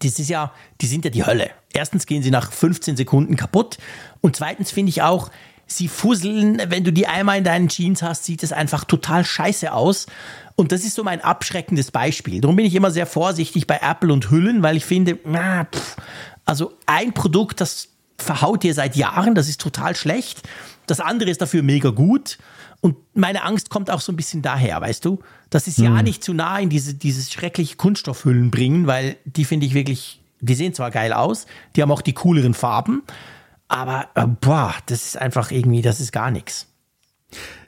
[0.00, 1.50] das ist ja, die sind ja die Hölle.
[1.72, 3.78] Erstens gehen sie nach 15 Sekunden kaputt
[4.20, 5.30] und zweitens finde ich auch,
[5.66, 9.72] sie fusseln, wenn du die einmal in deinen Jeans hast, sieht es einfach total scheiße
[9.72, 10.06] aus.
[10.56, 12.40] Und das ist so mein abschreckendes Beispiel.
[12.40, 15.96] Darum bin ich immer sehr vorsichtig bei Apple und Hüllen, weil ich finde, na, pff,
[16.46, 20.42] also ein Produkt, das verhaut dir seit Jahren, das ist total schlecht.
[20.86, 22.38] Das andere ist dafür mega gut.
[22.80, 25.20] Und meine Angst kommt auch so ein bisschen daher, weißt du?
[25.50, 25.84] dass sie es hm.
[25.84, 30.20] ja nicht zu nah in diese, dieses schreckliche Kunststoffhüllen bringen, weil die finde ich wirklich,
[30.40, 33.02] die sehen zwar geil aus, die haben auch die cooleren Farben,
[33.68, 36.66] aber äh, boah, das ist einfach irgendwie, das ist gar nichts.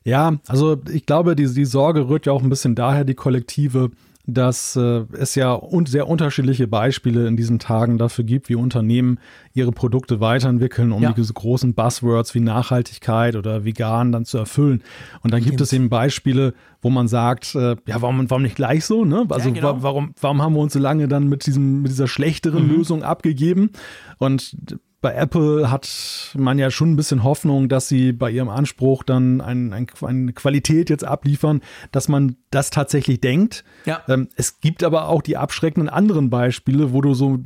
[0.04, 3.90] Ja, also ich glaube, die, die Sorge rührt ja auch ein bisschen daher, die Kollektive,
[4.26, 9.18] dass äh, es ja un sehr unterschiedliche Beispiele in diesen Tagen dafür gibt, wie Unternehmen
[9.54, 11.12] ihre Produkte weiterentwickeln, um ja.
[11.12, 14.82] diese großen Buzzwords wie Nachhaltigkeit oder vegan dann zu erfüllen.
[15.22, 18.84] Und dann gibt es eben Beispiele, wo man sagt, äh, ja, warum, warum nicht gleich
[18.84, 19.04] so?
[19.04, 19.26] Ne?
[19.28, 19.82] Also ja, genau.
[19.82, 22.76] warum, warum haben wir uns so lange dann mit, diesem, mit dieser schlechteren mhm.
[22.76, 23.70] Lösung abgegeben?
[24.18, 24.56] Und
[25.00, 25.88] bei Apple hat
[26.36, 30.32] man ja schon ein bisschen Hoffnung, dass sie bei ihrem Anspruch dann ein, ein, eine
[30.32, 33.64] Qualität jetzt abliefern, dass man das tatsächlich denkt.
[33.86, 34.02] Ja.
[34.08, 37.38] Ähm, es gibt aber auch die abschreckenden anderen Beispiele, wo du so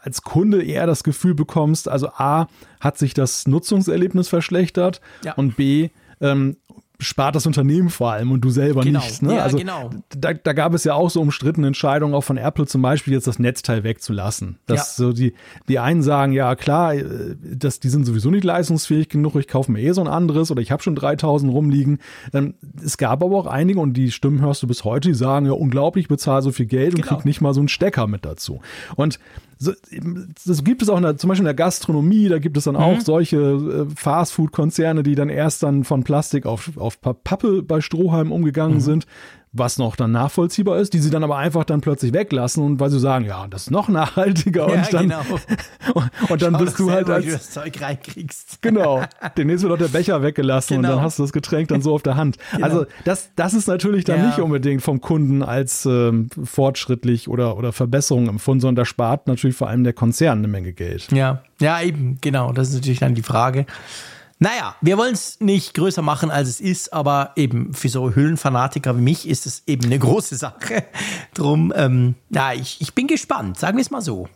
[0.00, 2.48] als Kunde eher das Gefühl bekommst, also A,
[2.80, 5.34] hat sich das Nutzungserlebnis verschlechtert ja.
[5.34, 5.90] und B,
[6.20, 6.56] ähm,
[6.98, 9.00] spart das Unternehmen vor allem und du selber genau.
[9.00, 9.22] nicht.
[9.22, 9.36] Ne?
[9.36, 9.90] Ja, also genau.
[10.10, 13.26] da, da gab es ja auch so umstrittene Entscheidungen, auch von Apple zum Beispiel, jetzt
[13.26, 14.58] das Netzteil wegzulassen.
[14.66, 15.04] Dass ja.
[15.04, 15.34] so die,
[15.68, 19.70] die einen sagen, ja klar, äh, dass die sind sowieso nicht leistungsfähig genug, ich kaufe
[19.70, 21.98] mir eh so ein anderes oder ich habe schon 3000 rumliegen.
[22.32, 25.46] Ähm, es gab aber auch einige und die Stimmen hörst du bis heute, die sagen,
[25.46, 27.08] ja unglaublich, ich bezahle so viel Geld genau.
[27.08, 28.60] und krieg nicht mal so einen Stecker mit dazu.
[28.96, 29.18] Und
[29.58, 29.72] so,
[30.46, 32.74] das gibt es auch in der, zum Beispiel in der Gastronomie, da gibt es dann
[32.74, 32.80] mhm.
[32.80, 38.32] auch solche äh, Fastfood-Konzerne, die dann erst dann von Plastik auf, auf Pappe bei Strohhalm
[38.32, 38.80] umgegangen mhm.
[38.80, 39.06] sind.
[39.58, 42.90] Was noch dann nachvollziehbar ist, die sie dann aber einfach dann plötzlich weglassen und weil
[42.90, 45.22] sie sagen, ja, das ist noch nachhaltiger ja, und dann, genau.
[46.28, 48.62] und, dann Schau bist du halt als du das Zeug reinkriegst.
[48.62, 49.02] Genau.
[49.36, 50.88] Demnächst wird auch der Becher weggelassen genau.
[50.88, 52.38] und dann hast du das Getränk dann so auf der Hand.
[52.52, 52.64] Genau.
[52.64, 54.26] Also das, das ist natürlich dann ja.
[54.28, 59.56] nicht unbedingt vom Kunden als ähm, fortschrittlich oder, oder Verbesserung empfunden, sondern da spart natürlich
[59.56, 61.10] vor allem der Konzern eine Menge Geld.
[61.12, 62.52] Ja, ja, eben, genau.
[62.52, 63.66] Das ist natürlich dann die Frage.
[64.38, 68.96] Naja, wir wollen es nicht größer machen, als es ist, aber eben für so Hüllenfanatiker
[68.98, 70.84] wie mich ist es eben eine große Sache.
[71.34, 74.28] Drum, ähm, ja, ich, ich bin gespannt, sagen wir es mal so.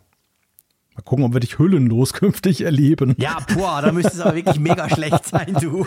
[0.94, 3.14] Mal gucken, ob wir dich hüllenlos künftig erleben.
[3.18, 5.86] Ja, boah, da müsste es aber wirklich mega schlecht sein, du.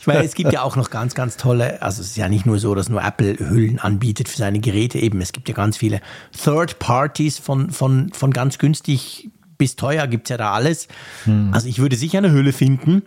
[0.00, 2.46] Ich meine, es gibt ja auch noch ganz, ganz tolle, also es ist ja nicht
[2.46, 5.20] nur so, dass nur Apple Hüllen anbietet für seine Geräte eben.
[5.20, 6.00] Es gibt ja ganz viele
[6.32, 10.88] Third Parties von, von, von ganz günstig bis teuer gibt es ja da alles.
[11.24, 11.50] Hm.
[11.52, 13.02] Also ich würde sicher eine Hülle finden.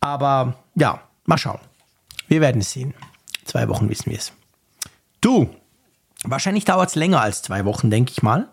[0.00, 1.60] Aber ja, mal schauen.
[2.28, 2.94] Wir werden es sehen.
[3.44, 4.32] Zwei Wochen wissen wir es.
[5.20, 5.50] Du,
[6.24, 8.48] wahrscheinlich dauert es länger als zwei Wochen, denke ich mal.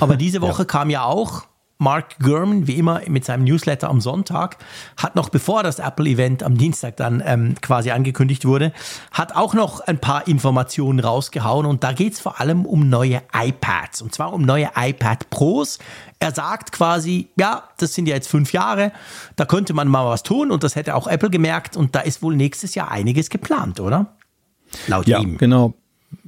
[0.00, 0.66] Aber diese Woche ja.
[0.66, 1.44] kam ja auch
[1.82, 4.56] Mark Gurman, wie immer mit seinem Newsletter am Sonntag,
[4.96, 8.72] hat noch bevor das Apple-Event am Dienstag dann ähm, quasi angekündigt wurde,
[9.10, 13.20] hat auch noch ein paar Informationen rausgehauen und da geht es vor allem um neue
[13.34, 15.80] iPads und zwar um neue iPad Pros.
[16.20, 18.92] Er sagt quasi, ja, das sind ja jetzt fünf Jahre,
[19.34, 22.22] da könnte man mal was tun und das hätte auch Apple gemerkt und da ist
[22.22, 24.14] wohl nächstes Jahr einiges geplant, oder?
[24.86, 25.36] Laut ja, ihm.
[25.36, 25.74] Genau.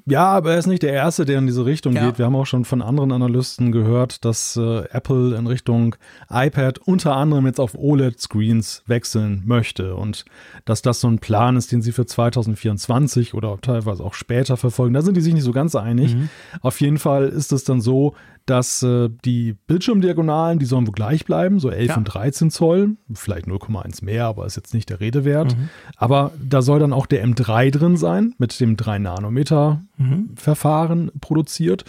[0.06, 2.04] Ja, aber er ist nicht der Erste, der in diese Richtung ja.
[2.04, 2.18] geht.
[2.18, 5.96] Wir haben auch schon von anderen Analysten gehört, dass äh, Apple in Richtung
[6.28, 10.26] iPad unter anderem jetzt auf OLED-Screens wechseln möchte und
[10.66, 14.92] dass das so ein Plan ist, den sie für 2024 oder teilweise auch später verfolgen.
[14.92, 16.14] Da sind die sich nicht so ganz einig.
[16.14, 16.28] Mhm.
[16.60, 18.14] Auf jeden Fall ist es dann so,
[18.46, 21.96] dass äh, die Bildschirmdiagonalen, die sollen wohl gleich bleiben, so 11 ja.
[21.96, 25.56] und 13 Zoll, vielleicht 0,1 mehr, aber ist jetzt nicht der Rede wert.
[25.56, 25.70] Mhm.
[25.96, 30.34] Aber da soll dann auch der M3 drin sein, mit dem 3-Nanometer-Verfahren mhm.
[31.20, 31.84] produziert.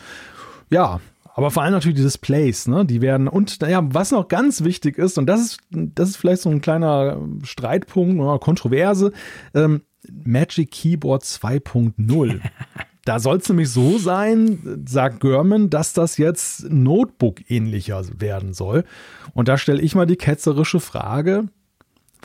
[0.70, 1.00] Ja,
[1.36, 2.86] aber vor allem natürlich die Displays, ne?
[2.86, 6.42] Die werden, und naja, was noch ganz wichtig ist, und das ist, das ist vielleicht
[6.42, 9.12] so ein kleiner Streitpunkt oder Kontroverse,
[9.54, 9.82] ähm,
[10.24, 12.40] Magic Keyboard 2.0.
[13.06, 18.84] Da soll es nämlich so sein, sagt Görman, dass das jetzt Notebook-ähnlicher werden soll.
[19.36, 21.48] Und da stelle ich mal die ketzerische Frage,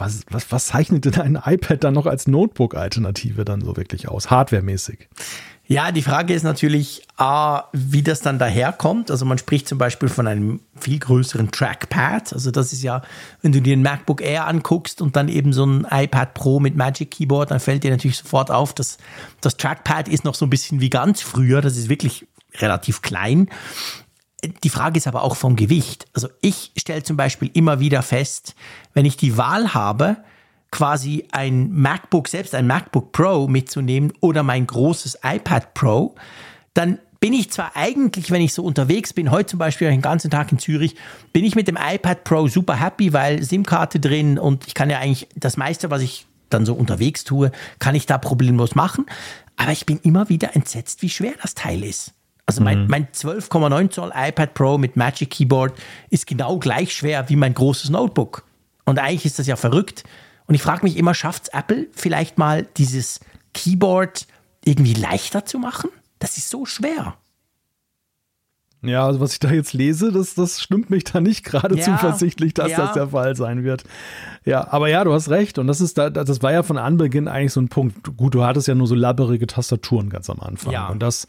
[0.01, 4.31] was, was, was zeichnet denn ein iPad dann noch als Notebook-Alternative dann so wirklich aus,
[4.31, 5.09] hardwaremäßig?
[5.71, 9.09] Ja, die Frage ist natürlich, A, wie das dann daherkommt.
[9.09, 12.33] Also man spricht zum Beispiel von einem viel größeren Trackpad.
[12.33, 13.03] Also das ist ja,
[13.41, 16.75] wenn du dir ein MacBook Air anguckst und dann eben so ein iPad Pro mit
[16.75, 18.99] Magic Keyboard, dann fällt dir natürlich sofort auf, dass
[19.41, 21.61] das Trackpad ist noch so ein bisschen wie ganz früher.
[21.61, 22.27] Das ist wirklich
[22.59, 23.49] relativ klein.
[24.63, 26.07] Die Frage ist aber auch vom Gewicht.
[26.13, 28.55] Also ich stelle zum Beispiel immer wieder fest,
[28.95, 30.19] wenn ich die Wahl habe,
[30.71, 36.15] quasi ein MacBook, selbst ein MacBook Pro mitzunehmen oder mein großes iPad Pro,
[36.75, 40.31] dann bin ich zwar eigentlich, wenn ich so unterwegs bin, heute zum Beispiel den ganzen
[40.31, 40.97] Tag in Zürich,
[41.33, 44.99] bin ich mit dem iPad Pro super happy, weil SIM-Karte drin und ich kann ja
[44.99, 49.07] eigentlich das meiste, was ich dann so unterwegs tue, kann ich da problemlos machen.
[49.57, 52.15] Aber ich bin immer wieder entsetzt, wie schwer das Teil ist.
[52.57, 52.89] Also mein, mhm.
[52.89, 55.75] mein 12,9 Zoll iPad Pro mit Magic Keyboard
[56.11, 58.45] ist genau gleich schwer wie mein großes Notebook.
[58.85, 60.05] Und eigentlich ist das ja verrückt,
[60.51, 63.21] und ich frage mich immer, schafft es Apple vielleicht mal dieses
[63.55, 64.27] Keyboard
[64.65, 65.91] irgendwie leichter zu machen?
[66.19, 67.15] Das ist so schwer.
[68.83, 71.85] Ja, also was ich da jetzt lese, das, das stimmt mich da nicht gerade ja,
[71.85, 72.79] zuversichtlich, dass ja.
[72.79, 73.85] das der Fall sein wird.
[74.45, 75.59] Ja, aber ja, du hast recht.
[75.59, 78.17] Und das ist da, das war ja von Anbeginn eigentlich so ein Punkt.
[78.17, 80.73] Gut, du hattest ja nur so labberige Tastaturen ganz am Anfang.
[80.73, 80.89] Ja.
[80.89, 81.29] Und das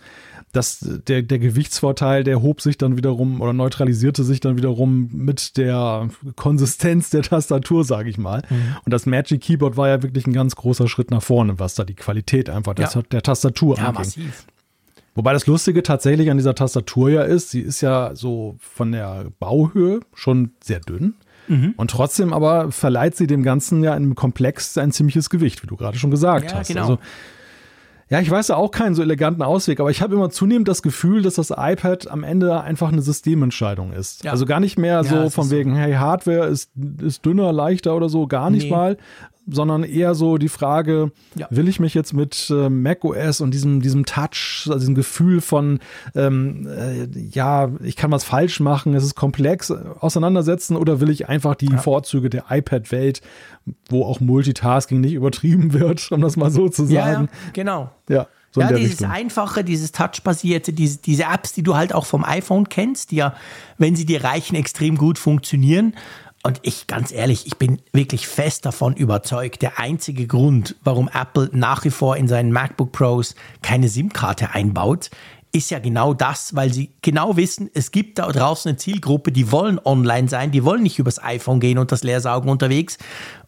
[0.51, 5.57] das, der, der Gewichtsvorteil, der hob sich dann wiederum oder neutralisierte sich dann wiederum mit
[5.57, 8.43] der Konsistenz der Tastatur, sage ich mal.
[8.49, 8.77] Mhm.
[8.83, 11.83] Und das Magic Keyboard war ja wirklich ein ganz großer Schritt nach vorne, was da
[11.83, 12.87] die Qualität einfach ja.
[12.87, 13.99] der, der Tastatur ja, anging.
[13.99, 14.45] Massiv.
[15.13, 19.25] Wobei das Lustige tatsächlich an dieser Tastatur ja ist, sie ist ja so von der
[19.39, 21.15] Bauhöhe schon sehr dünn.
[21.47, 21.73] Mhm.
[21.75, 25.75] Und trotzdem aber verleiht sie dem Ganzen ja im Komplex ein ziemliches Gewicht, wie du
[25.75, 26.67] gerade schon gesagt ja, hast.
[26.67, 26.81] Genau.
[26.81, 26.99] Also
[28.11, 30.81] ja, ich weiß ja auch keinen so eleganten Ausweg, aber ich habe immer zunehmend das
[30.81, 34.25] Gefühl, dass das iPad am Ende einfach eine Systementscheidung ist.
[34.25, 34.31] Ja.
[34.31, 35.79] Also gar nicht mehr so ja, von wegen, so.
[35.79, 38.69] hey, Hardware ist, ist dünner, leichter oder so, gar nicht nee.
[38.69, 38.97] mal,
[39.47, 41.47] sondern eher so die Frage, ja.
[41.49, 45.79] will ich mich jetzt mit äh, macOS und diesem, diesem Touch, also diesem Gefühl von,
[46.15, 51.27] ähm, äh, ja, ich kann was falsch machen, es ist komplex, auseinandersetzen oder will ich
[51.27, 51.77] einfach die ja.
[51.77, 53.21] Vorzüge der iPad-Welt,
[53.89, 57.29] wo auch Multitasking nicht übertrieben wird, um das mal so zu sagen.
[57.31, 57.91] Ja, genau.
[58.09, 58.27] Ja.
[58.53, 59.11] So ja, dieses Richtung.
[59.11, 63.33] einfache, dieses Touch-basierte, diese, diese Apps, die du halt auch vom iPhone kennst, die ja,
[63.77, 65.95] wenn sie dir reichen, extrem gut funktionieren.
[66.43, 71.49] Und ich, ganz ehrlich, ich bin wirklich fest davon überzeugt, der einzige Grund, warum Apple
[71.53, 75.11] nach wie vor in seinen MacBook Pros keine SIM-Karte einbaut,
[75.53, 79.51] ist ja genau das, weil sie genau wissen, es gibt da draußen eine Zielgruppe, die
[79.51, 82.97] wollen online sein, die wollen nicht übers iPhone gehen und das Leersaugen unterwegs.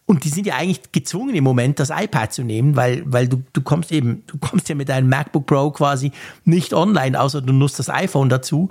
[0.06, 3.42] Und die sind ja eigentlich gezwungen im Moment, das iPad zu nehmen, weil, weil du,
[3.54, 6.12] du kommst eben, du kommst ja mit deinem MacBook Pro quasi
[6.44, 8.68] nicht online, außer du nutzt das iPhone dazu.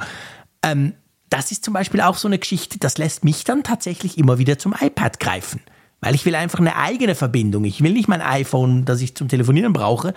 [0.61, 0.93] Ähm,
[1.33, 4.59] das ist zum Beispiel auch so eine Geschichte, das lässt mich dann tatsächlich immer wieder
[4.59, 5.61] zum iPad greifen.
[5.99, 7.63] Weil ich will einfach eine eigene Verbindung.
[7.63, 10.13] Ich will nicht mein iPhone, das ich zum Telefonieren brauche.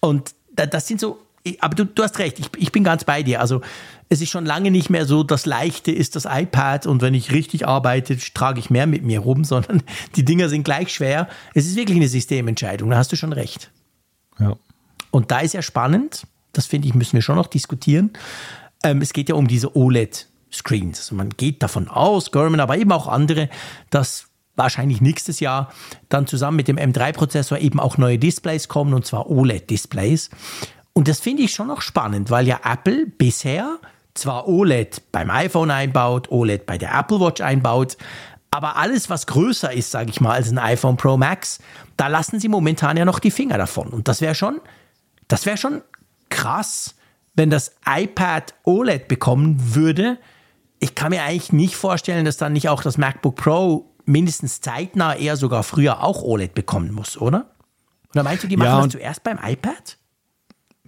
[0.00, 1.18] Und das sind so
[1.60, 3.40] aber du, du hast recht, ich, ich bin ganz bei dir.
[3.40, 3.60] Also
[4.08, 7.32] es ist schon lange nicht mehr so, das Leichte ist das iPad und wenn ich
[7.32, 9.82] richtig arbeite, trage ich mehr mit mir rum, sondern
[10.16, 11.28] die Dinger sind gleich schwer.
[11.54, 13.70] Es ist wirklich eine Systementscheidung, da hast du schon recht.
[14.38, 14.56] Ja.
[15.10, 18.10] Und da ist ja spannend, das finde ich, müssen wir schon noch diskutieren.
[18.82, 19.76] Ähm, es geht ja um diese
[20.56, 20.98] OLED-Screens.
[20.98, 23.48] Also man geht davon aus, Garmin, aber eben auch andere,
[23.90, 24.26] dass
[24.56, 25.72] wahrscheinlich nächstes Jahr
[26.08, 30.30] dann zusammen mit dem M3-Prozessor eben auch neue Displays kommen, und zwar OLED-Displays.
[30.92, 33.78] Und das finde ich schon noch spannend, weil ja Apple bisher
[34.14, 37.98] zwar OLED beim iPhone einbaut, OLED bei der Apple Watch einbaut,
[38.50, 41.58] aber alles, was größer ist, sage ich mal, als ein iPhone Pro Max,
[41.98, 43.88] da lassen sie momentan ja noch die Finger davon.
[43.88, 44.62] Und das wäre schon,
[45.28, 45.82] das wäre schon
[46.30, 46.94] krass,
[47.34, 50.16] wenn das iPad OLED bekommen würde.
[50.78, 55.16] Ich kann mir eigentlich nicht vorstellen, dass dann nicht auch das MacBook Pro mindestens zeitnah,
[55.16, 57.50] eher sogar früher auch OLED bekommen muss, oder?
[58.14, 59.98] Oder meinst du, die machen ja, das zuerst beim iPad?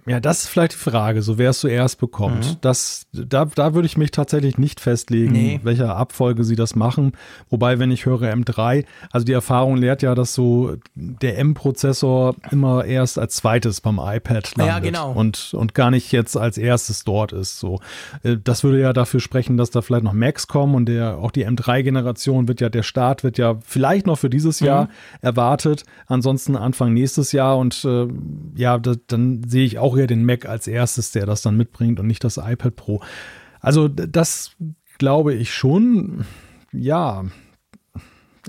[0.05, 2.45] Ja, das ist vielleicht die Frage, so wer es zuerst bekommt.
[2.45, 2.57] Mhm.
[2.61, 5.59] Das, da, da würde ich mich tatsächlich nicht festlegen, nee.
[5.63, 7.13] welcher Abfolge sie das machen.
[7.49, 12.85] Wobei, wenn ich höre M3, also die Erfahrung lehrt ja, dass so der M-Prozessor immer
[12.85, 15.11] erst als zweites beim iPad landet ja, genau.
[15.11, 17.59] und, und gar nicht jetzt als erstes dort ist.
[17.59, 17.79] So,
[18.23, 21.31] äh, das würde ja dafür sprechen, dass da vielleicht noch Macs kommen und der, auch
[21.31, 24.89] die M3-Generation wird ja, der Start wird ja vielleicht noch für dieses Jahr mhm.
[25.21, 28.07] erwartet, ansonsten Anfang nächstes Jahr und äh,
[28.55, 31.99] ja, da, dann sehe ich auch eher den Mac als erstes, der das dann mitbringt
[31.99, 33.01] und nicht das iPad Pro.
[33.59, 34.51] Also das
[34.97, 36.25] glaube ich schon,
[36.71, 37.25] ja.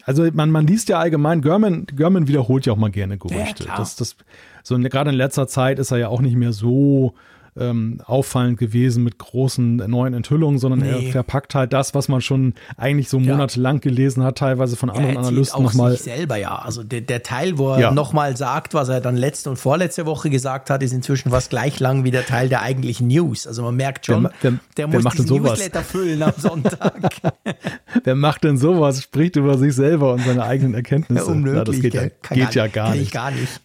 [0.04, 3.64] Also man, man liest ja allgemein, Görman, Görman wiederholt ja auch mal gerne Gerüchte.
[3.64, 4.16] Ja, das, das,
[4.62, 7.14] so gerade in letzter Zeit ist er ja auch nicht mehr so
[7.58, 11.06] ähm, auffallend gewesen mit großen neuen Enthüllungen, sondern nee.
[11.06, 13.80] er verpackt halt das, was man schon eigentlich so monatelang ja.
[13.80, 15.96] gelesen hat, teilweise von anderen ja, Analysten nochmal.
[15.96, 16.56] selber ja.
[16.56, 17.90] Also der, der Teil, wo er ja.
[17.90, 21.80] nochmal sagt, was er dann letzte und vorletzte Woche gesagt hat, ist inzwischen fast gleich
[21.80, 23.46] lang wie der Teil der eigentlichen News.
[23.46, 27.10] Also man merkt schon, wer, wer, der muss macht diesen Newsletter füllen am Sonntag.
[28.04, 29.02] wer macht denn sowas?
[29.02, 31.10] Spricht über sich selber und seine eigenen Erkenntnisse.
[31.20, 31.64] Ja, unmöglich.
[31.64, 33.12] das geht, ja, geht ja gar nicht.
[33.12, 33.60] gar nicht.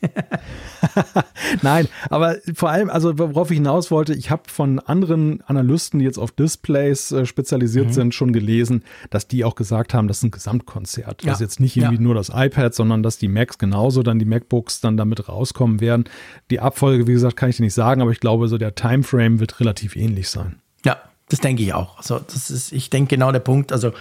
[1.62, 6.06] Nein, aber vor allem, also worauf ich hinaus wollte, ich habe von anderen Analysten, die
[6.06, 7.94] jetzt auf Displays äh, spezialisiert mhm.
[7.94, 11.24] sind, schon gelesen, dass die auch gesagt haben, das ist ein Gesamtkonzert.
[11.24, 11.30] Ja.
[11.30, 12.02] Das ist jetzt nicht irgendwie ja.
[12.02, 16.06] nur das iPad, sondern dass die Macs genauso dann die MacBooks dann damit rauskommen werden.
[16.50, 19.40] Die Abfolge, wie gesagt, kann ich dir nicht sagen, aber ich glaube, so der Timeframe
[19.40, 20.62] wird relativ ähnlich sein.
[20.86, 20.98] Ja,
[21.30, 21.98] das denke ich auch.
[21.98, 23.72] Also, das ist, ich denke genau der Punkt.
[23.72, 23.92] Also,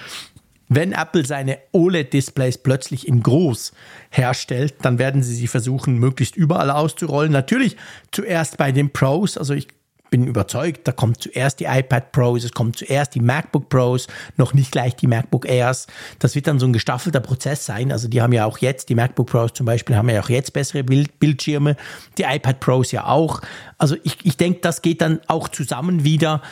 [0.69, 3.73] wenn Apple seine OLED-Displays plötzlich in groß
[4.11, 7.33] herstellt, dann werden sie sie versuchen, möglichst überall auszurollen.
[7.33, 7.77] Natürlich
[8.13, 9.37] zuerst bei den Pros.
[9.37, 9.69] Also ich
[10.15, 14.07] bin überzeugt, da kommt zuerst die iPad Pros, es kommt zuerst die MacBook Pros,
[14.37, 15.89] noch nicht gleich die MacBook Airs.
[16.21, 17.91] Das wird dann so ein gestaffelter Prozess sein.
[17.91, 20.53] Also die haben ja auch jetzt, die MacBook Pros zum Beispiel, haben ja auch jetzt
[20.53, 21.77] bessere Bild Bildschirme,
[22.17, 23.41] die iPad Pros ja auch.
[23.77, 26.43] Also ich, ich denke, das geht dann auch zusammen wieder.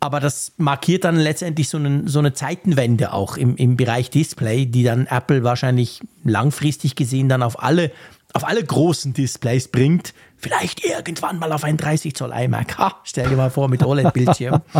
[0.00, 4.66] Aber das markiert dann letztendlich so, einen, so eine Zeitenwende auch im, im Bereich Display,
[4.66, 7.90] die dann Apple wahrscheinlich langfristig gesehen dann auf alle,
[8.32, 10.14] auf alle großen Displays bringt.
[10.38, 12.78] Vielleicht irgendwann mal auf ein 30 Zoll iMac.
[12.78, 14.62] Ha, stell dir mal vor mit OLED-Bildschirm.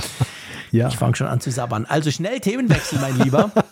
[0.71, 0.89] Ja.
[0.89, 1.87] Ich fange schon an zu sabbern.
[1.89, 3.51] Also schnell Themenwechsel, mein Lieber.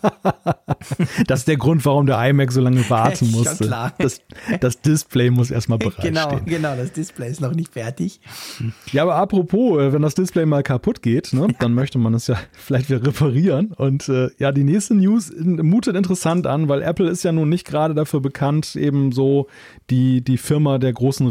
[1.26, 3.56] Das ist der Grund, warum der iMac so lange warten musste.
[3.56, 3.92] Schon klar.
[3.98, 4.20] Das,
[4.60, 6.14] das Display muss erstmal bereitstehen.
[6.14, 8.20] Genau, genau, das Display ist noch nicht fertig.
[8.92, 12.26] Ja, aber apropos, äh, wenn das Display mal kaputt geht, ne, dann möchte man es
[12.26, 13.72] ja vielleicht wieder reparieren.
[13.72, 17.66] Und äh, ja, die nächste News mutet interessant an, weil Apple ist ja nun nicht
[17.66, 19.48] gerade dafür bekannt, eben so
[19.90, 21.26] die, die Firma der großen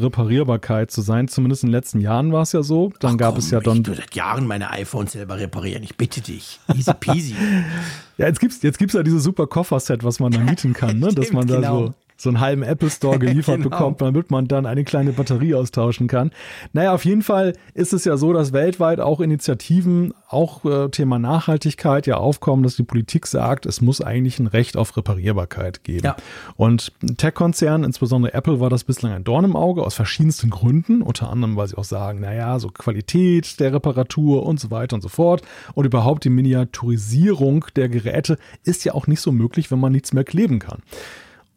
[0.46, 1.28] Reparierbarkeit zu sein.
[1.28, 2.92] Zumindest in den letzten Jahren war es ja so.
[3.00, 3.80] Dann Ach, gab komm, es ja dann.
[3.80, 5.84] Ich seit Jahren meine iPhones selber reparieren.
[5.84, 6.60] Ich bitte dich.
[6.74, 7.36] Easy peasy.
[8.18, 11.08] ja, jetzt gibt's, jetzt gibt's ja dieses super Kofferset, was man da mieten kann, ne?
[11.14, 11.88] dass man da genau.
[11.88, 13.70] so so einen halben Apple Store geliefert genau.
[13.70, 16.32] bekommt, damit man dann eine kleine Batterie austauschen kann.
[16.74, 21.20] Naja, auf jeden Fall ist es ja so, dass weltweit auch Initiativen, auch äh, Thema
[21.20, 26.06] Nachhaltigkeit ja aufkommen, dass die Politik sagt, es muss eigentlich ein Recht auf Reparierbarkeit geben.
[26.06, 26.16] Ja.
[26.56, 31.30] Und Tech-Konzernen, insbesondere Apple, war das bislang ein Dorn im Auge aus verschiedensten Gründen, unter
[31.30, 35.10] anderem, weil sie auch sagen, naja, so Qualität der Reparatur und so weiter und so
[35.10, 35.42] fort
[35.74, 40.14] und überhaupt die Miniaturisierung der Geräte ist ja auch nicht so möglich, wenn man nichts
[40.14, 40.82] mehr kleben kann.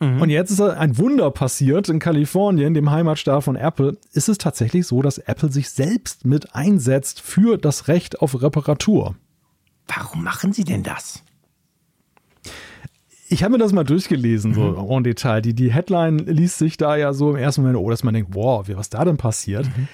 [0.01, 0.23] Mhm.
[0.23, 3.97] Und jetzt ist ein Wunder passiert in Kalifornien, dem Heimatstaat von Apple.
[4.13, 9.17] Ist es tatsächlich so, dass Apple sich selbst mit einsetzt für das Recht auf Reparatur?
[9.89, 11.23] Warum machen sie denn das?
[13.31, 14.91] Ich habe mir das mal durchgelesen, so mhm.
[14.91, 15.43] en Detail.
[15.43, 18.35] Die, die Headline liest sich da ja so im ersten Moment, oh, dass man denkt,
[18.35, 19.67] wow, was da denn passiert?
[19.67, 19.89] Mhm.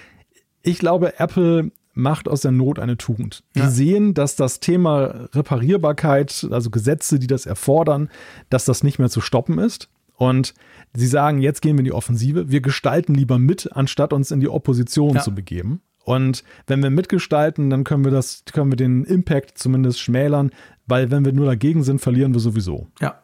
[0.62, 3.44] Ich glaube, Apple macht aus der Not eine Tugend.
[3.54, 3.70] Die ja.
[3.70, 8.10] sehen, dass das Thema Reparierbarkeit, also Gesetze, die das erfordern,
[8.50, 9.88] dass das nicht mehr zu stoppen ist.
[10.16, 10.54] Und
[10.92, 12.50] sie sagen, jetzt gehen wir in die Offensive.
[12.50, 15.22] Wir gestalten lieber mit, anstatt uns in die Opposition ja.
[15.22, 15.80] zu begeben.
[16.04, 20.50] Und wenn wir mitgestalten, dann können wir das, können wir den Impact zumindest schmälern,
[20.86, 22.88] weil wenn wir nur dagegen sind, verlieren wir sowieso.
[23.00, 23.20] Ja.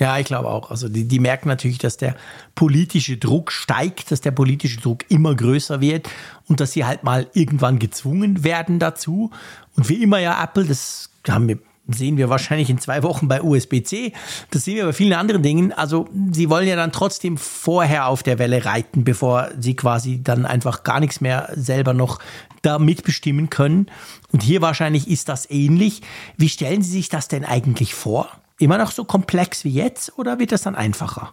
[0.00, 0.70] Ja, ich glaube auch.
[0.70, 2.16] Also die, die merken natürlich, dass der
[2.54, 6.08] politische Druck steigt, dass der politische Druck immer größer wird
[6.48, 9.30] und dass sie halt mal irgendwann gezwungen werden dazu.
[9.76, 11.58] Und wie immer ja Apple, das haben wir
[11.88, 14.12] sehen wir wahrscheinlich in zwei Wochen bei USB-C.
[14.50, 15.72] Das sehen wir bei vielen anderen Dingen.
[15.72, 20.46] Also sie wollen ja dann trotzdem vorher auf der Welle reiten, bevor sie quasi dann
[20.46, 22.20] einfach gar nichts mehr selber noch
[22.62, 23.86] da mitbestimmen können.
[24.32, 26.02] Und hier wahrscheinlich ist das ähnlich.
[26.36, 28.28] Wie stellen Sie sich das denn eigentlich vor?
[28.58, 31.32] Immer noch so komplex wie jetzt oder wird das dann einfacher?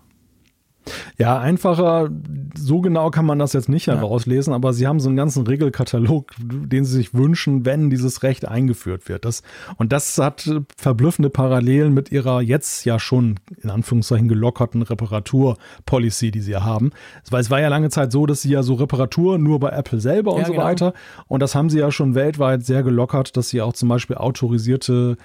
[1.17, 2.09] Ja, einfacher,
[2.57, 6.31] so genau kann man das jetzt nicht herauslesen, aber sie haben so einen ganzen Regelkatalog,
[6.39, 9.25] den sie sich wünschen, wenn dieses Recht eingeführt wird.
[9.25, 9.43] Das,
[9.77, 16.41] und das hat verblüffende Parallelen mit ihrer jetzt ja schon in Anführungszeichen gelockerten Reparatur-Policy, die
[16.41, 16.91] sie haben.
[17.29, 19.99] Weil es war ja lange Zeit so, dass sie ja so Reparatur nur bei Apple
[19.99, 20.65] selber und ja, so genau.
[20.65, 20.93] weiter.
[21.27, 25.17] Und das haben sie ja schon weltweit sehr gelockert, dass sie auch zum Beispiel autorisierte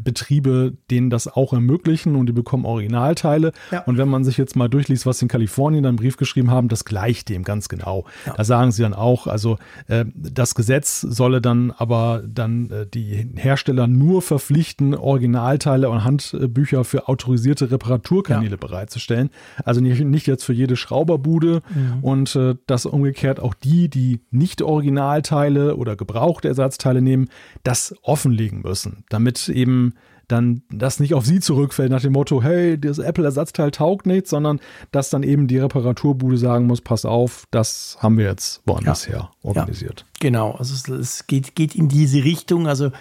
[0.00, 3.52] Betriebe denen das auch ermöglichen und die bekommen Originalteile.
[3.70, 3.82] Ja.
[3.84, 6.68] Und wenn man sich jetzt mal durchliest, was sie in Kalifornien einen Brief geschrieben haben,
[6.68, 8.04] das gleicht dem ganz genau.
[8.26, 8.34] Ja.
[8.34, 13.28] Da sagen sie dann auch, also äh, das Gesetz solle dann aber dann äh, die
[13.36, 18.56] Hersteller nur verpflichten, Originalteile und Handbücher für autorisierte Reparaturkanäle ja.
[18.56, 19.30] bereitzustellen.
[19.64, 22.04] Also nicht, nicht jetzt für jede Schrauberbude mhm.
[22.04, 27.28] und äh, dass umgekehrt auch die, die nicht Originalteile oder gebrauchte Ersatzteile nehmen,
[27.62, 29.81] das offenlegen müssen, damit eben
[30.28, 34.60] dann das nicht auf sie zurückfällt nach dem Motto, hey, das Apple-Ersatzteil taugt nichts, sondern
[34.90, 39.12] dass dann eben die Reparaturbude sagen muss, pass auf, das haben wir jetzt woanders ja.
[39.12, 40.06] her organisiert.
[40.14, 42.66] Ja, genau, also es, es, geht, geht in diese Richtung.
[42.66, 42.92] Also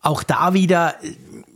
[0.00, 0.94] auch da wieder,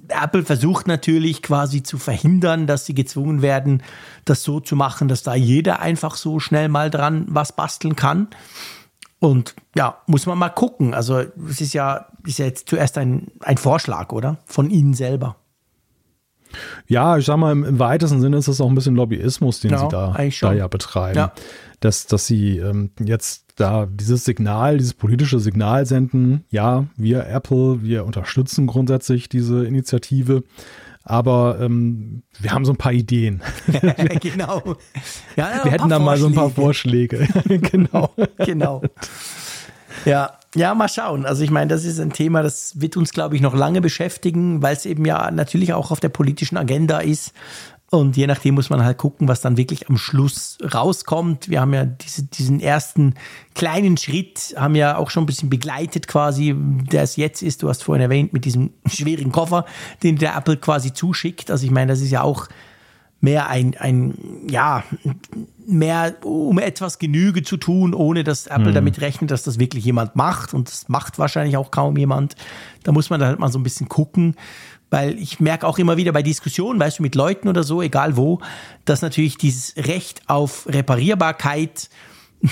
[0.08, 3.82] Apple versucht natürlich quasi zu verhindern, dass sie gezwungen werden,
[4.24, 8.28] das so zu machen, dass da jeder einfach so schnell mal dran was basteln kann.
[9.18, 10.92] Und ja, muss man mal gucken.
[10.92, 14.38] Also es ist ja, ist ja jetzt zuerst ein, ein Vorschlag, oder?
[14.46, 15.36] Von Ihnen selber.
[16.86, 19.70] Ja, ich sag mal, im, im weitesten Sinne ist das auch ein bisschen Lobbyismus, den
[19.70, 21.18] genau, sie da, da ja betreiben.
[21.18, 21.32] Ja.
[21.80, 27.82] Dass, dass sie ähm, jetzt da dieses Signal, dieses politische Signal senden, ja, wir Apple,
[27.82, 30.44] wir unterstützen grundsätzlich diese Initiative.
[31.06, 33.42] Aber ähm, wir haben so ein paar Ideen.
[34.20, 34.76] genau.
[35.36, 37.28] Ja, wir hätten da mal so ein paar Vorschläge.
[37.44, 38.10] genau.
[38.38, 38.82] genau.
[40.06, 41.26] Ja, ja, mal schauen.
[41.26, 44.62] Also ich meine, das ist ein Thema, das wird uns, glaube ich, noch lange beschäftigen,
[44.62, 47.32] weil es eben ja natürlich auch auf der politischen Agenda ist.
[47.90, 51.48] Und je nachdem muss man halt gucken, was dann wirklich am Schluss rauskommt.
[51.48, 53.14] Wir haben ja diese, diesen ersten
[53.54, 57.62] kleinen Schritt, haben ja auch schon ein bisschen begleitet quasi, der es jetzt ist.
[57.62, 59.64] Du hast vorhin erwähnt, mit diesem schweren Koffer,
[60.02, 61.50] den der Apple quasi zuschickt.
[61.50, 62.48] Also ich meine, das ist ja auch
[63.24, 64.14] mehr ein, ein
[64.48, 64.84] ja,
[65.66, 68.74] mehr um etwas Genüge zu tun, ohne dass Apple mhm.
[68.74, 70.54] damit rechnet, dass das wirklich jemand macht.
[70.54, 72.36] Und das macht wahrscheinlich auch kaum jemand.
[72.84, 74.36] Da muss man halt mal so ein bisschen gucken.
[74.90, 78.16] Weil ich merke auch immer wieder bei Diskussionen, weißt du, mit Leuten oder so, egal
[78.16, 78.40] wo,
[78.84, 81.88] dass natürlich dieses Recht auf Reparierbarkeit,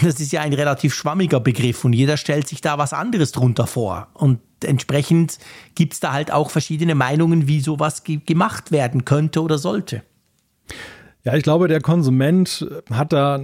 [0.02, 3.68] das ist ja ein relativ schwammiger Begriff und jeder stellt sich da was anderes drunter
[3.68, 4.08] vor.
[4.14, 5.38] Und entsprechend
[5.74, 10.02] gibt es da halt auch verschiedene Meinungen, wie sowas ge gemacht werden könnte oder sollte.
[11.24, 13.40] Ja, ich glaube, der Konsument hat da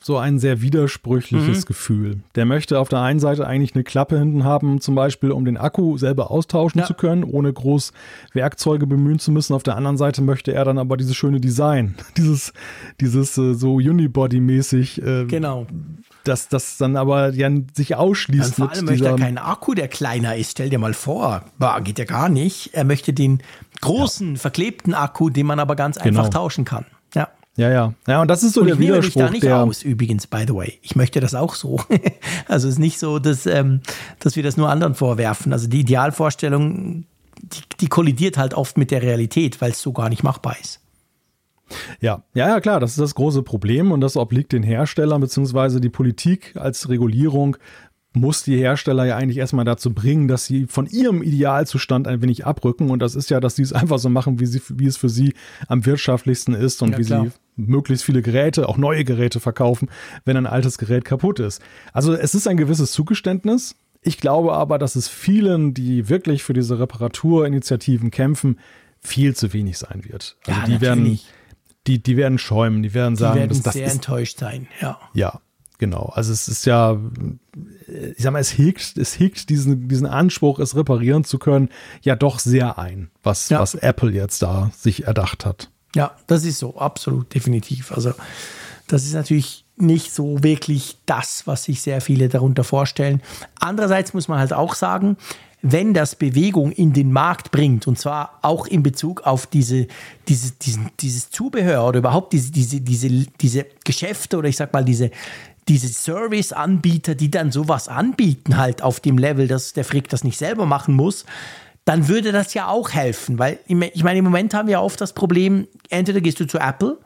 [0.00, 1.64] so ein sehr widersprüchliches mhm.
[1.66, 2.20] Gefühl.
[2.34, 5.56] Der möchte auf der einen Seite eigentlich eine Klappe hinten haben, zum Beispiel, um den
[5.56, 6.86] Akku selber austauschen ja.
[6.86, 7.92] zu können, ohne groß
[8.32, 9.54] Werkzeuge bemühen zu müssen.
[9.54, 12.52] Auf der anderen Seite möchte er dann aber dieses schöne Design, dieses,
[13.00, 15.02] dieses äh, so Unibody-mäßig.
[15.02, 15.66] Äh, genau.
[16.24, 18.58] Dass das dann aber ja sich ausschließt.
[18.58, 20.52] Dann vor allem möchte er keinen Akku, der kleiner ist.
[20.52, 22.70] Stell dir mal vor, bah, geht ja gar nicht.
[22.72, 23.42] Er möchte den
[23.80, 24.40] großen, ja.
[24.40, 26.42] verklebten Akku, den man aber ganz einfach genau.
[26.42, 26.86] tauschen kann.
[27.14, 27.28] Ja.
[27.56, 27.94] Ja, ja.
[28.06, 29.30] Ja, und das ist so und der ich nehme Widerspruch.
[29.30, 30.78] Mich da nicht aus, übrigens, by the way.
[30.82, 31.80] Ich möchte das auch so.
[32.48, 33.80] also es ist nicht so, dass, ähm,
[34.20, 35.52] dass wir das nur anderen vorwerfen.
[35.52, 37.04] Also die Idealvorstellung,
[37.42, 40.80] die, die kollidiert halt oft mit der Realität, weil es so gar nicht machbar ist.
[42.00, 45.80] Ja, ja, ja, klar, das ist das große Problem und das obliegt den Herstellern beziehungsweise
[45.80, 47.56] die Politik als Regulierung
[48.14, 52.46] muss die Hersteller ja eigentlich erstmal dazu bringen, dass sie von ihrem Idealzustand ein wenig
[52.46, 52.90] abrücken.
[52.90, 55.08] Und das ist ja, dass sie es einfach so machen, wie, sie, wie es für
[55.08, 55.34] sie
[55.68, 57.26] am wirtschaftlichsten ist und ja, wie klar.
[57.26, 59.90] sie möglichst viele Geräte, auch neue Geräte verkaufen,
[60.24, 61.60] wenn ein altes Gerät kaputt ist.
[61.92, 63.76] Also es ist ein gewisses Zugeständnis.
[64.00, 68.58] Ich glaube aber, dass es vielen, die wirklich für diese Reparaturinitiativen kämpfen,
[69.00, 70.36] viel zu wenig sein wird.
[70.46, 70.80] Also ja, die natürlich.
[70.80, 71.20] werden,
[71.86, 74.98] die, die werden schäumen, die werden sagen, die werden das, sehr ist, enttäuscht sein, ja.
[75.14, 75.40] Ja,
[75.78, 76.98] Genau, also es ist ja,
[77.86, 81.68] ich sag mal, es hegt, es hegt diesen, diesen Anspruch, es reparieren zu können,
[82.02, 83.60] ja doch sehr ein, was, ja.
[83.60, 85.70] was Apple jetzt da sich erdacht hat.
[85.94, 87.92] Ja, das ist so, absolut, definitiv.
[87.92, 88.12] Also
[88.88, 93.22] das ist natürlich nicht so wirklich das, was sich sehr viele darunter vorstellen.
[93.60, 95.16] Andererseits muss man halt auch sagen,
[95.60, 99.88] wenn das Bewegung in den Markt bringt, und zwar auch in Bezug auf diese,
[100.28, 103.08] diese, diesen, dieses Zubehör oder überhaupt diese, diese, diese,
[103.40, 105.10] diese Geschäfte oder ich sag mal diese,
[105.68, 110.38] diese Service-Anbieter, die dann sowas anbieten, halt auf dem Level, dass der Frick das nicht
[110.38, 111.24] selber machen muss,
[111.84, 113.38] dann würde das ja auch helfen.
[113.38, 116.98] Weil ich meine, im Moment haben wir oft das Problem, entweder gehst du zu Apple,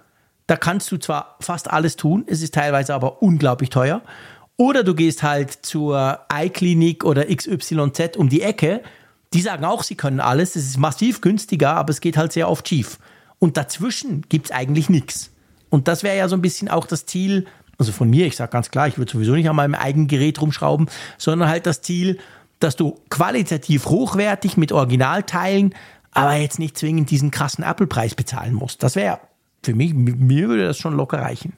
[0.46, 4.02] da kannst du zwar fast alles tun, es ist teilweise aber unglaublich teuer,
[4.56, 8.82] oder du gehst halt zur iClinic oder XYZ um die Ecke,
[9.32, 12.48] die sagen auch, sie können alles, es ist massiv günstiger, aber es geht halt sehr
[12.48, 12.98] oft schief.
[13.38, 15.30] Und dazwischen gibt es eigentlich nichts.
[15.70, 17.46] Und das wäre ja so ein bisschen auch das Ziel
[17.82, 20.40] also von mir, ich sage ganz klar, ich würde sowieso nicht an meinem eigenen Gerät
[20.40, 20.86] rumschrauben,
[21.18, 22.18] sondern halt das Ziel,
[22.60, 25.74] dass du qualitativ hochwertig mit Originalteilen,
[26.12, 28.84] aber jetzt nicht zwingend diesen krassen Apple-Preis bezahlen musst.
[28.84, 29.18] Das wäre
[29.64, 31.54] für mich, mir würde das schon locker reichen.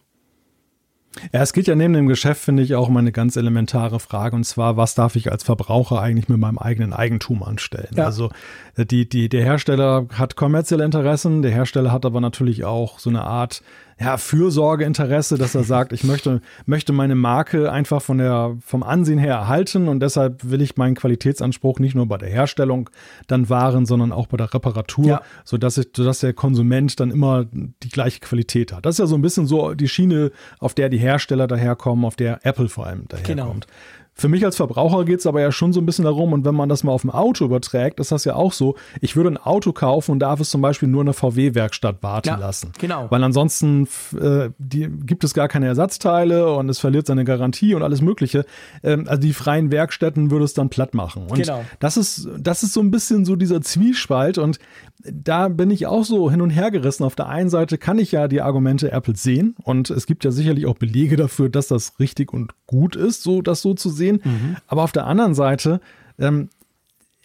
[1.32, 4.34] Ja, es geht ja neben dem Geschäft, finde ich, auch um eine ganz elementare Frage,
[4.34, 7.90] und zwar, was darf ich als Verbraucher eigentlich mit meinem eigenen Eigentum anstellen?
[7.94, 8.06] Ja.
[8.06, 8.30] Also
[8.76, 13.22] die, die, der Hersteller hat kommerzielle Interessen, der Hersteller hat aber natürlich auch so eine
[13.22, 13.62] Art
[14.00, 19.18] ja, Fürsorgeinteresse, dass er sagt, ich möchte, möchte meine Marke einfach von der, vom Ansehen
[19.18, 22.90] her erhalten und deshalb will ich meinen Qualitätsanspruch nicht nur bei der Herstellung
[23.26, 25.22] dann wahren, sondern auch bei der Reparatur, ja.
[25.44, 28.84] sodass, ich, sodass der Konsument dann immer die gleiche Qualität hat.
[28.86, 32.16] Das ist ja so ein bisschen so die Schiene, auf der die Hersteller daherkommen, auf
[32.16, 33.66] der Apple vor allem daherkommt.
[33.66, 33.74] Genau.
[34.16, 36.54] Für mich als Verbraucher geht es aber ja schon so ein bisschen darum, und wenn
[36.54, 39.36] man das mal auf ein Auto überträgt, ist das ja auch so, ich würde ein
[39.36, 42.72] Auto kaufen und darf es zum Beispiel nur in der VW-Werkstatt warten ja, lassen.
[42.78, 43.10] Genau.
[43.10, 43.88] Weil ansonsten
[44.20, 48.44] äh, die, gibt es gar keine Ersatzteile und es verliert seine Garantie und alles Mögliche.
[48.84, 51.26] Ähm, also die freien Werkstätten würde es dann platt machen.
[51.28, 51.64] Und genau.
[51.80, 54.60] das ist, das ist so ein bisschen so dieser Zwiespalt und
[55.12, 57.04] da bin ich auch so hin und her gerissen.
[57.04, 60.30] Auf der einen Seite kann ich ja die Argumente Apple sehen und es gibt ja
[60.30, 64.03] sicherlich auch Belege dafür, dass das richtig und gut ist, so das so zu sehen.
[64.12, 64.56] Mhm.
[64.66, 65.80] Aber auf der anderen Seite
[66.18, 66.48] ähm,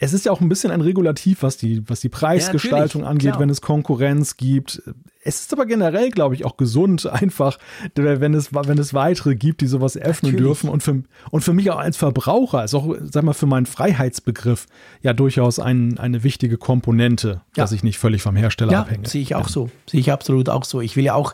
[0.01, 3.31] es ist ja auch ein bisschen ein Regulativ, was die, was die Preisgestaltung ja, angeht,
[3.31, 3.41] klar.
[3.41, 4.81] wenn es Konkurrenz gibt.
[5.21, 7.59] Es ist aber generell, glaube ich, auch gesund, einfach,
[7.95, 10.47] wenn es, wenn es weitere gibt, die sowas öffnen natürlich.
[10.47, 10.69] dürfen.
[10.69, 14.67] Und für, und für mich auch als Verbraucher, ist auch, sag mal, für meinen Freiheitsbegriff
[15.01, 17.63] ja durchaus ein, eine wichtige Komponente, ja.
[17.63, 19.05] dass ich nicht völlig vom Hersteller ja, abhänge.
[19.05, 19.49] Sehe ich auch ja.
[19.49, 19.69] so.
[19.85, 20.79] Sehe ich absolut auch so.
[20.79, 21.33] Ich will ja auch,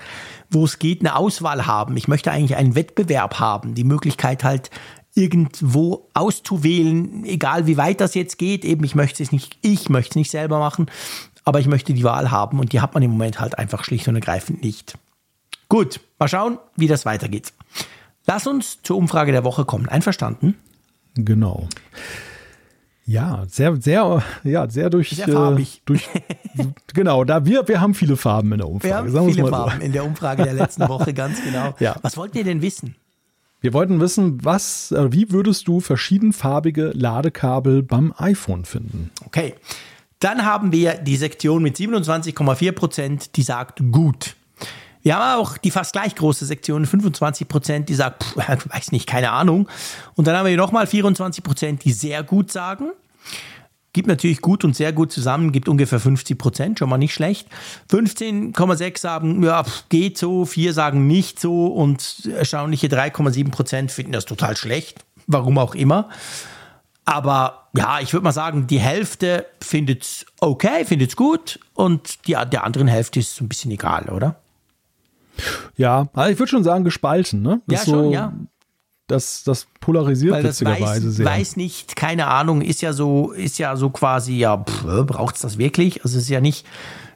[0.49, 1.95] wo es geht, eine Auswahl haben.
[1.97, 4.71] Ich möchte eigentlich einen Wettbewerb haben, die Möglichkeit halt,
[5.15, 8.63] irgendwo auszuwählen, egal wie weit das jetzt geht.
[8.65, 10.87] Eben, ich möchte es nicht, ich möchte es nicht selber machen,
[11.45, 14.07] aber ich möchte die Wahl haben und die hat man im Moment halt einfach schlicht
[14.07, 14.97] und ergreifend nicht.
[15.69, 17.53] Gut, mal schauen, wie das weitergeht.
[18.27, 19.87] Lass uns zur Umfrage der Woche kommen.
[19.87, 20.55] Einverstanden?
[21.15, 21.69] Genau.
[23.05, 25.77] Ja, sehr, sehr, ja, sehr durch, sehr farbig.
[25.77, 26.09] Äh, durch,
[26.93, 29.13] genau, da wir, wir haben viele Farben in der Umfrage.
[29.13, 29.85] Wir haben viele Farben so.
[29.85, 31.75] in der Umfrage der letzten Woche, ganz genau.
[31.79, 31.95] Ja.
[32.01, 32.95] Was wollt ihr denn wissen?
[33.65, 39.09] Wir wollten wissen, was, äh, wie würdest du verschiedenfarbige Ladekabel beim iPhone finden?
[39.25, 39.55] Okay.
[40.19, 44.35] Dann haben wir die Sektion mit 27,4 Prozent, die sagt gut.
[45.01, 48.35] Wir haben auch die fast gleich große Sektion, 25 Prozent, die sagt, pff,
[48.69, 49.67] weiß nicht, keine Ahnung.
[50.13, 52.91] Und dann haben wir nochmal 24 Prozent, die sehr gut sagen.
[53.95, 57.47] Gibt natürlich gut und sehr gut zusammen, gibt ungefähr 50 Prozent, schon mal nicht schlecht.
[57.89, 64.25] 15,6 sagen, ja, geht so, 4 sagen nicht so und erstaunliche 3,7 Prozent finden das
[64.25, 66.09] total schlecht, warum auch immer.
[67.05, 72.27] Aber ja, ich würde mal sagen, die Hälfte findet es okay, findet es gut und
[72.27, 74.41] die, der anderen Hälfte ist so ein bisschen egal, oder?
[75.77, 77.61] Ja, also ich würde schon sagen, gespalten, ne?
[77.65, 78.33] Das ja, schon, ja
[79.07, 81.25] das, das polarisiert Weil das witzigerweise weiß, sehr.
[81.25, 85.57] Weiß nicht, keine Ahnung, ist ja so, ist ja so quasi, ja, braucht es das
[85.57, 86.03] wirklich?
[86.03, 86.65] Also es ist ja nicht,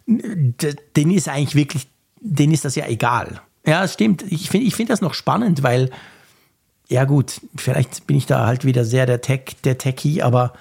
[0.07, 1.87] den ist eigentlich wirklich
[2.21, 3.41] denen ist das ja egal.
[3.65, 4.23] Ja, stimmt.
[4.29, 5.89] Ich finde ich find das noch spannend, weil,
[6.87, 10.53] ja gut, vielleicht bin ich da halt wieder sehr der Tech, der Techie, aber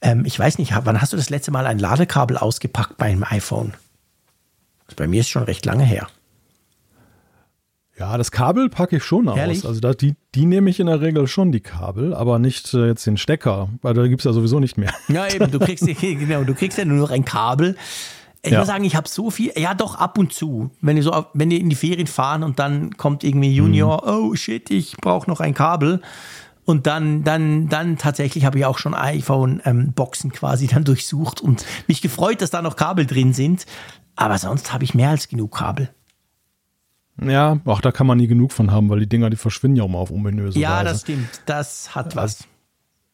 [0.00, 3.24] ähm, ich weiß nicht, wann hast du das letzte Mal ein Ladekabel ausgepackt bei einem
[3.24, 3.74] iPhone?
[4.96, 6.08] Bei mir ist schon recht lange her.
[7.98, 9.58] Ja, das Kabel packe ich schon Ehrlich?
[9.58, 9.66] aus.
[9.66, 12.86] Also da, die, die nehme ich in der Regel schon, die Kabel, aber nicht äh,
[12.86, 14.92] jetzt den Stecker, weil da gibt es ja sowieso nicht mehr.
[15.08, 17.76] Ja, eben, du kriegst, genau, du kriegst ja nur noch ein Kabel.
[18.42, 18.58] Ich ja.
[18.58, 21.48] muss sagen, ich habe so viel, ja doch ab und zu, wenn die so, wenn
[21.48, 24.30] die in die Ferien fahren und dann kommt irgendwie Junior, mhm.
[24.30, 26.02] oh shit, ich brauche noch ein Kabel.
[26.66, 31.64] Und dann, dann, dann tatsächlich habe ich auch schon iPhone-Boxen ähm, quasi dann durchsucht und
[31.86, 33.66] mich gefreut, dass da noch Kabel drin sind.
[34.16, 35.90] Aber sonst habe ich mehr als genug Kabel.
[37.22, 39.84] Ja, auch da kann man nie genug von haben, weil die Dinger, die verschwinden ja
[39.84, 40.78] auch mal auf ominöse ja, Weise.
[40.78, 41.42] Ja, das stimmt.
[41.46, 42.48] Das hat was.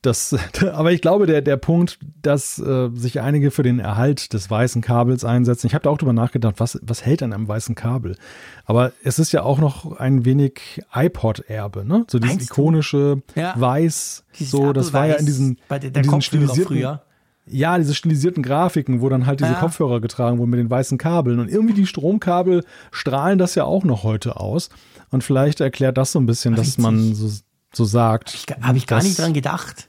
[0.02, 0.34] Das,
[0.72, 4.80] aber ich glaube, der, der Punkt, dass äh, sich einige für den Erhalt des weißen
[4.80, 8.16] Kabels einsetzen, ich habe da auch drüber nachgedacht, was, was hält an einem weißen Kabel?
[8.64, 12.06] Aber es ist ja auch noch ein wenig iPod-Erbe, ne?
[12.08, 13.52] So dieses Meinst ikonische ja.
[13.56, 17.02] Weiß, dieses so, das war ja in diesen, bei der, der diesen stilisierten, früher.
[17.46, 19.58] Ja, diese stilisierten Grafiken, wo dann halt diese ja.
[19.58, 21.40] Kopfhörer getragen wurden mit den weißen Kabeln.
[21.40, 24.68] Und irgendwie die Stromkabel strahlen das ja auch noch heute aus.
[25.10, 27.30] Und vielleicht erklärt das so ein bisschen, dass man so,
[27.72, 28.28] so sagt.
[28.32, 29.88] Habe ich, hab ich gar nicht dran gedacht.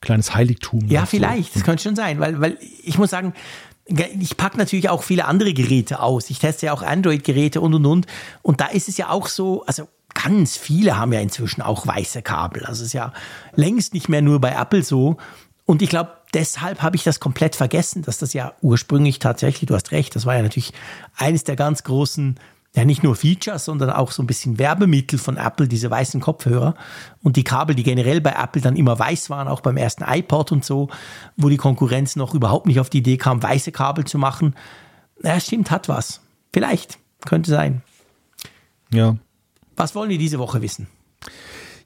[0.00, 0.86] Kleines Heiligtum.
[0.88, 1.52] Ja, vielleicht.
[1.52, 1.60] So.
[1.60, 2.18] Das könnte schon sein.
[2.18, 3.34] Weil, weil ich muss sagen,
[3.86, 6.30] ich packe natürlich auch viele andere Geräte aus.
[6.30, 8.06] Ich teste ja auch Android-Geräte und und und.
[8.42, 12.22] Und da ist es ja auch so, also ganz viele haben ja inzwischen auch weiße
[12.22, 12.64] Kabel.
[12.64, 13.12] Also es ist ja
[13.54, 15.16] längst nicht mehr nur bei Apple so.
[15.64, 19.74] Und ich glaube, deshalb habe ich das komplett vergessen, dass das ja ursprünglich tatsächlich, du
[19.74, 20.72] hast recht, das war ja natürlich
[21.16, 22.38] eines der ganz großen,
[22.74, 26.74] ja nicht nur Features, sondern auch so ein bisschen Werbemittel von Apple, diese weißen Kopfhörer
[27.22, 30.52] und die Kabel, die generell bei Apple dann immer weiß waren, auch beim ersten iPod
[30.52, 30.88] und so,
[31.36, 34.54] wo die Konkurrenz noch überhaupt nicht auf die Idee kam, weiße Kabel zu machen.
[35.22, 36.20] Ja, stimmt, hat was.
[36.52, 37.82] Vielleicht, könnte sein.
[38.90, 39.16] Ja.
[39.76, 40.86] Was wollen wir diese Woche wissen?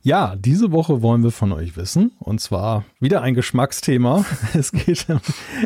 [0.07, 4.25] Ja, diese Woche wollen wir von euch wissen, und zwar wieder ein Geschmacksthema.
[4.55, 5.05] Es geht,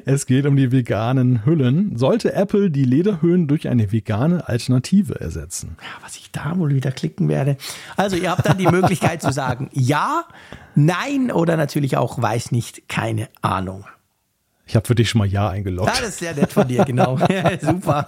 [0.07, 1.99] es geht um die veganen Hüllen.
[1.99, 5.77] Sollte Apple die Lederhüllen durch eine vegane Alternative ersetzen?
[5.83, 7.59] Ja, was ich da wohl wieder klicken werde.
[7.99, 10.25] Also ihr habt dann die Möglichkeit zu sagen ja,
[10.75, 13.85] nein oder natürlich auch weiß nicht, keine Ahnung.
[14.65, 15.95] Ich habe für dich schon mal Ja eingeloggt.
[15.95, 17.19] Ja, das ist sehr nett von dir, genau.
[17.61, 18.07] Super.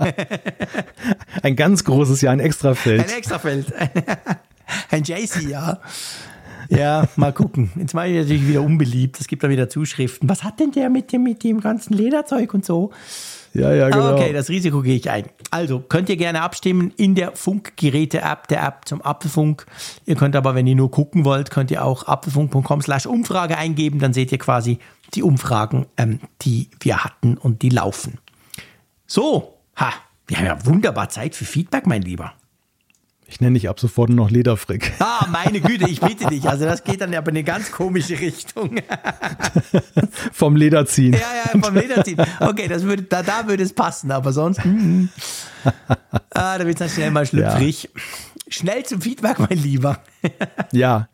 [1.42, 3.02] Ein ganz großes Ja, ein Extrafeld.
[3.02, 3.66] Ein Extrafeld.
[4.90, 5.80] Ein JC, ja.
[6.68, 7.70] Ja, mal gucken.
[7.76, 9.20] Jetzt mache ich natürlich wieder unbeliebt.
[9.20, 10.28] Es gibt da wieder Zuschriften.
[10.28, 12.90] Was hat denn der mit dem, mit dem ganzen Lederzeug und so?
[13.54, 14.14] Ja, ja, genau.
[14.14, 15.26] Okay, das Risiko gehe ich ein.
[15.50, 19.66] Also, könnt ihr gerne abstimmen in der Funkgeräte-App, der App zum Apfelfunk.
[20.06, 23.98] Ihr könnt aber, wenn ihr nur gucken wollt, könnt ihr auch apfelfunk.com slash Umfrage eingeben.
[23.98, 24.78] Dann seht ihr quasi
[25.12, 28.18] die Umfragen, ähm, die wir hatten und die laufen.
[29.06, 29.92] So, ha,
[30.26, 32.32] wir haben ja wunderbar Zeit für Feedback, mein Lieber.
[33.32, 34.92] Ich nenne dich ab sofort nur noch Lederfrick.
[35.02, 36.48] Ah, meine Güte, ich bitte dich.
[36.48, 38.76] Also das geht dann aber in eine ganz komische Richtung.
[40.32, 41.14] vom Lederziehen.
[41.14, 41.20] Ja,
[41.54, 42.18] ja, vom Lederziehen.
[42.40, 44.64] Okay, das würde, da, da würde es passen, aber sonst.
[44.64, 45.06] Mm,
[46.30, 47.84] ah, da wird es dann schnell mal schlüpfrig.
[47.94, 48.00] Ja.
[48.48, 49.98] Schnell zum Feedback, mein Lieber.
[50.72, 51.08] ja,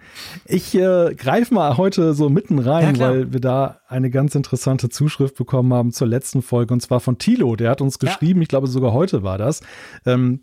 [0.45, 4.89] ich äh, greife mal heute so mitten rein, ja, weil wir da eine ganz interessante
[4.89, 7.57] Zuschrift bekommen haben zur letzten Folge und zwar von Tilo.
[7.57, 8.43] Der hat uns geschrieben, ja.
[8.43, 9.63] ich glaube sogar heute war das.
[10.05, 10.41] Ähm,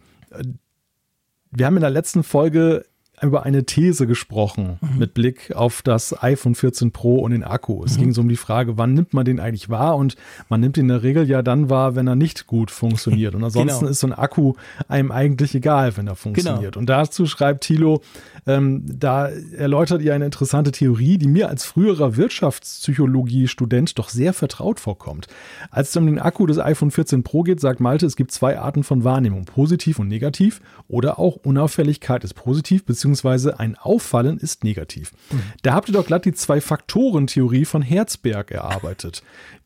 [1.55, 2.85] wir haben in der letzten Folge
[3.21, 4.99] über eine These gesprochen mhm.
[4.99, 7.83] mit Blick auf das iPhone 14 Pro und den Akku.
[7.83, 8.01] Es mhm.
[8.01, 9.95] ging so um die Frage, wann nimmt man den eigentlich wahr?
[9.95, 10.15] Und
[10.49, 13.35] man nimmt ihn in der Regel ja dann wahr, wenn er nicht gut funktioniert.
[13.35, 13.91] Und ansonsten genau.
[13.91, 14.53] ist so ein Akku
[14.87, 16.73] einem eigentlich egal, wenn er funktioniert.
[16.73, 16.79] Genau.
[16.79, 18.01] Und dazu schreibt Thilo,
[18.47, 24.79] ähm, da erläutert ihr eine interessante Theorie, die mir als früherer Wirtschaftspsychologie-Student doch sehr vertraut
[24.79, 25.27] vorkommt.
[25.71, 28.59] Als es um den Akku des iPhone 14 Pro geht, sagt Malte, es gibt zwei
[28.59, 34.63] Arten von Wahrnehmung, positiv und negativ oder auch Unauffälligkeit ist positiv, beziehungsweise ein Auffallen ist
[34.63, 35.11] negativ.
[35.31, 35.41] Mhm.
[35.61, 39.21] Da habt ihr doch glatt die Zwei-Faktoren-Theorie von Herzberg erarbeitet.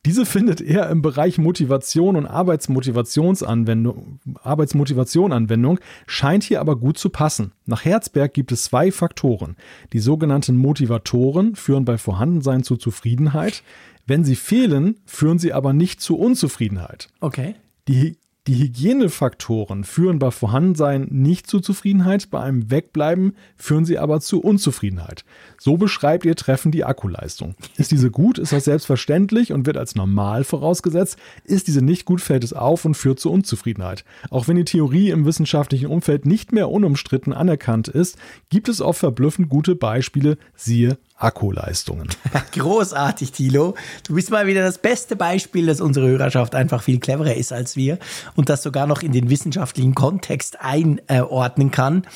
[0.05, 7.09] Diese findet er im Bereich Motivation und Arbeitsmotivationsanwendung, Arbeitsmotivation Anwendung, scheint hier aber gut zu
[7.09, 7.53] passen.
[7.65, 9.55] Nach Herzberg gibt es zwei Faktoren.
[9.93, 13.63] Die sogenannten Motivatoren führen bei Vorhandensein zu Zufriedenheit.
[14.05, 17.07] Wenn sie fehlen, führen sie aber nicht zu Unzufriedenheit.
[17.21, 17.55] Okay.
[17.87, 18.17] Die
[18.49, 24.41] die Hygienefaktoren führen bei Vorhandensein nicht zu Zufriedenheit, bei einem Wegbleiben führen sie aber zu
[24.41, 25.23] Unzufriedenheit.
[25.59, 27.53] So beschreibt ihr Treffen die Akkuleistung.
[27.77, 31.17] Ist diese gut, ist das selbstverständlich und wird als normal vorausgesetzt.
[31.43, 34.03] Ist diese nicht gut, fällt es auf und führt zu Unzufriedenheit.
[34.31, 38.17] Auch wenn die Theorie im wissenschaftlichen Umfeld nicht mehr unumstritten anerkannt ist,
[38.49, 42.07] gibt es oft verblüffend gute Beispiele, siehe Akkuleistungen.
[42.53, 43.75] Großartig, Thilo.
[44.07, 47.75] Du bist mal wieder das beste Beispiel, dass unsere Hörerschaft einfach viel cleverer ist als
[47.75, 47.99] wir
[48.35, 52.07] und das sogar noch in den wissenschaftlichen Kontext einordnen kann.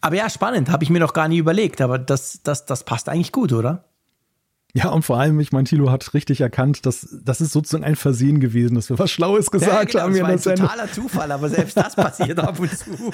[0.00, 3.08] Aber ja, spannend, habe ich mir noch gar nie überlegt, aber das, das, das passt
[3.08, 3.84] eigentlich gut, oder?
[4.72, 7.96] Ja, und vor allem, ich meine, Tilo hat richtig erkannt, dass das ist sozusagen ein
[7.96, 10.12] Versehen gewesen, dass wir was Schlaues gesagt ja, genau, haben.
[10.12, 10.68] Das war ein Sendung.
[10.68, 13.12] totaler Zufall, aber selbst das passiert ab und zu.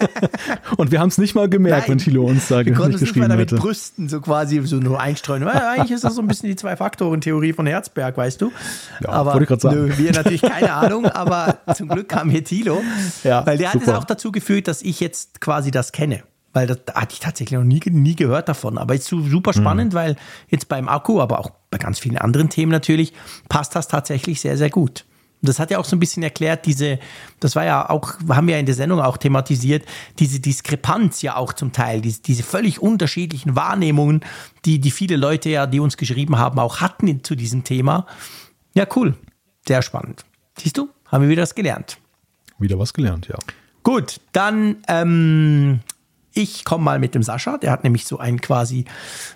[0.76, 3.00] und wir haben es nicht mal gemerkt, Nein, wenn Tilo uns da wir nicht geschrieben
[3.00, 3.60] nicht mal damit hätte.
[3.60, 5.44] brüsten, so quasi so nur einstreuen.
[5.44, 8.52] Weil eigentlich ist das so ein bisschen die Zwei-Faktoren-Theorie von Herzberg, weißt du?
[9.00, 9.86] Ja, aber wollte ich sagen.
[9.86, 12.82] Nö, wir natürlich keine Ahnung, aber zum Glück kam hier Tilo,
[13.22, 13.86] ja, weil der super.
[13.86, 16.22] hat es auch dazu geführt, dass ich jetzt quasi das kenne
[16.52, 18.78] weil das hatte ich tatsächlich noch nie, nie gehört davon.
[18.78, 19.96] Aber ist super spannend, mhm.
[19.96, 20.16] weil
[20.48, 23.12] jetzt beim Akku, aber auch bei ganz vielen anderen Themen natürlich,
[23.48, 25.04] passt das tatsächlich sehr, sehr gut.
[25.40, 26.98] Und das hat ja auch so ein bisschen erklärt, diese,
[27.38, 29.84] das war ja auch, haben wir ja in der Sendung auch thematisiert,
[30.18, 34.24] diese Diskrepanz ja auch zum Teil, diese, diese völlig unterschiedlichen Wahrnehmungen,
[34.64, 38.06] die, die viele Leute ja, die uns geschrieben haben, auch hatten zu diesem Thema.
[38.74, 39.14] Ja, cool.
[39.66, 40.24] Sehr spannend.
[40.58, 41.98] Siehst du, haben wir wieder was gelernt.
[42.58, 43.36] Wieder was gelernt, ja.
[43.84, 45.80] Gut, dann ähm,
[46.38, 48.84] ich komme mal mit dem Sascha, der hat nämlich so ein quasi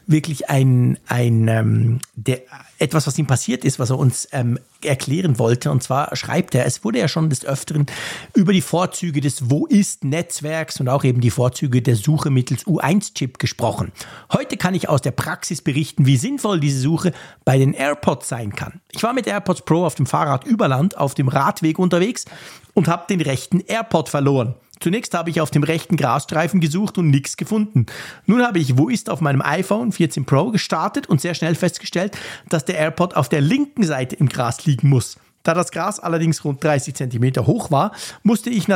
[0.06, 2.42] wirklich ein, ein ähm, der,
[2.78, 5.72] etwas, was ihm passiert ist, was er uns ähm, erklären wollte.
[5.72, 7.86] Und zwar schreibt er, es wurde ja schon des Öfteren
[8.34, 12.66] über die Vorzüge des Wo ist Netzwerks und auch eben die Vorzüge der Suche mittels
[12.66, 13.90] U1-Chip gesprochen.
[14.32, 17.12] Heute kann ich aus der Praxis berichten, wie sinnvoll diese Suche
[17.44, 18.80] bei den AirPods sein kann.
[18.92, 22.26] Ich war mit AirPods Pro auf dem Fahrrad über auf dem Radweg unterwegs
[22.74, 24.54] und habe den rechten AirPod verloren.
[24.80, 27.86] Zunächst habe ich auf dem rechten Grasstreifen gesucht und nichts gefunden.
[28.26, 32.18] Nun habe ich Wo ist auf meinem iPhone 14 Pro gestartet und sehr schnell festgestellt,
[32.48, 35.18] dass der AirPod auf der linken Seite im Gras liegen muss.
[35.42, 37.92] Da das Gras allerdings rund 30 Zentimeter hoch war,
[38.22, 38.68] musste ich,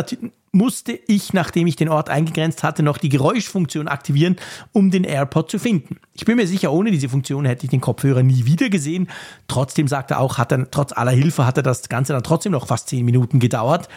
[0.51, 4.37] musste ich, nachdem ich den Ort eingegrenzt hatte, noch die Geräuschfunktion aktivieren,
[4.73, 5.99] um den AirPod zu finden.
[6.13, 9.09] Ich bin mir sicher, ohne diese Funktion hätte ich den Kopfhörer nie wieder gesehen.
[9.47, 12.53] Trotzdem sagt er auch, hat er, trotz aller Hilfe hat er das Ganze dann trotzdem
[12.53, 13.89] noch fast 10 Minuten gedauert.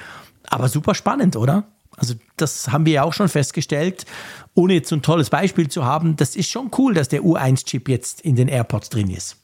[0.47, 1.65] Aber super spannend, oder?
[1.99, 4.05] Also das haben wir ja auch schon festgestellt,
[4.53, 6.15] ohne jetzt so ein tolles Beispiel zu haben.
[6.15, 9.38] Das ist schon cool, dass der U1-Chip jetzt in den AirPods drin ist.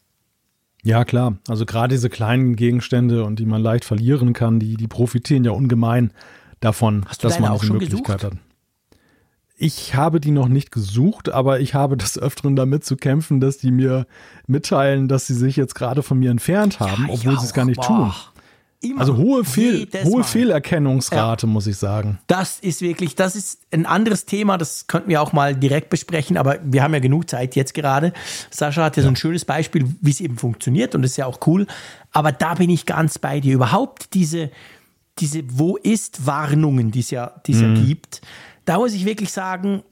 [0.83, 1.37] Ja, klar.
[1.47, 5.51] Also gerade diese kleinen Gegenstände und die man leicht verlieren kann, die, die profitieren ja
[5.51, 6.11] ungemein
[6.59, 8.23] davon, dass man diese Möglichkeit gesucht?
[8.23, 8.33] hat.
[9.57, 13.57] Ich habe die noch nicht gesucht, aber ich habe des Öfteren damit zu kämpfen, dass
[13.57, 14.05] die mir
[14.47, 17.65] mitteilen, dass sie sich jetzt gerade von mir entfernt haben, ja, obwohl sie es gar
[17.65, 17.87] nicht Boah.
[17.87, 18.13] tun.
[18.81, 18.99] Immer.
[18.99, 21.51] Also hohe, Fehl, hohe Fehlerkennungsrate, ja.
[21.51, 22.19] muss ich sagen.
[22.27, 26.37] Das ist wirklich, das ist ein anderes Thema, das könnten wir auch mal direkt besprechen,
[26.37, 28.13] aber wir haben ja genug Zeit jetzt gerade.
[28.51, 29.05] Sascha hat ja, ja.
[29.05, 31.65] so ein schönes Beispiel, wie es eben funktioniert und das ist ja auch cool.
[32.11, 33.55] Aber da bin ich ganz bei dir.
[33.55, 34.51] Überhaupt diese,
[35.19, 37.75] diese Wo ist Warnungen, die es ja, die es mhm.
[37.75, 38.21] ja gibt,
[38.65, 39.83] da muss ich wirklich sagen,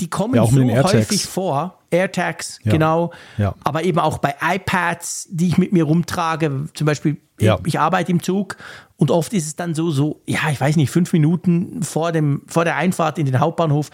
[0.00, 1.78] die kommen ja, so häufig vor.
[1.90, 2.72] AirTags, ja.
[2.72, 3.12] genau.
[3.36, 3.54] Ja.
[3.64, 6.68] Aber eben auch bei iPads, die ich mit mir rumtrage.
[6.74, 8.56] Zum Beispiel, ich, ich, arbeite im Zug
[8.96, 12.42] und oft ist es dann so, so, ja, ich weiß nicht, fünf Minuten vor, dem,
[12.46, 13.90] vor der Einfahrt in den Hauptbahnhof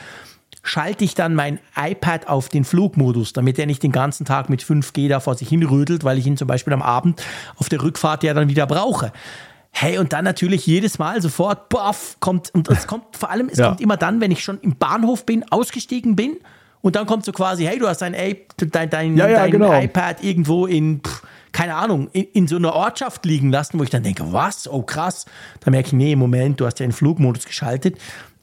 [0.63, 4.63] schalte ich dann mein iPad auf den Flugmodus, damit er nicht den ganzen Tag mit
[4.63, 7.23] 5G da vor sich hin rödelt, weil ich ihn zum Beispiel am Abend
[7.57, 9.13] auf der Rückfahrt ja dann wieder brauche.
[9.77, 13.59] Hey, und dann natürlich jedes Mal sofort, boff, kommt, und es kommt vor allem, es
[13.59, 13.69] ja.
[13.69, 16.37] kommt immer dann, wenn ich schon im Bahnhof bin, ausgestiegen bin,
[16.85, 19.73] und dann kommt so quasi, hey, du hast dein, dein, dein, ja, ja, dein genau.
[19.73, 23.89] iPad irgendwo in, pff, keine Ahnung, in, in, so einer Ortschaft liegen lassen, wo ich
[23.89, 24.69] dann denke, was?
[24.69, 25.25] Oh krass.
[25.61, 27.97] Da merke ich, nee, Moment, du hast ja den Flugmodus geschaltet.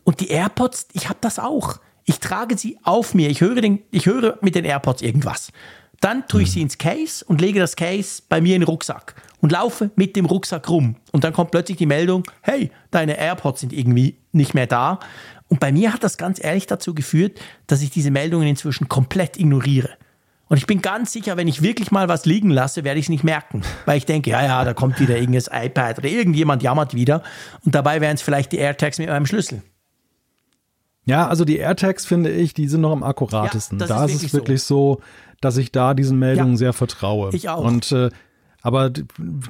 [0.04, 1.78] Und die AirPods, ich habe das auch.
[2.06, 3.30] Ich trage sie auf mir.
[3.30, 5.52] Ich höre, den, ich höre mit den AirPods irgendwas.
[6.00, 6.54] Dann tue ich mhm.
[6.54, 10.16] sie ins Case und lege das Case bei mir in den Rucksack und laufe mit
[10.16, 10.96] dem Rucksack rum.
[11.12, 15.00] Und dann kommt plötzlich die Meldung, hey, deine AirPods sind irgendwie nicht mehr da.
[15.50, 19.38] Und bei mir hat das ganz ehrlich dazu geführt, dass ich diese Meldungen inzwischen komplett
[19.38, 19.90] ignoriere.
[20.48, 23.10] Und ich bin ganz sicher, wenn ich wirklich mal was liegen lasse, werde ich es
[23.10, 23.62] nicht merken.
[23.86, 27.24] Weil ich denke, ja, ja, da kommt wieder irgendein iPad oder irgendjemand jammert wieder.
[27.66, 29.62] Und dabei wären es vielleicht die AirTags mit meinem Schlüssel.
[31.06, 33.80] Ja, also die AirTags finde ich, die sind noch am akkuratesten.
[33.80, 34.96] Ja, da ist, ist es wirklich so.
[34.96, 35.02] so
[35.42, 37.32] dass ich da diesen Meldungen ja, sehr vertraue.
[37.34, 37.66] Ich auch.
[37.66, 38.12] Und äh,
[38.62, 38.92] aber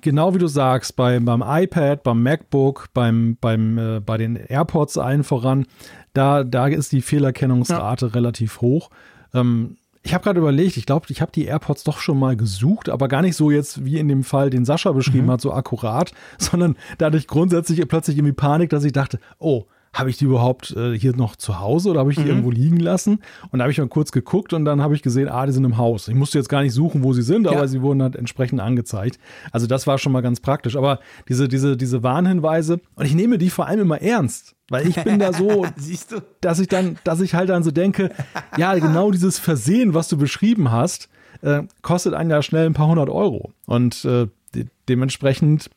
[0.01, 4.97] genau wie du sagst, bei, beim iPad, beim MacBook, beim, beim, äh, bei den AirPods
[4.97, 5.65] allen voran,
[6.13, 8.11] da, da ist die Fehlerkennungsrate ja.
[8.13, 8.89] relativ hoch.
[9.33, 12.89] Ähm, ich habe gerade überlegt, ich glaube, ich habe die AirPods doch schon mal gesucht,
[12.89, 15.31] aber gar nicht so jetzt wie in dem Fall, den Sascha beschrieben mhm.
[15.31, 19.65] hat, so akkurat, sondern da hatte ich grundsätzlich plötzlich irgendwie Panik, dass ich dachte, oh,
[19.93, 22.30] habe ich die überhaupt äh, hier noch zu Hause oder habe ich die mhm.
[22.30, 23.19] irgendwo liegen lassen?
[23.51, 25.65] Und da habe ich mal kurz geguckt und dann habe ich gesehen, ah, die sind
[25.65, 26.07] im Haus.
[26.07, 27.68] Ich musste jetzt gar nicht suchen, wo sie sind, aber ja.
[27.68, 29.19] sie wurden halt entsprechend angezeigt.
[29.51, 30.77] Also das war schon mal ganz praktisch.
[30.77, 34.55] Aber diese, diese, diese Warnhinweise, und ich nehme die vor allem immer ernst.
[34.69, 35.65] Weil ich bin da so,
[36.41, 38.11] dass ich dann, dass ich halt dann so denke,
[38.57, 41.09] ja, genau dieses Versehen, was du beschrieben hast,
[41.41, 43.51] äh, kostet einen ja schnell ein paar hundert Euro.
[43.65, 45.69] Und äh, de dementsprechend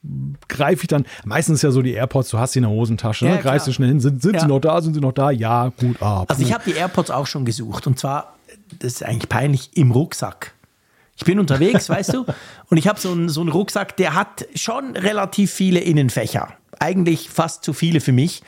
[0.49, 3.37] greife ich dann, meistens ja so die AirPods, du hast sie in der Hosentasche, ja,
[3.37, 3.41] ne?
[3.41, 4.41] greifst du schnell hin, sind, sind ja.
[4.41, 5.31] sie noch da, sind sie noch da?
[5.31, 6.03] Ja, gut.
[6.03, 8.35] Ah, also ich habe die AirPods auch schon gesucht und zwar,
[8.81, 10.55] das ist eigentlich peinlich, im Rucksack.
[11.17, 12.27] Ich bin unterwegs, weißt du,
[12.71, 16.49] und ich habe so einen, so einen Rucksack, der hat schon relativ viele Innenfächer.
[16.81, 18.43] Eigentlich fast zu viele für mich.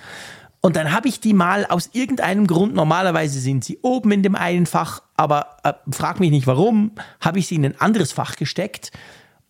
[0.61, 4.35] Und dann habe ich die mal aus irgendeinem Grund, normalerweise sind sie oben in dem
[4.35, 6.91] einen Fach, aber äh, frag mich nicht warum,
[7.21, 8.91] habe ich sie in ein anderes Fach gesteckt.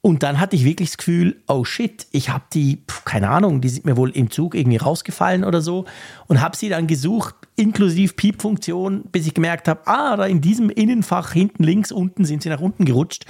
[0.07, 3.69] Und dann hatte ich wirklich das Gefühl, oh shit, ich habe die, keine Ahnung, die
[3.69, 5.85] sind mir wohl im Zug irgendwie rausgefallen oder so
[6.29, 10.71] und habe sie dann gesucht, inklusive Piep-Funktion, bis ich gemerkt habe, ah, da in diesem
[10.71, 13.25] Innenfach hinten links unten sind sie nach unten gerutscht.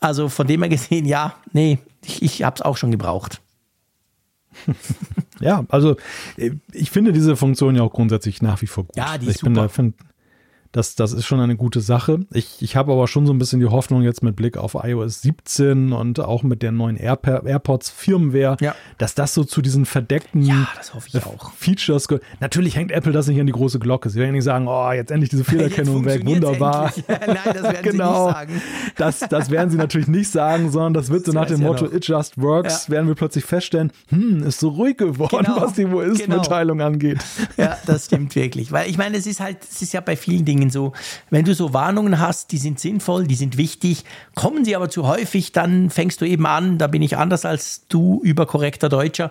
[0.00, 3.40] Also von dem her gesehen, ja, nee, ich, ich habe es auch schon gebraucht.
[5.40, 5.94] ja, also
[6.36, 8.96] äh, ich finde diese Funktion ja auch grundsätzlich nach wie vor gut.
[8.96, 9.50] Ja, die ist ich super.
[9.50, 9.94] Bin da, find,
[10.72, 12.20] das, das ist schon eine gute Sache.
[12.32, 15.20] Ich, ich habe aber schon so ein bisschen die Hoffnung jetzt mit Blick auf iOS
[15.22, 18.76] 17 und auch mit der neuen Air AirPods Firmware, ja.
[18.96, 20.68] dass das so zu diesen verdeckten ja,
[21.56, 22.24] Features gehört.
[22.38, 24.10] Natürlich hängt Apple das nicht an die große Glocke.
[24.10, 26.92] Sie werden nicht sagen, oh, jetzt endlich diese Fehlerkennung weg, wunderbar.
[27.08, 28.28] Nein, das werden genau.
[28.28, 28.62] sie nicht sagen.
[28.96, 32.06] Das, das werden sie natürlich nicht sagen, sondern das wird so nach dem Motto, it
[32.06, 35.60] just works, werden wir plötzlich feststellen, hm, ist so ruhig geworden, genau.
[35.60, 36.90] was die Wo ist-Mitteilung genau.
[36.90, 37.18] angeht.
[37.56, 38.70] Ja, das stimmt wirklich.
[38.70, 40.92] Weil ich meine, es ist halt, es ist ja bei vielen Dingen Dingen so.
[41.30, 44.04] Wenn du so Warnungen hast, die sind sinnvoll, die sind wichtig,
[44.34, 47.86] kommen sie aber zu häufig, dann fängst du eben an, da bin ich anders als
[47.88, 49.30] du, überkorrekter Deutscher,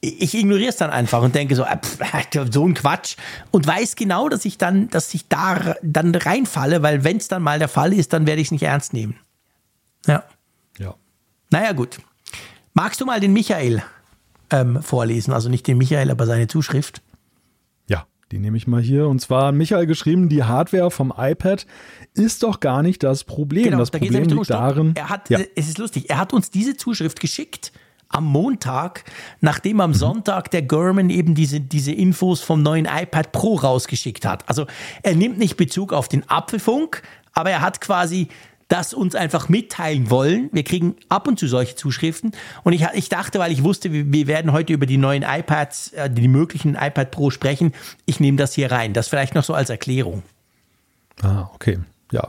[0.00, 3.16] ich ignoriere es dann einfach und denke so, äh, pff, so ein Quatsch
[3.50, 7.42] und weiß genau, dass ich dann, dass ich da dann reinfalle, weil wenn es dann
[7.42, 9.16] mal der Fall ist, dann werde ich es nicht ernst nehmen.
[10.06, 10.22] Ja.
[10.78, 10.94] Ja.
[11.50, 11.98] Naja, gut.
[12.74, 13.82] Magst du mal den Michael
[14.50, 15.32] ähm, vorlesen?
[15.32, 17.00] Also nicht den Michael, aber seine Zuschrift.
[18.32, 19.06] Die nehme ich mal hier.
[19.06, 21.66] Und zwar Michael geschrieben, die Hardware vom iPad
[22.14, 23.64] ist doch gar nicht das Problem.
[23.64, 24.92] Genau, das da Problem liegt darin.
[24.96, 25.38] Er hat, ja.
[25.54, 27.72] Es ist lustig, er hat uns diese Zuschrift geschickt
[28.08, 29.04] am Montag,
[29.40, 29.94] nachdem am mhm.
[29.94, 34.48] Sonntag der Gurman eben diese, diese Infos vom neuen iPad Pro rausgeschickt hat.
[34.48, 34.66] Also
[35.02, 38.28] er nimmt nicht Bezug auf den Apfelfunk, aber er hat quasi
[38.68, 40.50] das uns einfach mitteilen wollen.
[40.52, 42.32] Wir kriegen ab und zu solche Zuschriften.
[42.64, 45.92] Und ich, ich dachte, weil ich wusste, wir, wir werden heute über die neuen iPads,
[45.92, 47.72] äh, die möglichen iPad Pro sprechen,
[48.06, 48.92] ich nehme das hier rein.
[48.92, 50.22] Das vielleicht noch so als Erklärung.
[51.22, 51.78] Ah, okay.
[52.10, 52.28] Ja.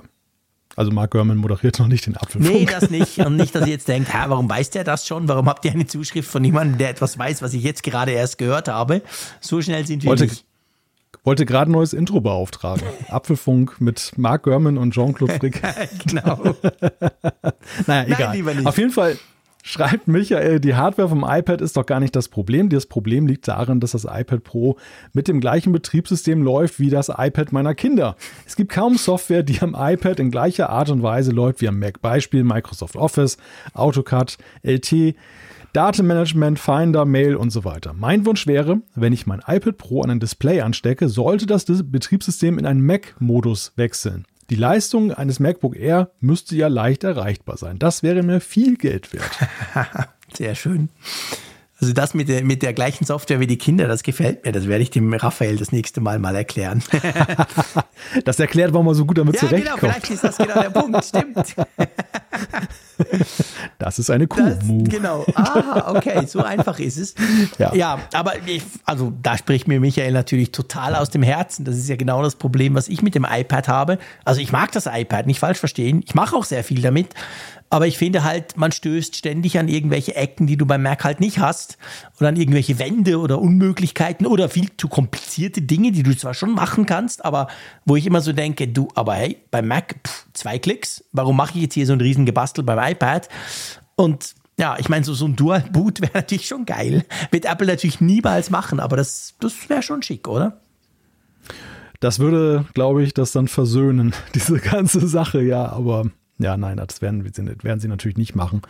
[0.75, 2.53] Also Mark Gurman moderiert noch nicht den Apfelfunk.
[2.53, 3.17] Nee, das nicht.
[3.17, 5.27] Und nicht, dass ihr jetzt denkt, warum weiß der das schon?
[5.27, 8.37] Warum habt ihr eine Zuschrift von jemandem, der etwas weiß, was ich jetzt gerade erst
[8.37, 9.01] gehört habe?
[9.41, 10.46] So schnell sind wir Wollte, nicht
[11.27, 12.87] wollte gerade ein neues Intro beauftragen.
[13.09, 15.61] Apfelfunk mit Mark Gurman und Jean-Claude Frick.
[16.07, 16.39] genau.
[17.85, 18.37] naja, egal.
[18.37, 19.17] Nein, Auf jeden Fall
[19.61, 22.69] schreibt Michael, die Hardware vom iPad ist doch gar nicht das Problem.
[22.69, 24.77] Das Problem liegt darin, dass das iPad Pro
[25.11, 28.15] mit dem gleichen Betriebssystem läuft wie das iPad meiner Kinder.
[28.45, 31.77] Es gibt kaum Software, die am iPad in gleicher Art und Weise läuft wie am
[31.77, 32.01] Mac.
[32.01, 33.37] Beispiel Microsoft Office,
[33.73, 35.13] AutoCAD, LT.
[35.73, 37.93] Datenmanagement, Finder, Mail und so weiter.
[37.93, 42.57] Mein Wunsch wäre, wenn ich mein iPad Pro an ein Display anstecke, sollte das Betriebssystem
[42.57, 44.25] in einen Mac-Modus wechseln.
[44.49, 47.79] Die Leistung eines MacBook Air müsste ja leicht erreichbar sein.
[47.79, 49.37] Das wäre mir viel Geld wert.
[50.33, 50.89] Sehr schön.
[51.79, 54.51] Also das mit der, mit der gleichen Software wie die Kinder, das gefällt mir.
[54.51, 56.83] Das werde ich dem Raphael das nächste Mal mal erklären.
[58.25, 59.81] das erklärt, warum man so gut damit ja, zurechtkommt.
[59.81, 61.55] Genau, vielleicht ist das genau der Punkt, stimmt.
[63.79, 64.89] Das ist eine Kuh-Move.
[64.89, 65.25] Genau.
[65.35, 67.13] Aha, okay, so einfach ist es.
[67.57, 71.65] Ja, ja aber ich, also da spricht mir Michael natürlich total aus dem Herzen.
[71.65, 73.99] Das ist ja genau das Problem, was ich mit dem iPad habe.
[74.25, 76.03] Also ich mag das iPad, nicht falsch verstehen.
[76.05, 77.13] Ich mache auch sehr viel damit.
[77.69, 81.19] Aber ich finde halt, man stößt ständig an irgendwelche Ecken, die du beim Mac halt
[81.19, 81.77] nicht hast.
[82.19, 86.53] Oder an irgendwelche Wände oder Unmöglichkeiten oder viel zu komplizierte Dinge, die du zwar schon
[86.53, 87.47] machen kannst, aber
[87.85, 91.55] wo ich immer so denke, du, aber hey, beim Mac, pff, zwei Klicks, warum mache
[91.55, 93.27] ich jetzt hier so ein riesen Gebastel beim iPad?
[93.95, 97.05] Und ja, ich meine, so, so ein Dual-Boot wäre natürlich schon geil.
[97.31, 100.61] Wird Apple natürlich niemals machen, aber das, das wäre schon schick, oder?
[101.99, 106.05] Das würde, glaube ich, das dann versöhnen, diese ganze Sache, ja, aber
[106.39, 108.61] ja, nein, das werden, werden sie natürlich nicht machen.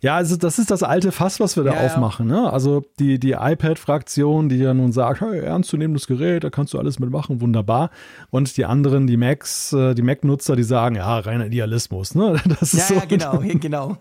[0.00, 2.28] Ja, also das ist das alte Fass, was wir da ja, aufmachen.
[2.28, 2.52] Ne?
[2.52, 7.00] Also die, die iPad-Fraktion, die ja nun sagt, hey, ernstzunehmendes Gerät, da kannst du alles
[7.00, 7.90] mitmachen, wunderbar.
[8.30, 12.14] Und die anderen, die Macs, äh, die Mac-Nutzer, die sagen, ja, reiner Idealismus.
[12.14, 12.36] Ne?
[12.48, 13.96] Das ist ja, so, ja, genau, genau.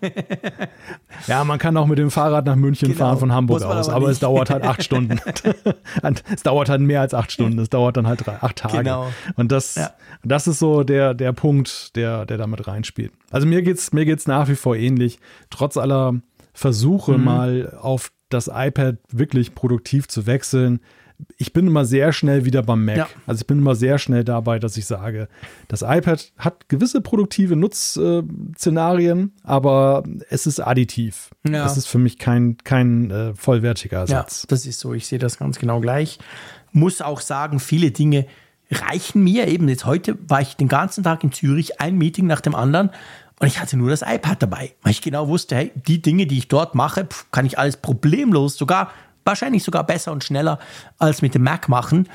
[1.28, 3.00] ja, man kann auch mit dem Fahrrad nach München genau.
[3.00, 5.20] fahren von Hamburg aus, aber, aber es dauert halt acht Stunden.
[6.34, 8.78] es dauert halt mehr als acht Stunden, es dauert dann halt drei, acht Tage.
[8.78, 9.08] Genau.
[9.36, 9.92] Und das, ja.
[10.24, 13.12] das ist so der, der Punkt, der, der damit reinspielt.
[13.30, 15.20] Also mir geht's, mir geht's nach wie vor ähnlich.
[15.50, 15.87] Trotz aller
[16.54, 17.24] Versuche, mhm.
[17.24, 20.80] mal auf das iPad wirklich produktiv zu wechseln.
[21.38, 22.98] Ich bin immer sehr schnell wieder beim Mac.
[22.98, 23.08] Ja.
[23.26, 25.30] Also ich bin immer sehr schnell dabei, dass ich sage,
[25.68, 31.30] das iPad hat gewisse produktive Nutzszenarien, aber es ist additiv.
[31.48, 31.66] Ja.
[31.66, 34.44] Es ist für mich kein, kein äh, vollwertiger Ersatz.
[34.44, 34.94] Ja, das ist so.
[34.94, 36.20] Ich sehe das ganz genau gleich.
[36.72, 38.28] Muss auch sagen, viele Dinge
[38.72, 39.70] reichen mir eben.
[39.70, 42.92] Jetzt heute war ich den ganzen Tag in Zürich, ein Meeting nach dem anderen.
[43.40, 46.40] Und ich hatte nur das iPad dabei, weil ich genau wusste, hey, die Dinge, die
[46.40, 48.90] ich dort mache, kann ich alles problemlos, sogar
[49.26, 50.58] wahrscheinlich sogar besser und schneller
[50.98, 52.10] als mit dem Mac machen.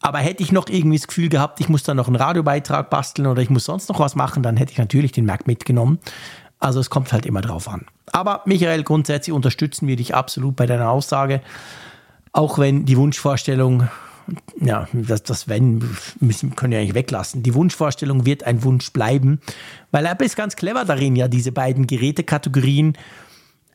[0.00, 3.28] Aber hätte ich noch irgendwie das Gefühl gehabt, ich muss da noch einen Radiobeitrag basteln
[3.28, 5.98] oder ich muss sonst noch was machen, dann hätte ich natürlich den Mac mitgenommen.
[6.58, 7.86] Also es kommt halt immer drauf an.
[8.12, 11.40] Aber Michael, grundsätzlich unterstützen wir dich absolut bei deiner Aussage.
[12.32, 13.88] Auch wenn die Wunschvorstellung
[14.60, 15.82] ja, das, das Wenn
[16.20, 17.42] müssen, können wir eigentlich weglassen.
[17.42, 19.40] Die Wunschvorstellung wird ein Wunsch bleiben,
[19.90, 22.96] weil Apple ist ganz clever darin, ja, diese beiden Gerätekategorien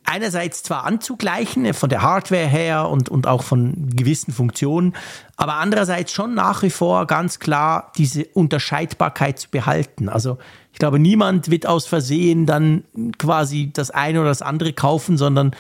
[0.08, 4.94] einerseits zwar anzugleichen, äh, von der Hardware her und, und auch von gewissen Funktionen,
[5.36, 10.10] aber andererseits schon nach wie vor ganz klar diese Unterscheidbarkeit zu behalten.
[10.10, 10.38] Also
[10.72, 12.84] ich glaube, niemand wird aus Versehen dann
[13.18, 15.52] quasi das eine oder das andere kaufen, sondern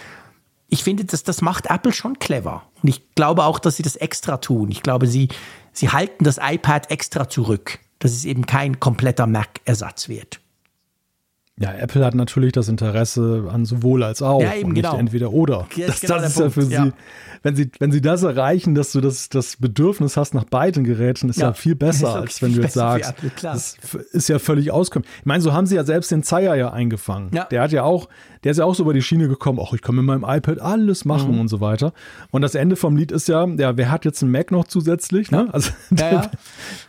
[0.69, 2.63] ich finde, dass das macht Apple schon clever.
[2.81, 4.69] Und ich glaube auch, dass sie das extra tun.
[4.69, 5.29] Ich glaube, sie,
[5.71, 10.41] sie halten das iPad extra zurück, dass es eben kein kompletter Mac-Ersatz wird.
[11.59, 14.97] Ja, Apple hat natürlich das Interesse an sowohl als auch ja, eben, und nicht genau.
[14.97, 15.67] entweder oder.
[15.87, 16.85] Das, genau das ist ja für ja.
[16.85, 16.93] sie,
[17.41, 21.29] wenn sie, wenn sie das erreichen, dass du das, das Bedürfnis hast nach beiden Geräten,
[21.29, 23.75] ist ja, ja viel besser, als wenn du jetzt sagst, Apple, das
[24.11, 25.07] ist ja völlig auskommen.
[25.19, 27.31] Ich meine, so haben sie ja selbst den Zeier ja eingefangen.
[27.33, 27.45] Ja.
[27.45, 28.07] Der hat ja auch,
[28.43, 30.59] der ist ja auch so über die Schiene gekommen, ach, ich kann mit meinem iPad
[30.59, 31.39] alles machen mhm.
[31.41, 31.91] und so weiter.
[32.29, 35.31] Und das Ende vom Lied ist ja, ja, wer hat jetzt einen Mac noch zusätzlich?
[35.31, 35.49] Ne?
[35.51, 36.31] Also, ja, ja.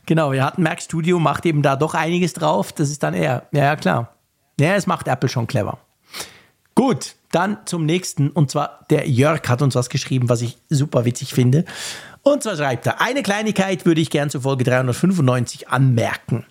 [0.05, 2.73] Genau, wer hat ein Mac Studio, macht eben da doch einiges drauf.
[2.73, 3.45] Das ist dann er.
[3.53, 4.18] Ja, ja, klar.
[4.59, 5.79] Ja, es macht Apple schon clever.
[6.75, 8.31] Gut, dann zum nächsten.
[8.31, 11.65] Und zwar der Jörg hat uns was geschrieben, was ich super witzig finde.
[12.23, 16.47] Und zwar schreibt er, eine Kleinigkeit würde ich gern zur Folge 395 anmerken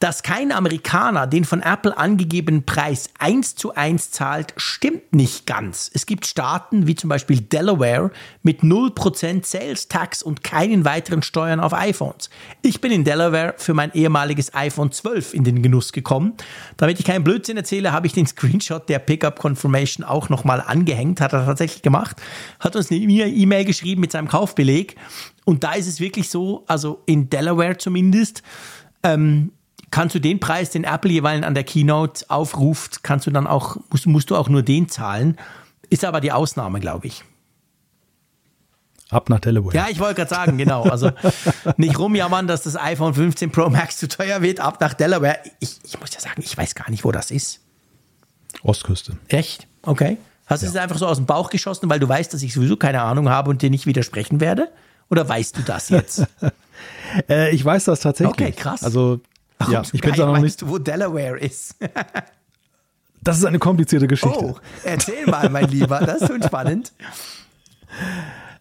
[0.00, 5.90] dass kein Amerikaner den von Apple angegebenen Preis eins zu eins zahlt, stimmt nicht ganz.
[5.94, 8.10] Es gibt Staaten wie zum Beispiel Delaware
[8.42, 12.28] mit 0% Sales Tax und keinen weiteren Steuern auf iPhones.
[12.60, 16.34] Ich bin in Delaware für mein ehemaliges iPhone 12 in den Genuss gekommen.
[16.76, 21.20] Damit ich keinen Blödsinn erzähle, habe ich den Screenshot der Pickup Confirmation auch nochmal angehängt.
[21.20, 22.20] Hat er tatsächlich gemacht.
[22.58, 24.96] Hat uns eine E-Mail geschrieben mit seinem Kaufbeleg.
[25.44, 28.42] Und da ist es wirklich so, also in Delaware zumindest,
[29.02, 29.52] ähm,
[29.94, 33.76] kannst du den Preis, den Apple jeweils an der Keynote aufruft, kannst du dann auch,
[33.90, 35.38] musst, musst du auch nur den zahlen.
[35.88, 37.22] Ist aber die Ausnahme, glaube ich.
[39.10, 39.72] Ab nach Delaware.
[39.72, 40.82] Ja, ich wollte gerade sagen, genau.
[40.82, 41.12] Also
[41.76, 45.38] nicht rumjammern, dass das iPhone 15 Pro Max zu teuer wird, ab nach Delaware.
[45.60, 47.60] Ich, ich muss ja sagen, ich weiß gar nicht, wo das ist.
[48.64, 49.16] Ostküste.
[49.28, 49.68] Echt?
[49.82, 50.18] Okay.
[50.46, 50.72] Hast du ja.
[50.72, 53.28] es einfach so aus dem Bauch geschossen, weil du weißt, dass ich sowieso keine Ahnung
[53.28, 54.72] habe und dir nicht widersprechen werde?
[55.08, 56.26] Oder weißt du das jetzt?
[57.28, 58.32] äh, ich weiß das tatsächlich.
[58.32, 58.82] Okay, krass.
[58.82, 59.20] Also
[59.66, 60.62] Warum ja, ich bin da noch nicht.
[60.62, 61.76] Du, wo Delaware ist?
[63.22, 64.38] das ist eine komplizierte Geschichte.
[64.38, 66.00] Oh, erzähl mal, mein Lieber.
[66.00, 66.92] Das ist schon spannend.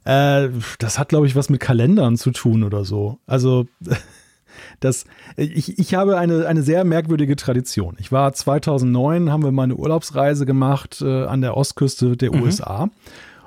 [0.05, 0.49] Äh,
[0.79, 3.19] das hat, glaube ich, was mit Kalendern zu tun oder so.
[3.25, 3.67] Also,
[4.79, 5.05] das,
[5.37, 7.95] ich, ich habe eine, eine sehr merkwürdige Tradition.
[7.99, 12.43] Ich war 2009, haben wir mal eine Urlaubsreise gemacht äh, an der Ostküste der mhm.
[12.43, 12.89] USA.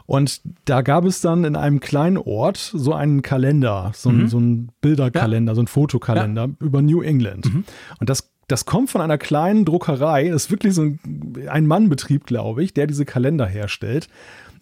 [0.07, 4.21] Und da gab es dann in einem kleinen Ort so einen Kalender, so, mhm.
[4.21, 5.55] ein, so ein Bilderkalender, ja.
[5.55, 6.67] so ein Fotokalender ja.
[6.67, 7.53] über New England.
[7.53, 7.65] Mhm.
[7.99, 10.29] Und das das kommt von einer kleinen Druckerei.
[10.29, 11.01] Das ist wirklich so ein,
[11.49, 14.09] ein Mannbetrieb, glaube ich, der diese Kalender herstellt.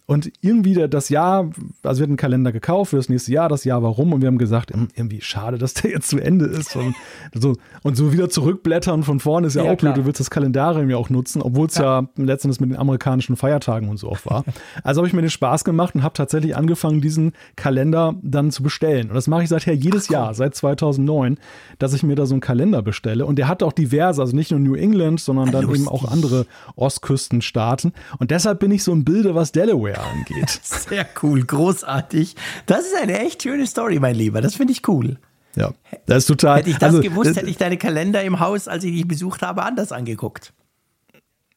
[0.07, 1.49] Und irgendwie das Jahr,
[1.81, 4.21] also wir hatten einen Kalender gekauft für das nächste Jahr, das Jahr war rum und
[4.21, 6.75] wir haben gesagt, hm, irgendwie schade, dass der jetzt zu Ende ist.
[6.75, 6.95] Und
[7.33, 10.29] so, und so wieder zurückblättern von vorne ist ja, ja auch blöd, du willst das
[10.29, 12.01] Kalendarium ja auch nutzen, obwohl es ja.
[12.01, 14.43] ja letztendlich mit den amerikanischen Feiertagen und so auch war.
[14.83, 18.61] Also habe ich mir den Spaß gemacht und habe tatsächlich angefangen, diesen Kalender dann zu
[18.61, 19.09] bestellen.
[19.09, 21.39] Und das mache ich seither jedes Ach, Jahr, seit 2009,
[21.79, 23.25] dass ich mir da so einen Kalender bestelle.
[23.25, 25.81] Und der hat auch diverse, also nicht nur New England, sondern dann Lustig.
[25.81, 26.45] eben auch andere
[26.75, 27.93] Ostküstenstaaten.
[28.19, 30.49] Und deshalb bin ich so im Bilde, was Delaware Hardware angeht.
[30.63, 32.35] Sehr cool, großartig.
[32.65, 34.41] Das ist eine echt schöne Story, mein Lieber.
[34.41, 35.17] Das finde ich cool.
[35.55, 35.73] Ja,
[36.05, 36.59] das ist total.
[36.59, 39.41] Hätte ich das also, gewusst, hätte ich deine Kalender im Haus, als ich dich besucht
[39.41, 40.53] habe, anders angeguckt.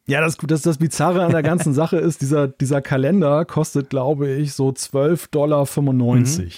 [0.06, 4.31] Ja, das, das, das Bizarre an der ganzen Sache ist, dieser, dieser Kalender kostet, glaube
[4.31, 5.66] ich, so 12,95 Dollar.
[5.66, 6.51] Mhm.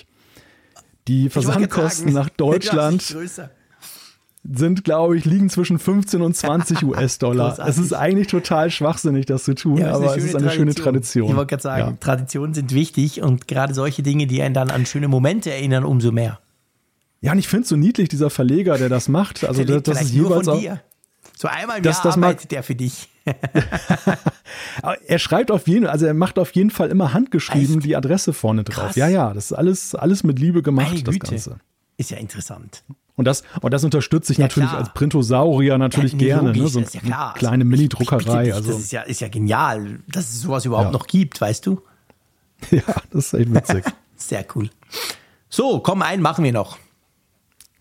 [1.09, 3.17] Die Versandkosten nach Deutschland
[4.43, 7.59] sind, glaube ich, liegen zwischen 15 und 20 US-Dollar.
[7.67, 10.53] es ist eigentlich total schwachsinnig, das zu tun, ja, aber es ist eine Tradition.
[10.53, 11.29] schöne Tradition.
[11.31, 11.97] Ich wollte gerade sagen, ja.
[12.01, 16.11] Traditionen sind wichtig und gerade solche Dinge, die einen dann an schöne Momente erinnern, umso
[16.11, 16.41] mehr.
[17.21, 19.45] Ja, und ich finde es so niedlich, dieser Verleger, der das macht.
[19.45, 20.63] Also, das, das ist jeweils auch.
[21.37, 23.09] So einmal im das, Jahr das arbeitet der für dich.
[25.07, 27.87] er schreibt auf jeden, also er macht auf jeden Fall immer handgeschrieben Echt?
[27.87, 28.87] die Adresse vorne drauf.
[28.87, 28.97] Krass.
[28.97, 31.57] Ja, ja, das ist alles, alles mit Liebe gemacht, das Ganze.
[31.97, 32.83] Ist ja interessant.
[33.21, 34.81] Und das, und das unterstütze ich ja, natürlich klar.
[34.81, 36.53] als Printosaurier natürlich ja, nee, gerne.
[36.53, 36.69] Ne?
[36.69, 37.35] So ja klar.
[37.35, 38.55] kleine Mini-Druckerei.
[38.55, 38.73] Also.
[38.73, 41.83] Das ist ja, ist ja genial, dass es sowas überhaupt noch gibt, weißt du?
[42.71, 43.85] Ja, das ist echt witzig.
[44.17, 44.71] Sehr cool.
[45.51, 46.79] So, komm, einen machen wir noch.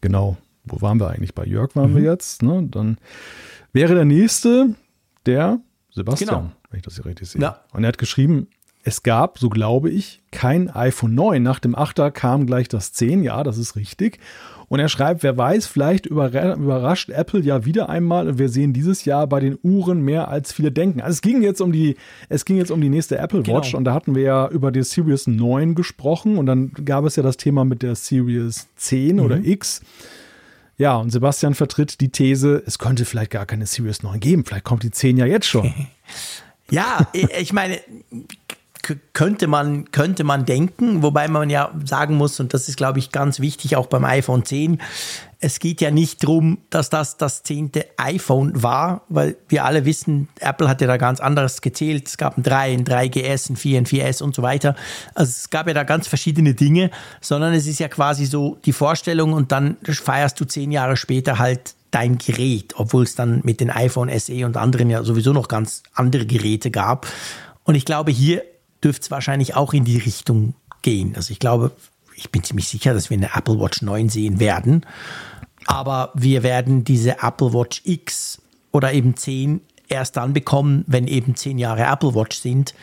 [0.01, 0.35] Genau.
[0.65, 1.33] Wo waren wir eigentlich?
[1.33, 1.95] Bei Jörg waren mhm.
[1.95, 2.43] wir jetzt.
[2.43, 2.67] Ne?
[2.69, 2.97] Dann
[3.71, 4.75] wäre der nächste
[5.25, 6.51] der Sebastian, genau.
[6.69, 7.41] wenn ich das hier richtig sehe.
[7.41, 7.61] Ja.
[7.71, 8.47] Und er hat geschrieben,
[8.83, 11.41] es gab, so glaube ich, kein iPhone 9.
[11.41, 13.23] Nach dem 8er kam gleich das 10.
[13.23, 14.19] Ja, das ist richtig.
[14.69, 19.03] Und er schreibt, wer weiß, vielleicht überrascht Apple ja wieder einmal und wir sehen dieses
[19.03, 21.01] Jahr bei den Uhren mehr als viele denken.
[21.01, 21.97] Also es ging jetzt um die,
[22.29, 23.79] es ging jetzt um die nächste Apple Watch genau.
[23.79, 27.23] und da hatten wir ja über die Series 9 gesprochen und dann gab es ja
[27.23, 29.21] das Thema mit der Series 10 mhm.
[29.23, 29.81] oder X.
[30.77, 34.45] Ja, und Sebastian vertritt die These, es könnte vielleicht gar keine Series 9 geben.
[34.45, 35.73] Vielleicht kommt die 10 ja jetzt schon.
[36.69, 37.79] ja, ich meine,
[39.13, 43.11] könnte man, könnte man denken, wobei man ja sagen muss, und das ist, glaube ich,
[43.11, 44.79] ganz wichtig auch beim iPhone 10,
[45.41, 50.27] es geht ja nicht darum, dass das das zehnte iPhone war, weil wir alle wissen,
[50.39, 52.07] Apple hat ja da ganz anderes gezählt.
[52.07, 54.75] Es gab ein 3, ein 3GS, ein 4, ein 4S und so weiter.
[55.15, 56.91] Also es gab ja da ganz verschiedene Dinge,
[57.21, 61.39] sondern es ist ja quasi so die Vorstellung und dann feierst du zehn Jahre später
[61.39, 65.47] halt dein Gerät, obwohl es dann mit den iPhone SE und anderen ja sowieso noch
[65.47, 67.07] ganz andere Geräte gab.
[67.63, 68.43] Und ich glaube, hier
[68.83, 71.15] dürfte es wahrscheinlich auch in die Richtung gehen.
[71.15, 71.71] Also ich glaube,
[72.15, 74.85] ich bin ziemlich sicher, dass wir eine Apple Watch 9 sehen werden.
[75.65, 78.41] Aber wir werden diese Apple Watch X
[78.71, 82.73] oder eben 10 erst dann bekommen, wenn eben 10 Jahre Apple Watch sind.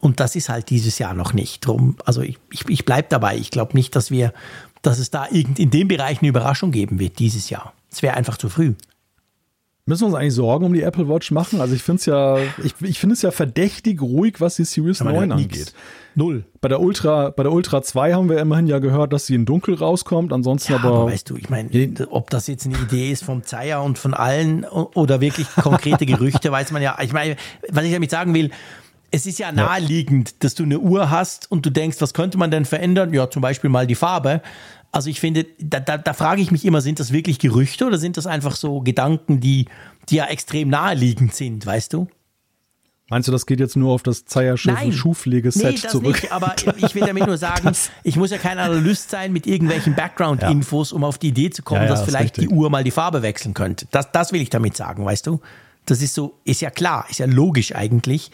[0.00, 1.66] Und das ist halt dieses Jahr noch nicht.
[1.66, 3.36] Drum, also ich, ich, ich bleibe dabei.
[3.36, 4.32] Ich glaube nicht, dass wir,
[4.82, 7.72] dass es da irgend in dem Bereich eine Überraschung geben wird dieses Jahr.
[7.90, 8.74] Es wäre einfach zu früh.
[9.88, 11.60] Müssen wir uns eigentlich Sorgen um die Apple Watch machen?
[11.60, 15.00] Also ich finde es ja, ich, ich finde es ja verdächtig ruhig, was die Series
[15.00, 15.72] Aber 9 angeht.
[16.16, 16.44] Null.
[16.60, 19.44] Bei der Ultra, bei der Ultra 2 haben wir immerhin ja gehört, dass sie in
[19.44, 20.32] Dunkel rauskommt.
[20.32, 21.06] Ansonsten ja, aber, aber.
[21.06, 21.70] weißt du, ich meine,
[22.10, 26.50] ob das jetzt eine Idee ist vom Zeier und von allen oder wirklich konkrete Gerüchte,
[26.50, 26.98] weiß man ja.
[27.00, 27.36] Ich meine,
[27.70, 28.50] was ich damit sagen will,
[29.10, 30.36] es ist ja naheliegend, ja.
[30.40, 33.12] dass du eine Uhr hast und du denkst, was könnte man denn verändern?
[33.14, 34.42] Ja, zum Beispiel mal die Farbe.
[34.92, 37.98] Also ich finde, da, da, da frage ich mich immer, sind das wirklich Gerüchte oder
[37.98, 39.66] sind das einfach so Gedanken, die,
[40.08, 42.08] die ja extrem naheliegend sind, weißt du?
[43.08, 46.22] Meinst du, das geht jetzt nur auf das Zeierschiffen Schuhpflegeset nee, das zurück?
[46.22, 47.70] Nicht, aber ich will damit nur sagen,
[48.02, 51.82] ich muss ja kein Analyst sein mit irgendwelchen Background-Infos, um auf die Idee zu kommen,
[51.82, 52.48] ja, ja, dass vielleicht richtig.
[52.48, 53.86] die Uhr mal die Farbe wechseln könnte.
[53.92, 55.40] Das, das will ich damit sagen, weißt du?
[55.84, 58.32] Das ist so, ist ja klar, ist ja logisch eigentlich.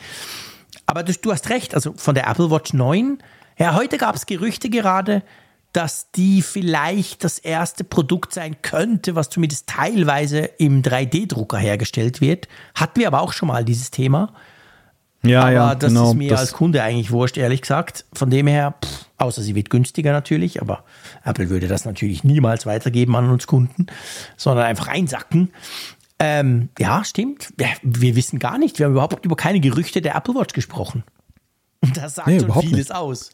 [0.87, 3.19] Aber du, du hast recht, also von der Apple Watch 9,
[3.59, 5.23] ja, heute gab es Gerüchte gerade,
[5.73, 12.49] dass die vielleicht das erste Produkt sein könnte, was zumindest teilweise im 3D-Drucker hergestellt wird.
[12.75, 14.35] Hatten wir aber auch schon mal dieses Thema.
[15.25, 18.05] Ja, aber ja, das genau, ist mir das als Kunde eigentlich wurscht, ehrlich gesagt.
[18.13, 20.85] Von dem her, pff, außer sie wird günstiger natürlich, aber
[21.25, 23.87] Apple würde das natürlich niemals weitergeben an uns Kunden,
[24.37, 25.53] sondern einfach einsacken.
[26.25, 27.53] Ähm, ja, stimmt.
[27.83, 28.79] Wir wissen gar nicht.
[28.79, 31.03] Wir haben überhaupt über keine Gerüchte der Apple Watch gesprochen.
[31.81, 32.95] Und das sagt nee, schon vieles nicht.
[32.95, 33.31] aus.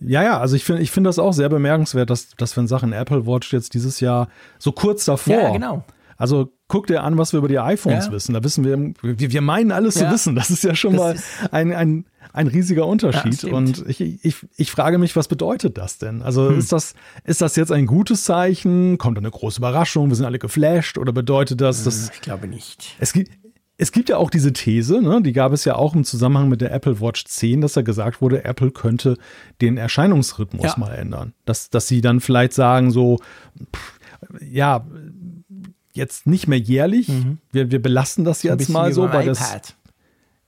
[0.00, 2.66] Ja, ja, also ich finde ich finde das auch sehr bemerkenswert, dass, dass wir in
[2.66, 4.28] Sachen Apple Watch jetzt dieses Jahr
[4.58, 5.34] so kurz davor.
[5.34, 5.84] Ja, genau.
[6.16, 8.12] Also guck dir an, was wir über die iPhones ja.
[8.12, 8.32] wissen.
[8.32, 10.06] Da wissen wir, wir, wir meinen alles ja.
[10.06, 10.34] zu wissen.
[10.34, 11.16] Das ist ja schon das mal
[11.50, 13.42] ein, ein, ein riesiger Unterschied.
[13.42, 16.22] Ja, und ich, ich, ich frage mich, was bedeutet das denn?
[16.22, 16.58] Also hm.
[16.58, 16.94] ist, das,
[17.24, 18.98] ist das jetzt ein gutes Zeichen?
[18.98, 20.08] Kommt eine große Überraschung?
[20.08, 20.98] Wir sind alle geflasht?
[20.98, 22.10] Oder bedeutet das, dass.
[22.10, 22.96] Ich glaube nicht.
[22.98, 23.30] Es gibt,
[23.78, 26.60] es gibt ja auch diese These, ne, die gab es ja auch im Zusammenhang mit
[26.60, 29.16] der Apple Watch 10, dass da gesagt wurde, Apple könnte
[29.60, 30.74] den Erscheinungsrhythmus ja.
[30.78, 31.32] mal ändern.
[31.46, 33.18] Dass, dass sie dann vielleicht sagen, so,
[33.74, 33.98] pff,
[34.40, 34.86] ja,
[35.92, 37.38] jetzt nicht mehr jährlich, mhm.
[37.50, 39.74] wir, wir belassen das jetzt mal so bei das.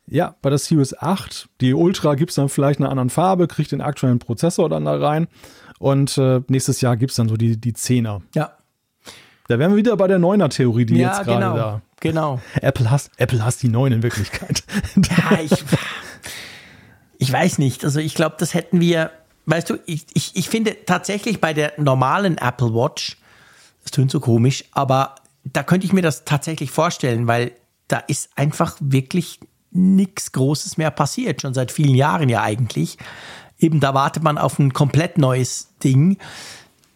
[0.07, 3.73] Ja, bei der Series 8, die Ultra gibt es dann vielleicht eine andere Farbe, kriegt
[3.73, 5.29] den aktuellen Prozessor dann da rein.
[5.79, 8.21] Und äh, nächstes Jahr gibt es dann so die, die 10er.
[8.35, 8.53] Ja.
[9.49, 11.57] Da wären wir wieder bei der 9er-Theorie, die ja, jetzt gerade genau.
[11.57, 12.41] da Genau.
[12.61, 14.63] Apple hasst, Apple hasst die neuen in Wirklichkeit.
[14.97, 15.65] ja, ich,
[17.19, 17.83] ich weiß nicht.
[17.85, 19.11] Also ich glaube, das hätten wir,
[19.47, 23.17] weißt du, ich, ich, ich finde tatsächlich bei der normalen Apple Watch,
[23.83, 25.15] das tönt so komisch, aber
[25.45, 27.53] da könnte ich mir das tatsächlich vorstellen, weil
[27.89, 29.41] da ist einfach wirklich
[29.75, 32.97] nichts Großes mehr passiert, schon seit vielen Jahren ja eigentlich.
[33.59, 36.19] Eben da wartet man auf ein komplett neues Ding.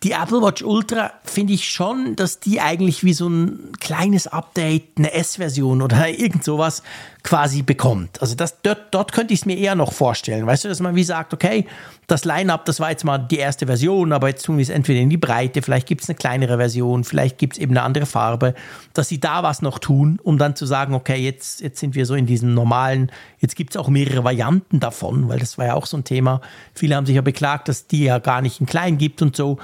[0.04, 4.96] Die Apple Watch Ultra finde ich schon, dass die eigentlich wie so ein kleines Update,
[4.96, 6.82] eine S-Version oder irgend sowas
[7.28, 8.22] quasi bekommt.
[8.22, 10.46] Also das, dort, dort könnte ich es mir eher noch vorstellen.
[10.46, 11.66] Weißt du, dass man wie sagt, okay,
[12.06, 15.00] das Line-Up, das war jetzt mal die erste Version, aber jetzt tun wir es entweder
[15.00, 18.06] in die Breite, vielleicht gibt es eine kleinere Version, vielleicht gibt es eben eine andere
[18.06, 18.54] Farbe,
[18.94, 22.06] dass sie da was noch tun, um dann zu sagen, okay, jetzt, jetzt sind wir
[22.06, 25.74] so in diesem normalen, jetzt gibt es auch mehrere Varianten davon, weil das war ja
[25.74, 26.40] auch so ein Thema.
[26.72, 29.58] Viele haben sich ja beklagt, dass die ja gar nicht in klein gibt und so.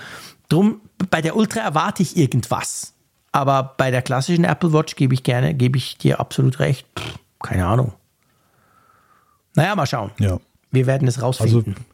[0.51, 2.93] Drum, bei der Ultra erwarte ich irgendwas.
[3.32, 6.86] Aber bei der klassischen Apple Watch gebe ich gerne, gebe ich dir absolut recht.
[6.97, 7.92] Pff, keine Ahnung.
[9.54, 10.10] Naja, mal schauen.
[10.18, 10.38] Ja.
[10.70, 11.74] Wir werden es rausfinden.
[11.76, 11.84] Also,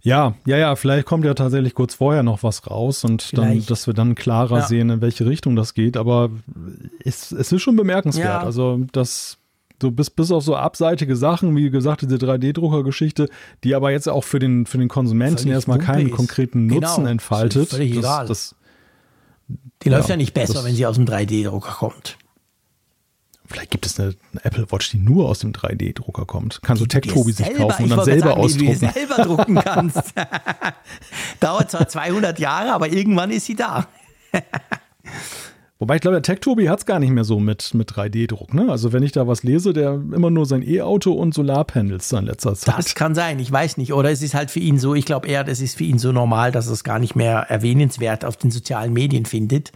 [0.00, 3.86] ja, ja, ja, vielleicht kommt ja tatsächlich kurz vorher noch was raus und dann, dass
[3.86, 4.66] wir dann klarer ja.
[4.66, 5.96] sehen, in welche Richtung das geht.
[5.96, 6.30] Aber
[7.04, 8.26] es, es ist schon bemerkenswert.
[8.26, 8.40] Ja.
[8.40, 9.38] Also, das
[9.80, 13.28] so bis, bis auf so abseitige Sachen, wie gesagt, diese 3D-Drucker-Geschichte,
[13.62, 16.88] die aber jetzt auch für den, für den Konsumenten völlig erstmal keinen konkreten genau.
[16.88, 17.68] Nutzen entfaltet.
[17.68, 18.26] Völlig das, egal.
[18.26, 18.56] Das,
[19.82, 22.16] die läuft ja nicht besser, das, wenn sie aus dem 3D-Drucker kommt.
[23.48, 26.60] Vielleicht gibt es eine, eine, Apple Watch, die nur aus dem 3D-Drucker kommt.
[26.62, 28.78] Kannst du Tech-Tobi sich kaufen und dann selber sagen, ausdrucken.
[28.78, 30.14] Die du selber drucken kannst.
[31.40, 33.88] Dauert zwar 200 Jahre, aber irgendwann ist sie da.
[35.80, 38.52] Wobei ich glaube, der Tech-Tobi hat es gar nicht mehr so mit, mit 3D-Druck.
[38.52, 38.68] Ne?
[38.68, 42.54] Also wenn ich da was lese, der immer nur sein E-Auto und Solarpanels in letzter
[42.56, 42.76] Zeit.
[42.76, 43.92] Das kann sein, ich weiß nicht.
[43.92, 46.10] Oder es ist halt für ihn so, ich glaube eher, das ist für ihn so
[46.10, 49.70] normal, dass er es gar nicht mehr erwähnenswert auf den sozialen Medien findet.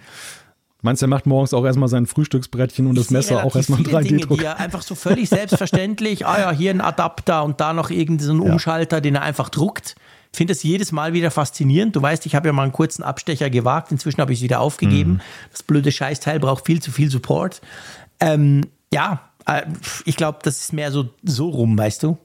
[0.84, 3.80] Meinst du, er macht morgens auch erstmal sein Frühstücksbrettchen und ich das Messer auch erstmal
[3.80, 4.38] 3D-Druck?
[4.38, 8.42] Die er einfach so völlig selbstverständlich, ah ja, hier ein Adapter und da noch irgendeinen
[8.42, 8.52] ja.
[8.52, 9.94] Umschalter, den er einfach druckt.
[10.32, 11.94] Ich finde das jedes Mal wieder faszinierend.
[11.94, 13.92] Du weißt, ich habe ja mal einen kurzen Abstecher gewagt.
[13.92, 15.12] Inzwischen habe ich es wieder aufgegeben.
[15.12, 15.20] Mhm.
[15.52, 17.60] Das blöde Scheißteil braucht viel zu viel Support.
[18.18, 19.62] Ähm, ja, äh,
[20.04, 22.18] ich glaube, das ist mehr so, so rum, weißt du?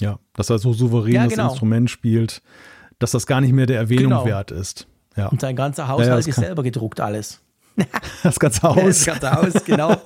[0.00, 1.42] Ja, dass er so souverän ja, genau.
[1.42, 2.40] das Instrument spielt,
[2.98, 4.24] dass das gar nicht mehr der Erwähnung genau.
[4.24, 4.86] wert ist.
[5.16, 5.26] Ja.
[5.28, 7.40] Und sein ganzer Haushalt ja, ist selber gedruckt alles.
[8.22, 8.76] Das ganze Haus.
[8.84, 9.96] das ganze Haus, genau.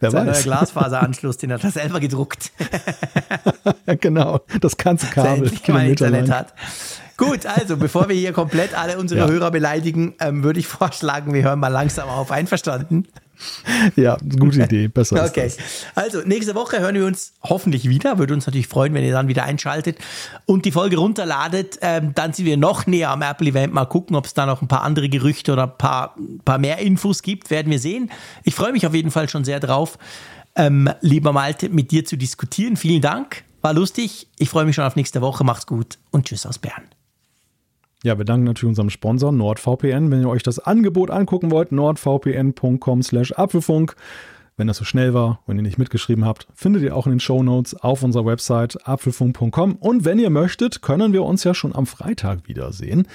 [0.00, 0.44] Wer Sein weiß.
[0.44, 2.52] neuer Glasfaseranschluss, den hat er selber gedruckt.
[3.86, 5.50] ja, genau, das ganze Kabel.
[5.88, 6.52] Internet hat.
[7.16, 9.28] Gut, also bevor wir hier komplett alle unsere ja.
[9.28, 12.30] Hörer beleidigen, ähm, würde ich vorschlagen, wir hören mal langsam auf.
[12.30, 13.06] Einverstanden?
[13.96, 14.88] Ja, gute Idee.
[14.88, 15.50] Besser okay.
[15.94, 18.18] Also, nächste Woche hören wir uns hoffentlich wieder.
[18.18, 19.98] Würde uns natürlich freuen, wenn ihr dann wieder einschaltet
[20.44, 21.78] und die Folge runterladet.
[21.82, 23.72] Ähm, dann sind wir noch näher am Apple-Event.
[23.72, 26.78] Mal gucken, ob es da noch ein paar andere Gerüchte oder ein paar, paar mehr
[26.78, 27.50] Infos gibt.
[27.50, 28.10] Werden wir sehen.
[28.44, 29.98] Ich freue mich auf jeden Fall schon sehr drauf,
[30.56, 32.76] ähm, lieber Malte, mit dir zu diskutieren.
[32.76, 33.44] Vielen Dank.
[33.62, 34.28] War lustig.
[34.38, 35.44] Ich freue mich schon auf nächste Woche.
[35.44, 36.95] Macht's gut und tschüss aus Bern.
[38.02, 40.10] Ja, wir danken natürlich unserem Sponsor NordVPN.
[40.10, 43.96] Wenn ihr euch das Angebot angucken wollt, nordvpn.com slash Apfelfunk.
[44.56, 47.20] Wenn das so schnell war, wenn ihr nicht mitgeschrieben habt, findet ihr auch in den
[47.20, 49.76] Show Notes auf unserer Website apfelfunk.com.
[49.76, 53.06] Und wenn ihr möchtet, können wir uns ja schon am Freitag wiedersehen.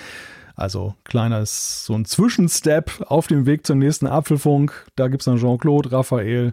[0.55, 4.85] Also kleiner ist so ein Zwischenstep auf dem Weg zum nächsten Apfelfunk.
[4.95, 6.51] Da gibt es dann Jean-Claude, Raphael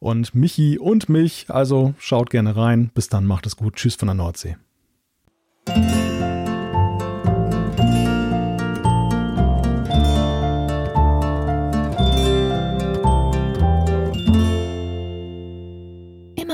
[0.00, 1.46] und Michi und mich.
[1.48, 2.90] Also schaut gerne rein.
[2.94, 3.76] Bis dann, macht es gut.
[3.76, 4.56] Tschüss von der Nordsee.